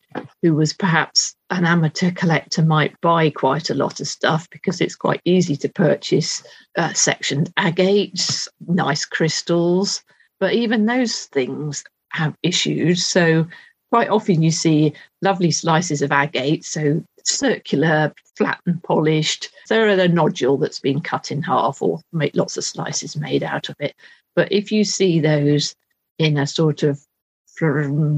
who 0.43 0.55
was 0.55 0.72
perhaps 0.72 1.37
an 1.51 1.64
amateur 1.64 2.11
collector 2.11 2.62
might 2.62 2.99
buy 3.01 3.31
quite 3.31 3.70
a 3.70 3.74
lot 3.74 4.01
of 4.01 4.09
stuff 4.09 4.49
because 4.51 4.81
it's 4.81 4.97
quite 4.97 5.20
easy 5.24 5.57
to 5.57 5.68
purchase 5.68 6.43
uh, 6.76 6.93
sectioned 6.93 7.53
agates, 7.57 8.49
nice 8.66 9.05
crystals. 9.05 10.03
But 10.41 10.55
even 10.55 10.86
those 10.86 11.24
things 11.26 11.84
have 12.11 12.34
issues. 12.43 13.05
So 13.07 13.47
quite 13.91 14.09
often 14.09 14.43
you 14.43 14.51
see 14.51 14.93
lovely 15.22 15.51
slices 15.51 16.03
of 16.03 16.12
agate, 16.12 16.64
so 16.64 17.03
circular, 17.24 18.12
flat 18.36 18.61
and 18.66 18.82
polished. 18.82 19.51
So 19.66 19.89
a 19.89 20.09
nodule 20.09 20.57
that's 20.57 20.80
been 20.80 21.01
cut 21.01 21.30
in 21.30 21.43
half 21.43 21.82
or 21.82 22.01
make 22.12 22.34
lots 22.34 22.57
of 22.57 22.64
slices 22.64 23.16
made 23.16 23.43
out 23.43 23.68
of 23.68 23.76
it. 23.80 23.95
But 24.34 24.53
if 24.53 24.70
you 24.72 24.84
see 24.84 25.20
those 25.20 25.74
in 26.18 26.39
a 26.39 26.47
sort 26.47 26.82
of 26.82 27.01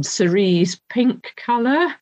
cerise 0.03 0.81
pink 0.91 1.33
colour 1.37 1.95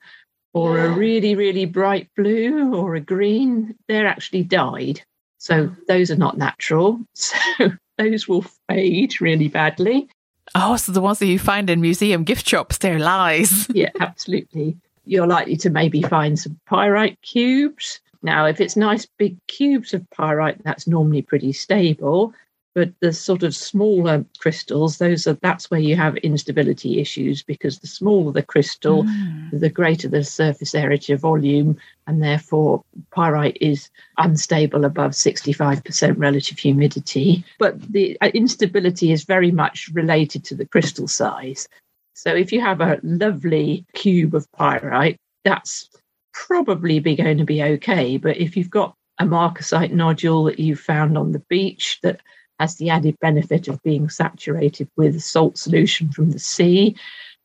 or 0.55 0.77
yeah. 0.77 0.85
a 0.85 0.91
really, 0.91 1.35
really 1.35 1.67
bright 1.67 2.09
blue 2.17 2.75
or 2.75 2.95
a 2.95 3.01
green, 3.01 3.77
they're 3.87 4.07
actually 4.07 4.43
dyed. 4.43 5.01
So 5.39 5.71
those 5.87 6.11
are 6.11 6.17
not 6.17 6.39
natural. 6.39 7.01
So 7.15 7.73
those 7.99 8.27
will 8.29 8.45
fade 8.69 9.21
really 9.21 9.49
badly. 9.49 10.09
Oh, 10.55 10.77
so 10.77 10.93
the 10.93 11.01
ones 11.01 11.19
that 11.19 11.27
you 11.27 11.39
find 11.39 11.69
in 11.69 11.81
museum 11.81 12.25
gift 12.25 12.49
shops, 12.49 12.79
they're 12.79 12.99
lies. 12.99 13.69
yeah, 13.75 13.91
absolutely. 14.01 14.77
You're 15.05 15.27
likely 15.27 15.57
to 15.59 15.71
maybe 15.71 16.03
find 16.03 16.39
some 16.39 16.59
pyrite 16.67 17.21
cubes. 17.23 18.01
Now, 18.23 18.47
if 18.47 18.61
it's 18.61 18.77
nice 18.77 19.07
big 19.07 19.37
cubes 19.47 19.95
of 19.95 20.09
pyrite, 20.11 20.63
that's 20.65 20.87
normally 20.87 21.23
pretty 21.23 21.53
stable 21.53 22.35
but 22.79 22.93
the 23.01 23.13
sort 23.13 23.43
of 23.43 23.57
smaller 23.57 24.25
crystals 24.39 24.99
those 24.99 25.27
are 25.27 25.33
that's 25.43 25.69
where 25.69 25.81
you 25.81 25.97
have 25.97 26.17
instability 26.19 27.01
issues 27.01 27.43
because 27.43 27.81
the 27.81 27.89
smaller 27.89 28.31
the 28.31 28.41
crystal 28.41 29.03
mm. 29.03 29.51
the 29.53 29.69
greater 29.69 30.07
the 30.07 30.23
surface 30.23 30.77
area 30.77 30.97
to 30.97 31.17
volume 31.17 31.77
and 32.07 32.23
therefore 32.23 32.85
pyrite 33.11 33.59
is 33.61 33.91
unstable 34.19 34.85
above 34.85 35.11
65% 35.11 36.15
relative 36.19 36.57
humidity. 36.57 37.45
But 37.59 37.83
the 37.83 38.17
uh, 38.21 38.31
instability 38.33 39.11
is 39.11 39.25
very 39.25 39.51
much 39.51 39.91
related 39.93 40.45
to 40.45 40.55
the 40.55 40.65
crystal 40.65 41.09
size. 41.09 41.69
So 42.15 42.33
if 42.33 42.53
you 42.53 42.61
have 42.61 42.81
a 42.81 43.01
lovely 43.03 43.85
cube 43.95 44.37
of 44.37 44.51
pyrite 44.53 45.17
that's 45.45 45.91
probably 46.33 47.01
be 47.01 47.17
going 47.17 47.39
to 47.39 47.45
be 47.45 47.61
okay. 47.61 48.19
But 48.19 48.37
if 48.37 48.57
you've 48.57 48.71
got 48.71 48.95
a 49.19 49.25
marcasite 49.25 49.91
nodule 49.91 50.45
that 50.45 50.61
you 50.61 50.77
found 50.77 51.19
on 51.19 51.33
the 51.33 51.41
beach 51.41 51.99
that 52.03 52.21
has 52.59 52.77
the 52.77 52.91
added 52.91 53.19
benefit 53.21 53.69
of 53.69 53.83
being 53.83 54.09
saturated 54.09 54.89
with 54.97 55.23
salt 55.23 55.59
solution 55.59 56.11
from 56.11 56.31
the 56.31 56.39
sea 56.39 56.97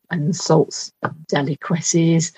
and 0.09 0.35
salts 0.35 0.91
deliquesces 1.27 2.31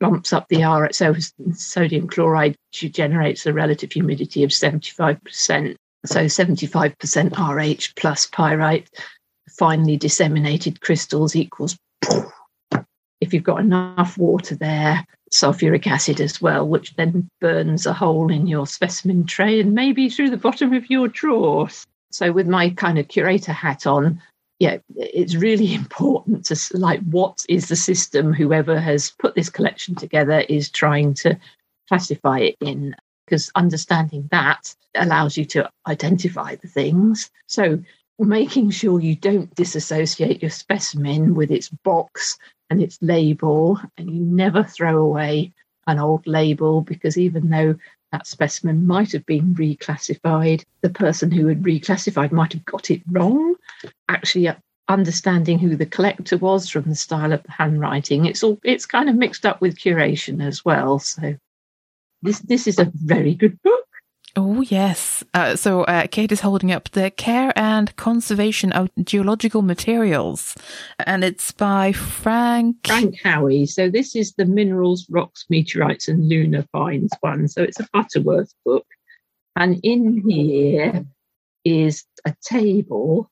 bumps 0.00 0.32
up 0.32 0.48
the 0.48 0.64
R. 0.64 0.90
So 0.92 1.14
sodium 1.52 2.08
chloride 2.08 2.56
generates 2.72 3.46
a 3.46 3.52
relative 3.52 3.92
humidity 3.92 4.42
of 4.42 4.50
75%. 4.50 5.76
So 6.06 6.24
75% 6.24 7.38
RH 7.38 7.92
plus 7.96 8.26
pyrite, 8.26 8.88
finely 9.58 9.96
disseminated 9.96 10.80
crystals 10.80 11.34
equals. 11.36 11.76
If 13.20 13.34
you've 13.34 13.42
got 13.42 13.60
enough 13.60 14.16
water 14.16 14.54
there, 14.54 15.04
sulfuric 15.32 15.86
acid 15.86 16.20
as 16.20 16.40
well, 16.40 16.66
which 16.66 16.94
then 16.94 17.28
burns 17.40 17.84
a 17.84 17.92
hole 17.92 18.30
in 18.30 18.46
your 18.46 18.66
specimen 18.66 19.26
tray 19.26 19.60
and 19.60 19.74
maybe 19.74 20.08
through 20.08 20.30
the 20.30 20.36
bottom 20.36 20.72
of 20.72 20.88
your 20.88 21.08
drawer. 21.08 21.68
So 22.10 22.32
with 22.32 22.48
my 22.48 22.70
kind 22.70 22.98
of 22.98 23.08
curator 23.08 23.52
hat 23.52 23.86
on, 23.86 24.20
yeah, 24.58 24.78
it's 24.96 25.34
really 25.34 25.74
important 25.82 26.46
to 26.46 26.56
like 26.76 27.00
what 27.02 27.44
is 27.48 27.68
the 27.68 27.76
system 27.76 28.32
whoever 28.32 28.80
has 28.80 29.10
put 29.18 29.34
this 29.34 29.50
collection 29.50 29.94
together 29.94 30.40
is 30.48 30.70
trying 30.70 31.14
to 31.14 31.38
classify 31.88 32.40
it 32.40 32.56
in 32.60 32.94
because 33.24 33.50
understanding 33.54 34.28
that 34.30 34.74
allows 34.94 35.36
you 35.36 35.44
to 35.44 35.70
identify 35.86 36.54
the 36.56 36.68
things. 36.68 37.30
So 37.46 37.78
making 38.18 38.70
sure 38.70 39.00
you 39.00 39.14
don't 39.14 39.54
disassociate 39.54 40.42
your 40.42 40.50
specimen 40.50 41.34
with 41.34 41.50
its 41.50 41.68
box 41.68 42.38
and 42.70 42.82
its 42.82 42.98
label 43.00 43.80
and 43.96 44.10
you 44.10 44.20
never 44.20 44.64
throw 44.64 44.98
away 44.98 45.52
an 45.86 45.98
old 45.98 46.26
label 46.26 46.80
because 46.80 47.16
even 47.16 47.48
though 47.48 47.76
that 48.12 48.26
specimen 48.26 48.86
might 48.86 49.12
have 49.12 49.26
been 49.26 49.54
reclassified. 49.54 50.64
The 50.80 50.90
person 50.90 51.30
who 51.30 51.46
had 51.46 51.62
reclassified 51.62 52.32
might 52.32 52.52
have 52.52 52.64
got 52.64 52.90
it 52.90 53.02
wrong. 53.10 53.54
Actually, 54.08 54.48
uh, 54.48 54.54
understanding 54.88 55.58
who 55.58 55.76
the 55.76 55.86
collector 55.86 56.38
was 56.38 56.68
from 56.68 56.84
the 56.84 56.94
style 56.94 57.32
of 57.32 57.42
the 57.42 57.52
handwriting, 57.52 58.24
it's 58.24 58.42
all 58.42 58.58
it's 58.64 58.86
kind 58.86 59.08
of 59.08 59.16
mixed 59.16 59.44
up 59.44 59.60
with 59.60 59.78
curation 59.78 60.44
as 60.44 60.64
well. 60.64 60.98
So 60.98 61.36
this 62.22 62.40
this 62.40 62.66
is 62.66 62.78
a 62.78 62.90
very 62.94 63.34
good 63.34 63.60
book. 63.62 63.87
Oh, 64.40 64.60
yes. 64.60 65.24
Uh, 65.34 65.56
so 65.56 65.82
uh, 65.82 66.06
Kate 66.06 66.30
is 66.30 66.42
holding 66.42 66.70
up 66.70 66.88
the 66.90 67.10
Care 67.10 67.52
and 67.56 67.94
Conservation 67.96 68.70
of 68.70 68.88
Geological 69.02 69.62
Materials, 69.62 70.54
and 71.04 71.24
it's 71.24 71.50
by 71.50 71.90
Frank. 71.90 72.86
Frank 72.86 73.20
Howie. 73.20 73.66
So 73.66 73.90
this 73.90 74.14
is 74.14 74.34
the 74.34 74.44
Minerals, 74.44 75.08
Rocks, 75.10 75.44
Meteorites, 75.50 76.06
and 76.06 76.28
Lunar 76.28 76.64
Finds 76.70 77.12
one. 77.18 77.48
So 77.48 77.64
it's 77.64 77.80
a 77.80 77.88
Butterworth 77.92 78.54
book. 78.64 78.86
And 79.56 79.80
in 79.82 80.22
here 80.28 81.04
is 81.64 82.04
a 82.24 82.32
table 82.40 83.28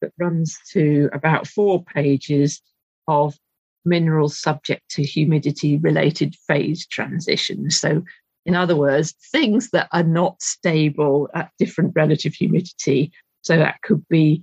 that 0.00 0.14
runs 0.18 0.56
to 0.70 1.10
about 1.12 1.48
four 1.48 1.84
pages 1.84 2.62
of 3.08 3.36
minerals 3.84 4.38
subject 4.38 4.88
to 4.92 5.02
humidity 5.02 5.76
related 5.76 6.34
phase 6.34 6.86
transitions. 6.86 7.78
So 7.78 8.04
in 8.50 8.56
other 8.56 8.74
words, 8.74 9.14
things 9.30 9.70
that 9.70 9.88
are 9.92 10.02
not 10.02 10.42
stable 10.42 11.28
at 11.34 11.52
different 11.56 11.92
relative 11.94 12.34
humidity. 12.34 13.12
So 13.42 13.56
that 13.56 13.80
could 13.82 14.04
be 14.08 14.42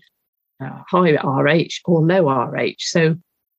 uh, 0.63 0.81
high 0.89 1.11
RH 1.11 1.81
or 1.83 1.99
low 1.99 2.29
RH. 2.29 2.77
So, 2.79 3.17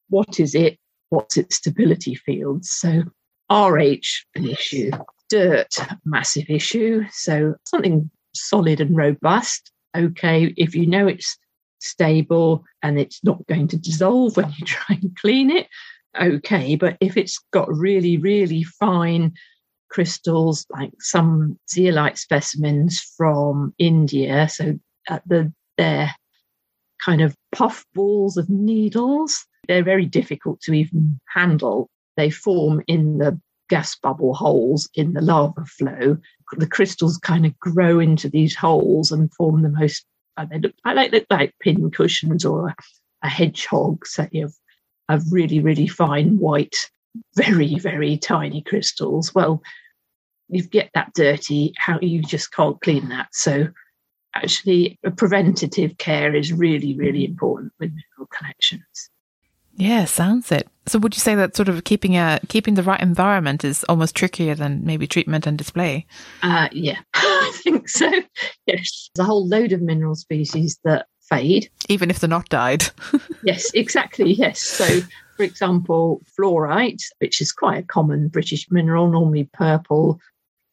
what 0.09 0.40
is 0.40 0.55
it? 0.55 0.78
What's 1.11 1.36
its 1.36 1.57
stability 1.57 2.14
field? 2.14 2.64
So, 2.64 3.03
RH, 3.51 4.24
an 4.36 4.46
issue. 4.46 4.90
Dirt, 5.28 5.74
massive 6.07 6.49
issue. 6.49 7.05
So, 7.11 7.55
something 7.66 8.11
solid 8.34 8.80
and 8.80 8.96
robust. 8.96 9.70
Okay, 9.94 10.55
if 10.57 10.74
you 10.74 10.86
know 10.86 11.09
it's 11.09 11.36
stable 11.80 12.64
and 12.82 12.99
it's 12.99 13.22
not 13.22 13.46
going 13.49 13.68
to 13.68 13.76
dissolve 13.76 14.38
when 14.38 14.51
you 14.57 14.64
try 14.64 14.99
and 15.03 15.14
clean 15.20 15.51
it, 15.51 15.66
okay. 16.18 16.74
But 16.74 16.96
if 17.03 17.18
it's 17.18 17.38
got 17.53 17.68
really, 17.68 18.16
really 18.16 18.62
fine 18.62 19.34
crystals, 19.91 20.66
like 20.70 20.93
some 21.01 21.59
zeolite 21.70 22.18
specimens 22.18 23.01
from 23.16 23.74
India. 23.78 24.49
So 24.49 24.78
at 25.09 25.22
the 25.26 25.53
they're 25.76 26.14
kind 27.05 27.20
of 27.20 27.34
puff 27.53 27.84
balls 27.95 28.36
of 28.36 28.49
needles. 28.49 29.47
They're 29.68 29.84
very 29.84 30.07
difficult 30.07 30.61
to 30.62 30.72
even 30.72 31.20
handle. 31.28 31.89
They 32.16 32.30
form 32.30 32.82
in 32.86 33.18
the 33.18 33.41
gas 33.68 33.97
bubble 33.97 34.34
holes 34.34 34.89
in 34.95 35.12
the 35.12 35.20
lava 35.20 35.64
flow. 35.64 36.16
The 36.57 36.66
crystals 36.66 37.18
kind 37.18 37.47
of 37.47 37.59
grow 37.59 38.01
into 38.01 38.28
these 38.28 38.57
holes 38.57 39.12
and 39.12 39.32
form 39.34 39.62
the 39.62 39.68
most. 39.68 40.05
Uh, 40.36 40.47
they 40.51 40.59
look, 40.59 40.74
I 40.84 40.95
like 40.95 41.12
look 41.12 41.26
like 41.30 41.55
pin 41.61 41.91
cushions 41.91 42.45
or 42.45 42.68
a, 42.68 42.74
a 43.22 43.28
hedgehog, 43.28 44.07
say 44.07 44.28
of 44.43 44.55
of 45.09 45.24
really 45.32 45.61
really 45.61 45.86
fine 45.86 46.36
white 46.39 46.76
very, 47.37 47.79
very 47.79 48.16
tiny 48.16 48.62
crystals. 48.62 49.35
Well, 49.35 49.62
you 50.49 50.62
get 50.62 50.91
that 50.95 51.12
dirty, 51.14 51.75
how 51.77 51.99
you 52.01 52.23
just 52.23 52.53
can't 52.53 52.81
clean 52.81 53.09
that. 53.11 53.29
So 53.33 53.69
actually 54.35 54.99
preventative 55.16 55.99
care 55.99 56.35
is 56.35 56.53
really, 56.53 56.97
really 56.97 57.25
important 57.25 57.73
with 57.79 57.91
mineral 57.91 58.29
collections. 58.37 59.11
Yeah, 59.77 60.07
sounds 60.07 60.51
it. 60.51 60.66
So 60.87 60.99
would 60.99 61.14
you 61.14 61.21
say 61.21 61.37
that 61.37 61.55
sort 61.55 61.69
of 61.69 61.85
keeping 61.85 62.16
a 62.16 62.41
keeping 62.49 62.75
the 62.75 62.83
right 62.83 63.01
environment 63.01 63.62
is 63.62 63.85
almost 63.85 64.16
trickier 64.16 64.57
than 64.57 64.85
maybe 64.85 65.07
treatment 65.07 65.47
and 65.47 65.57
display? 65.57 66.05
Uh 66.43 66.69
yeah, 66.73 66.99
I 67.14 67.53
think 67.62 67.89
so. 67.89 68.11
Yes. 68.11 68.25
There's 68.66 69.11
a 69.21 69.25
whole 69.25 69.47
load 69.47 69.73
of 69.73 69.81
mineral 69.81 70.16
species 70.16 70.81
that 70.83 71.07
fade. 71.29 71.71
Even 71.89 72.11
if 72.11 72.19
they're 72.19 72.29
not 72.29 72.49
dyed. 72.49 72.87
yes, 73.45 73.71
exactly. 73.73 74.33
Yes. 74.33 74.61
So 74.61 75.01
for 75.39 75.45
example, 75.45 76.20
fluorite, 76.36 77.01
which 77.20 77.41
is 77.41 77.53
quite 77.53 77.78
a 77.78 77.86
common 77.86 78.26
British 78.26 78.66
mineral, 78.72 79.09
normally 79.09 79.49
purple, 79.53 80.18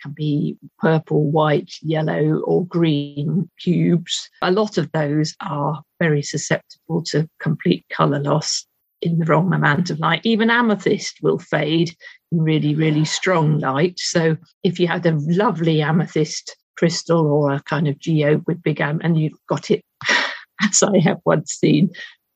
can 0.02 0.12
be 0.12 0.58
purple, 0.80 1.30
white, 1.30 1.72
yellow, 1.84 2.40
or 2.40 2.66
green 2.66 3.48
cubes. 3.60 4.28
A 4.42 4.50
lot 4.50 4.80
of 4.80 4.92
those 4.92 5.36
are 5.40 5.84
very 6.00 6.24
susceptible 6.24 7.04
to 7.04 7.30
complete 7.40 7.86
colour 7.90 8.20
loss 8.20 8.66
in 9.04 9.20
the 9.20 9.26
wrong 9.26 9.54
amount 9.54 9.92
of 9.92 10.00
light. 10.00 10.22
Even 10.24 10.50
amethyst 10.50 11.20
will 11.22 11.38
fade 11.38 11.96
in 12.32 12.42
really, 12.42 12.74
really 12.74 13.06
strong 13.06 13.60
light. 13.60 14.00
So 14.00 14.36
if 14.64 14.80
you 14.80 14.88
had 14.88 15.06
a 15.06 15.16
lovely 15.28 15.84
amethyst 15.84 16.58
crystal 16.76 17.28
or 17.28 17.54
a 17.54 17.62
kind 17.62 17.88
of 17.88 18.00
geode 18.00 18.44
with 18.48 18.64
big 18.64 18.82
am 18.82 19.00
and 19.04 19.16
you've 19.20 19.38
got 19.48 19.70
it, 19.70 19.86
as 20.64 20.82
I 20.82 20.98
have 21.02 21.20
once 21.24 21.52
seen, 21.52 21.92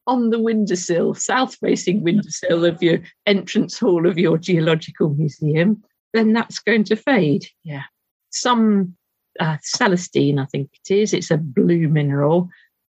on 0.10 0.32
the 0.32 0.40
windowsill, 0.40 1.14
south 1.14 1.56
facing 1.56 2.04
windowsill 2.04 2.66
of 2.66 2.82
your 2.82 3.00
entrance 3.26 3.78
hall 3.78 4.08
of 4.08 4.18
your 4.18 4.38
geological 4.38 5.10
museum, 5.10 5.84
then 6.14 6.34
that's 6.34 6.60
going 6.60 6.84
to 6.84 6.96
fade. 6.96 7.46
Yeah. 7.64 7.84
Some 8.32 8.96
uh, 9.40 9.58
celestine, 9.62 10.40
I 10.40 10.46
think 10.46 10.70
it 10.74 10.94
is, 10.94 11.14
it's 11.14 11.32
a 11.32 11.38
blue 11.38 11.88
mineral 11.88 12.50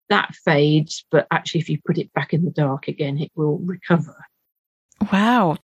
that 0.08 0.34
fades, 0.44 1.04
but 1.10 1.26
actually, 1.30 1.60
if 1.60 1.68
you 1.68 1.78
put 1.84 1.98
it 1.98 2.12
back 2.12 2.32
in 2.32 2.44
the 2.44 2.50
dark 2.50 2.88
again, 2.88 3.18
it 3.18 3.30
will 3.34 3.58
recover. 3.58 4.16
Wow. 5.12 5.56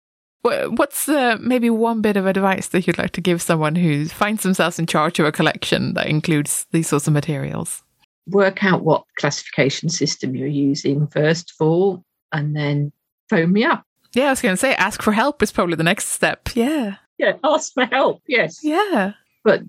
What's 0.42 1.08
uh, 1.08 1.38
maybe 1.40 1.70
one 1.70 2.02
bit 2.02 2.18
of 2.18 2.26
advice 2.26 2.70
that 2.70 2.88
you'd 2.88 2.98
like 2.98 3.12
to 3.12 3.22
give 3.22 3.42
someone 3.42 3.76
who 3.76 4.08
finds 4.08 4.42
themselves 4.42 4.80
in 4.80 4.88
charge 4.88 5.20
of 5.20 5.28
a 5.28 5.32
collection 5.32 5.94
that 5.94 6.08
includes 6.08 6.66
these 6.72 6.88
sorts 6.88 7.06
of 7.06 7.14
materials? 7.14 7.84
Work 8.28 8.64
out 8.64 8.84
what 8.84 9.04
classification 9.18 9.90
system 9.90 10.36
you're 10.36 10.48
using 10.48 11.08
first 11.08 11.52
of 11.52 11.66
all, 11.66 12.04
and 12.32 12.56
then 12.56 12.92
phone 13.30 13.52
me 13.52 13.64
up. 13.64 13.84
Yeah, 14.14 14.28
I 14.28 14.30
was 14.32 14.42
going 14.42 14.54
to 14.54 14.60
say, 14.60 14.76
ask 14.76 15.02
for 15.02 15.14
help 15.14 15.42
is 15.42 15.52
probably 15.52 15.76
the 15.76 15.84
next 15.84 16.08
step. 16.08 16.50
Yeah. 16.54 16.98
Yeah, 17.18 17.34
ask 17.44 17.74
for 17.74 17.86
help. 17.86 18.22
Yes. 18.28 18.60
Yeah. 18.62 19.14
But 19.44 19.62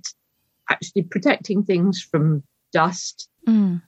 actually, 0.70 1.02
protecting 1.02 1.62
things 1.64 2.02
from 2.02 2.42
dust, 2.72 3.28
mm 3.48 3.82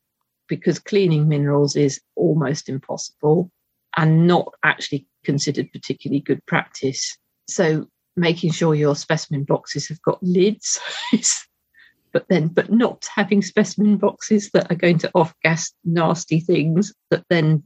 because 0.48 0.78
cleaning 0.78 1.28
minerals 1.28 1.76
is 1.76 2.00
almost 2.16 2.68
impossible 2.68 3.50
and 3.96 4.26
not 4.26 4.52
actually 4.64 5.06
considered 5.24 5.72
particularly 5.72 6.20
good 6.20 6.44
practice. 6.46 7.16
So 7.48 7.86
making 8.16 8.52
sure 8.52 8.74
your 8.74 8.96
specimen 8.96 9.44
boxes 9.44 9.88
have 9.88 10.00
got 10.02 10.22
lids 10.22 10.78
but 12.14 12.26
then 12.28 12.48
but 12.48 12.72
not 12.72 13.06
having 13.14 13.42
specimen 13.42 13.98
boxes 13.98 14.50
that 14.54 14.70
are 14.72 14.76
going 14.76 14.96
to 14.96 15.10
off 15.14 15.34
gas 15.42 15.70
nasty 15.84 16.40
things 16.40 16.94
that 17.10 17.24
then 17.28 17.62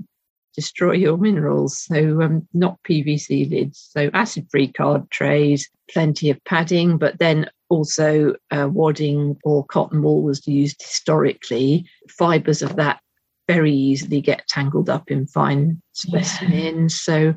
destroy 0.57 0.93
your 0.93 1.17
minerals 1.17 1.79
so 1.79 2.21
um, 2.21 2.49
not 2.53 2.77
pvc 2.83 3.49
lids 3.49 3.89
so 3.93 4.11
acid 4.13 4.45
free 4.51 4.67
card 4.67 5.09
trays 5.11 5.71
plenty 5.89 6.31
of 6.31 6.45
padding 6.45 6.99
but 6.99 7.17
then 7.21 7.49
also 7.69 8.35
uh, 8.51 8.69
wadding 8.71 9.37
or 9.45 9.65
cotton 9.67 10.03
wool 10.03 10.23
was 10.23 10.47
used 10.47 10.83
historically. 10.83 11.85
Fibers 12.09 12.63
of 12.63 12.77
that 12.77 13.01
very 13.47 13.73
easily 13.73 14.21
get 14.21 14.47
tangled 14.49 14.91
up 14.91 15.11
in 15.11 15.27
fine 15.27 15.81
specimens. 15.93 17.07
Yeah. 17.07 17.33
So, 17.33 17.35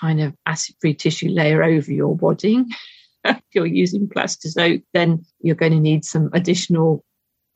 kind 0.00 0.20
of 0.20 0.34
acid 0.46 0.76
free 0.80 0.94
tissue 0.94 1.28
layer 1.28 1.62
over 1.62 1.92
your 1.92 2.14
wadding. 2.14 2.68
if 3.24 3.42
you're 3.52 3.66
using 3.66 4.08
Plastazote, 4.08 4.82
then 4.94 5.24
you're 5.40 5.54
going 5.54 5.72
to 5.72 5.80
need 5.80 6.04
some 6.04 6.30
additional 6.32 7.04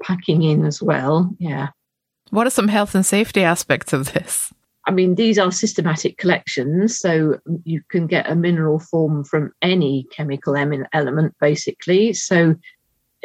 packing 0.03 0.43
in 0.43 0.65
as 0.65 0.83
well. 0.83 1.35
Yeah. 1.39 1.69
What 2.31 2.47
are 2.47 2.51
some 2.51 2.69
health 2.69 2.95
and 2.95 3.07
safety 3.07 3.43
aspects 3.43 3.93
of 3.93 4.12
this? 4.12 4.53
I 4.87 4.91
mean, 4.91 5.15
these 5.15 5.39
are 5.39 5.51
systematic 5.51 6.19
collections, 6.19 6.99
so 6.99 7.39
you 7.65 7.83
can 7.89 8.07
get 8.07 8.31
a 8.31 8.35
mineral 8.35 8.79
form 8.79 9.25
from 9.25 9.53
any 9.62 10.07
chemical 10.11 10.57
element, 10.57 11.35
basically. 11.41 12.12
So 12.12 12.55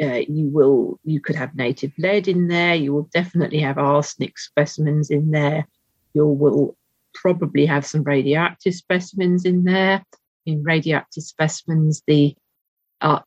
uh, 0.00 0.22
you 0.26 0.48
will, 0.48 0.98
you 1.04 1.20
could 1.20 1.36
have 1.36 1.54
native 1.54 1.92
lead 1.98 2.28
in 2.28 2.48
there. 2.48 2.74
You 2.74 2.94
will 2.94 3.10
definitely 3.12 3.60
have 3.60 3.76
arsenic 3.76 4.38
specimens 4.38 5.10
in 5.10 5.32
there. 5.32 5.66
You 6.14 6.26
will 6.26 6.76
probably 7.12 7.66
have 7.66 7.84
some 7.84 8.04
radioactive 8.04 8.74
specimens 8.74 9.44
in 9.44 9.64
there. 9.64 10.02
In 10.46 10.62
radioactive 10.62 11.22
specimens, 11.22 12.02
the 12.06 12.34
uh, 13.00 13.20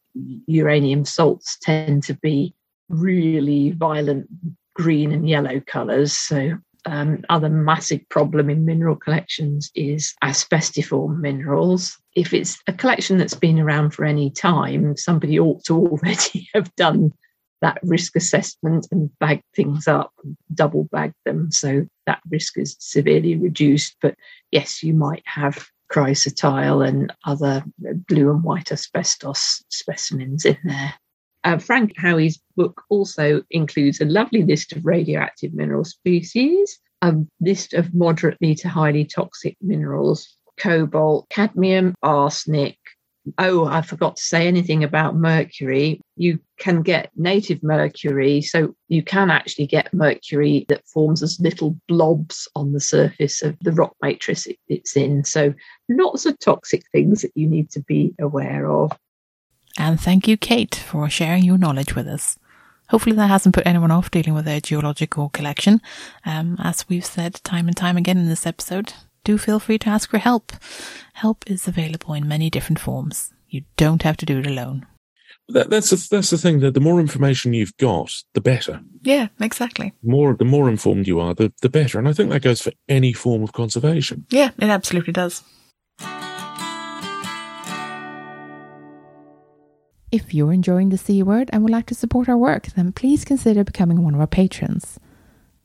uranium 0.47 1.05
salts 1.05 1.57
tend 1.61 2.03
to 2.03 2.13
be 2.15 2.53
really 2.89 3.71
violent 3.71 4.27
green 4.75 5.11
and 5.11 5.27
yellow 5.27 5.61
colours. 5.61 6.17
So 6.17 6.57
um, 6.85 7.23
other 7.29 7.49
massive 7.49 8.07
problem 8.09 8.49
in 8.49 8.65
mineral 8.65 8.95
collections 8.95 9.71
is 9.75 10.13
asbestiform 10.23 11.19
minerals. 11.19 11.97
If 12.15 12.33
it's 12.33 12.59
a 12.67 12.73
collection 12.73 13.17
that's 13.17 13.35
been 13.35 13.59
around 13.59 13.91
for 13.91 14.05
any 14.05 14.29
time, 14.29 14.97
somebody 14.97 15.39
ought 15.39 15.63
to 15.65 15.75
already 15.87 16.49
have 16.53 16.73
done 16.75 17.13
that 17.61 17.79
risk 17.83 18.17
assessment 18.17 18.87
and 18.91 19.09
bag 19.19 19.41
things 19.55 19.87
up, 19.87 20.11
double 20.53 20.83
bag 20.91 21.13
them. 21.23 21.49
So 21.49 21.85
that 22.05 22.19
risk 22.29 22.57
is 22.57 22.75
severely 22.79 23.37
reduced. 23.37 23.95
But 24.01 24.15
yes, 24.51 24.83
you 24.83 24.93
might 24.93 25.23
have 25.25 25.65
chrysotile 25.93 26.87
and 26.87 27.13
other 27.25 27.63
blue 28.07 28.31
and 28.31 28.43
white 28.43 28.71
asbestos 28.71 29.63
specimens 29.69 30.45
in 30.45 30.57
there. 30.63 30.93
Uh, 31.43 31.57
Frank 31.57 31.93
Howie's 31.97 32.39
book 32.55 32.81
also 32.89 33.43
includes 33.51 33.99
a 33.99 34.05
lovely 34.05 34.43
list 34.43 34.71
of 34.71 34.85
radioactive 34.85 35.53
mineral 35.53 35.83
species, 35.83 36.79
a 37.01 37.13
list 37.41 37.73
of 37.73 37.93
moderately 37.93 38.55
to 38.55 38.69
highly 38.69 39.03
toxic 39.03 39.57
minerals, 39.61 40.37
cobalt, 40.57 41.27
cadmium, 41.29 41.93
arsenic. 42.01 42.77
Oh, 43.37 43.65
I 43.65 43.81
forgot 43.81 44.17
to 44.17 44.21
say 44.21 44.47
anything 44.47 44.83
about 44.83 45.15
mercury. 45.15 46.01
You 46.17 46.39
can 46.57 46.81
get 46.81 47.09
native 47.15 47.63
mercury, 47.63 48.41
so 48.41 48.75
you 48.89 49.01
can 49.01 49.31
actually 49.31 49.67
get 49.67 49.93
mercury 49.93 50.65
that 50.67 50.85
forms 50.87 51.23
as 51.23 51.39
little 51.39 51.77
blobs 51.87 52.47
on 52.55 52.73
the 52.73 52.81
surface 52.81 53.41
of 53.41 53.57
the 53.61 53.71
rock 53.71 53.95
matrix 54.01 54.47
it's 54.67 54.97
in. 54.97 55.23
So, 55.23 55.53
lots 55.89 56.25
of 56.25 56.37
toxic 56.39 56.83
things 56.91 57.21
that 57.21 57.31
you 57.35 57.47
need 57.47 57.69
to 57.71 57.79
be 57.81 58.13
aware 58.19 58.69
of. 58.69 58.91
And 59.77 59.99
thank 59.99 60.27
you, 60.27 60.37
Kate, 60.37 60.75
for 60.75 61.09
sharing 61.09 61.43
your 61.43 61.57
knowledge 61.57 61.95
with 61.95 62.07
us. 62.07 62.37
Hopefully, 62.89 63.15
that 63.15 63.27
hasn't 63.27 63.55
put 63.55 63.65
anyone 63.65 63.91
off 63.91 64.11
dealing 64.11 64.33
with 64.33 64.45
their 64.45 64.59
geological 64.59 65.29
collection. 65.29 65.81
Um, 66.25 66.57
as 66.59 66.87
we've 66.89 67.05
said 67.05 67.35
time 67.43 67.67
and 67.67 67.75
time 67.75 67.97
again 67.97 68.17
in 68.17 68.27
this 68.27 68.45
episode, 68.45 68.93
do 69.23 69.37
feel 69.37 69.59
free 69.59 69.79
to 69.79 69.89
ask 69.89 70.09
for 70.09 70.17
help. 70.17 70.51
Help 71.13 71.43
is 71.49 71.67
available 71.67 72.13
in 72.13 72.27
many 72.27 72.49
different 72.49 72.79
forms. 72.79 73.33
You 73.47 73.63
don't 73.77 74.03
have 74.03 74.17
to 74.17 74.25
do 74.25 74.39
it 74.39 74.47
alone. 74.47 74.85
That, 75.49 75.69
that's 75.69 75.89
the, 75.89 76.07
that's 76.09 76.29
the 76.29 76.37
thing. 76.37 76.61
That 76.61 76.73
the 76.73 76.79
more 76.79 76.99
information 76.99 77.53
you've 77.53 77.75
got, 77.77 78.11
the 78.33 78.41
better. 78.41 78.81
Yeah, 79.01 79.27
exactly. 79.39 79.93
More 80.01 80.35
the 80.35 80.45
more 80.45 80.69
informed 80.69 81.07
you 81.07 81.19
are, 81.19 81.33
the 81.33 81.51
the 81.61 81.69
better. 81.69 81.99
And 81.99 82.07
I 82.07 82.13
think 82.13 82.29
that 82.29 82.41
goes 82.41 82.61
for 82.61 82.71
any 82.87 83.11
form 83.13 83.43
of 83.43 83.51
conservation. 83.51 84.25
Yeah, 84.29 84.51
it 84.57 84.69
absolutely 84.69 85.13
does. 85.13 85.43
If 90.11 90.33
you're 90.33 90.53
enjoying 90.53 90.89
the 90.89 90.97
C 90.97 91.23
word 91.23 91.49
and 91.51 91.63
would 91.63 91.71
like 91.71 91.87
to 91.87 91.95
support 91.95 92.29
our 92.29 92.37
work, 92.37 92.67
then 92.75 92.91
please 92.91 93.25
consider 93.25 93.63
becoming 93.63 94.03
one 94.03 94.13
of 94.13 94.19
our 94.19 94.27
patrons. 94.27 94.99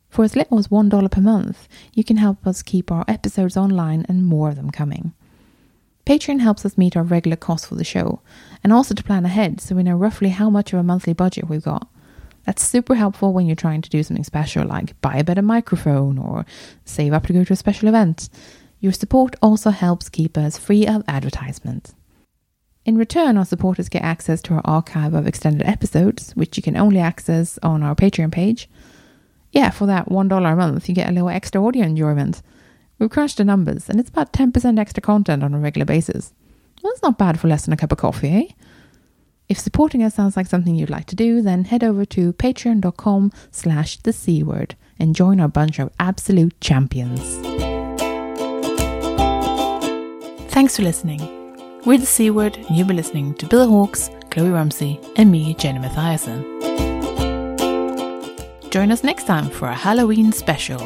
For 0.08 0.24
as 0.24 0.36
little 0.36 0.58
as 0.58 0.68
$1 0.68 1.10
per 1.10 1.20
month, 1.20 1.68
you 1.94 2.02
can 2.02 2.16
help 2.16 2.46
us 2.46 2.62
keep 2.62 2.90
our 2.90 3.04
episodes 3.06 3.56
online 3.56 4.06
and 4.08 4.24
more 4.24 4.48
of 4.48 4.56
them 4.56 4.70
coming. 4.70 5.12
Patreon 6.06 6.40
helps 6.40 6.64
us 6.64 6.78
meet 6.78 6.96
our 6.96 7.02
regular 7.02 7.36
costs 7.36 7.66
for 7.66 7.74
the 7.74 7.84
show 7.84 8.22
and 8.64 8.72
also 8.72 8.94
to 8.94 9.02
plan 9.04 9.26
ahead 9.26 9.60
so 9.60 9.74
we 9.74 9.82
know 9.82 9.94
roughly 9.96 10.30
how 10.30 10.48
much 10.48 10.72
of 10.72 10.78
a 10.78 10.82
monthly 10.82 11.12
budget 11.12 11.48
we've 11.48 11.62
got. 11.62 11.86
That's 12.46 12.66
super 12.66 12.94
helpful 12.94 13.34
when 13.34 13.44
you're 13.46 13.54
trying 13.54 13.82
to 13.82 13.90
do 13.90 14.02
something 14.02 14.24
special 14.24 14.66
like 14.66 14.98
buy 15.02 15.16
a 15.16 15.24
better 15.24 15.42
microphone 15.42 16.16
or 16.16 16.46
save 16.86 17.12
up 17.12 17.26
to 17.26 17.34
go 17.34 17.44
to 17.44 17.52
a 17.52 17.56
special 17.56 17.88
event. 17.88 18.30
Your 18.80 18.92
support 18.92 19.36
also 19.42 19.68
helps 19.68 20.08
keep 20.08 20.38
us 20.38 20.56
free 20.56 20.86
of 20.86 21.04
advertisements. 21.06 21.94
In 22.86 22.96
return, 22.96 23.36
our 23.36 23.44
supporters 23.44 23.90
get 23.90 24.02
access 24.02 24.40
to 24.40 24.54
our 24.54 24.62
archive 24.64 25.12
of 25.12 25.26
extended 25.26 25.66
episodes, 25.66 26.32
which 26.36 26.56
you 26.56 26.62
can 26.62 26.74
only 26.74 27.00
access 27.00 27.58
on 27.62 27.82
our 27.82 27.94
Patreon 27.94 28.32
page. 28.32 28.70
Yeah, 29.52 29.70
for 29.70 29.86
that 29.86 30.08
$1 30.08 30.52
a 30.52 30.56
month, 30.56 30.88
you 30.88 30.94
get 30.94 31.08
a 31.08 31.12
little 31.12 31.28
extra 31.28 31.64
audio 31.64 31.84
enjoyment. 31.84 32.42
We've 32.98 33.10
crunched 33.10 33.38
the 33.38 33.44
numbers, 33.44 33.88
and 33.88 33.98
it's 33.98 34.10
about 34.10 34.32
10% 34.32 34.78
extra 34.78 35.00
content 35.00 35.42
on 35.42 35.54
a 35.54 35.58
regular 35.58 35.86
basis. 35.86 36.32
Well, 36.82 36.92
that's 36.92 37.02
not 37.02 37.18
bad 37.18 37.40
for 37.40 37.48
less 37.48 37.64
than 37.64 37.72
a 37.72 37.76
cup 37.76 37.92
of 37.92 37.98
coffee, 37.98 38.28
eh? 38.28 38.52
If 39.48 39.58
supporting 39.58 40.02
us 40.02 40.14
sounds 40.14 40.36
like 40.36 40.46
something 40.46 40.74
you'd 40.74 40.90
like 40.90 41.06
to 41.06 41.16
do, 41.16 41.40
then 41.40 41.64
head 41.64 41.82
over 41.82 42.04
to 42.04 42.34
patreon.com 42.34 43.32
slash 43.50 43.96
the 43.98 44.12
C 44.12 44.42
word 44.42 44.76
and 44.98 45.16
join 45.16 45.40
our 45.40 45.48
bunch 45.48 45.78
of 45.78 45.90
absolute 45.98 46.60
champions. 46.60 47.20
Thanks 50.52 50.76
for 50.76 50.82
listening. 50.82 51.20
We're 51.86 51.98
the 51.98 52.06
C 52.06 52.30
Word, 52.30 52.56
and 52.56 52.76
you've 52.76 52.88
been 52.88 52.96
listening 52.96 53.34
to 53.34 53.46
Bill 53.46 53.68
Hawkes, 53.68 54.10
Chloe 54.30 54.50
Rumsey, 54.50 54.98
and 55.16 55.30
me, 55.30 55.54
Jenny 55.54 55.78
Mathiasen. 55.78 56.87
Join 58.70 58.92
us 58.92 59.02
next 59.02 59.24
time 59.24 59.48
for 59.48 59.68
a 59.68 59.74
Halloween 59.74 60.30
special. 60.30 60.80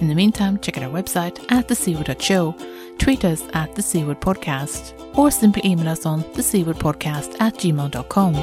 In 0.00 0.08
the 0.08 0.14
meantime, 0.14 0.58
check 0.58 0.78
out 0.78 0.84
our 0.84 0.90
website 0.90 1.38
at 1.52 1.68
thecword.show, 1.68 2.56
tweet 2.98 3.24
us 3.26 3.42
at 3.52 3.74
the 3.74 3.82
Podcast, 3.82 4.94
or 5.18 5.30
simply 5.30 5.62
email 5.64 5.88
us 5.88 6.06
on 6.06 6.22
thecwordpodcast 6.22 7.40
at 7.40 7.54
gmail.com. 7.54 8.34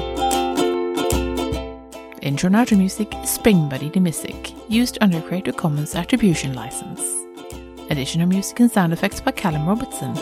Intro 2.22 2.46
and 2.46 2.56
outro 2.56 2.78
music 2.78 3.12
is 3.16 3.30
Spring 3.30 3.68
Buddy 3.68 3.88
the 3.88 4.54
used 4.68 4.96
under 5.00 5.18
a 5.18 5.22
Creative 5.22 5.56
Commons 5.56 5.96
Attribution 5.96 6.54
License. 6.54 7.02
Additional 7.90 8.28
music 8.28 8.60
and 8.60 8.70
sound 8.70 8.92
effects 8.92 9.20
by 9.20 9.32
Callum 9.32 9.66
Robertson. 9.66 10.14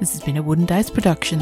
This 0.00 0.12
has 0.12 0.22
been 0.24 0.36
a 0.36 0.42
Wooden 0.42 0.66
Dice 0.66 0.90
production. 0.90 1.40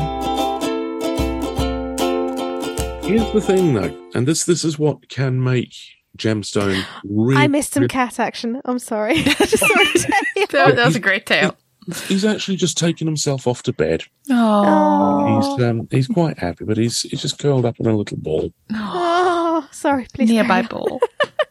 Here's 3.09 3.33
the 3.33 3.41
thing, 3.41 3.73
though, 3.73 4.11
and 4.15 4.29
this 4.29 4.45
this 4.45 4.65
is 4.65 4.79
what 4.79 5.09
can 5.09 5.43
make 5.43 5.73
Gemstone 6.19 6.85
really. 7.05 7.41
I 7.41 7.47
missed 7.47 7.73
some 7.73 7.89
cat 7.89 8.21
action. 8.21 8.61
I'm 8.67 8.79
sorry. 8.79 9.23
Just 9.23 9.59
sorry 9.61 9.87
to. 9.87 10.13
That, 10.51 10.77
that 10.77 10.85
was 10.87 10.97
a 10.97 11.01
great 11.01 11.25
tale. 11.25 11.57
He's 12.07 12.25
actually 12.25 12.57
just 12.57 12.77
taken 12.79 13.07
himself 13.07 13.47
off 13.47 13.63
to 13.65 13.73
bed. 13.73 14.05
Oh, 14.31 15.57
He's 15.57 15.65
um, 15.65 15.89
he's 15.91 16.07
quite 16.07 16.39
happy, 16.39 16.65
but 16.65 16.77
he's 16.77 17.03
he's 17.03 17.23
just 17.23 17.39
curled 17.39 17.65
up 17.65 17.79
in 17.81 17.87
a 17.87 17.97
little 17.97 18.17
ball. 18.19 18.51
Oh, 18.73 19.67
sorry. 19.73 20.07
Please. 20.13 20.29
nearby 20.29 20.63
carry 20.63 20.81
on. 20.81 20.89
ball. 20.89 21.01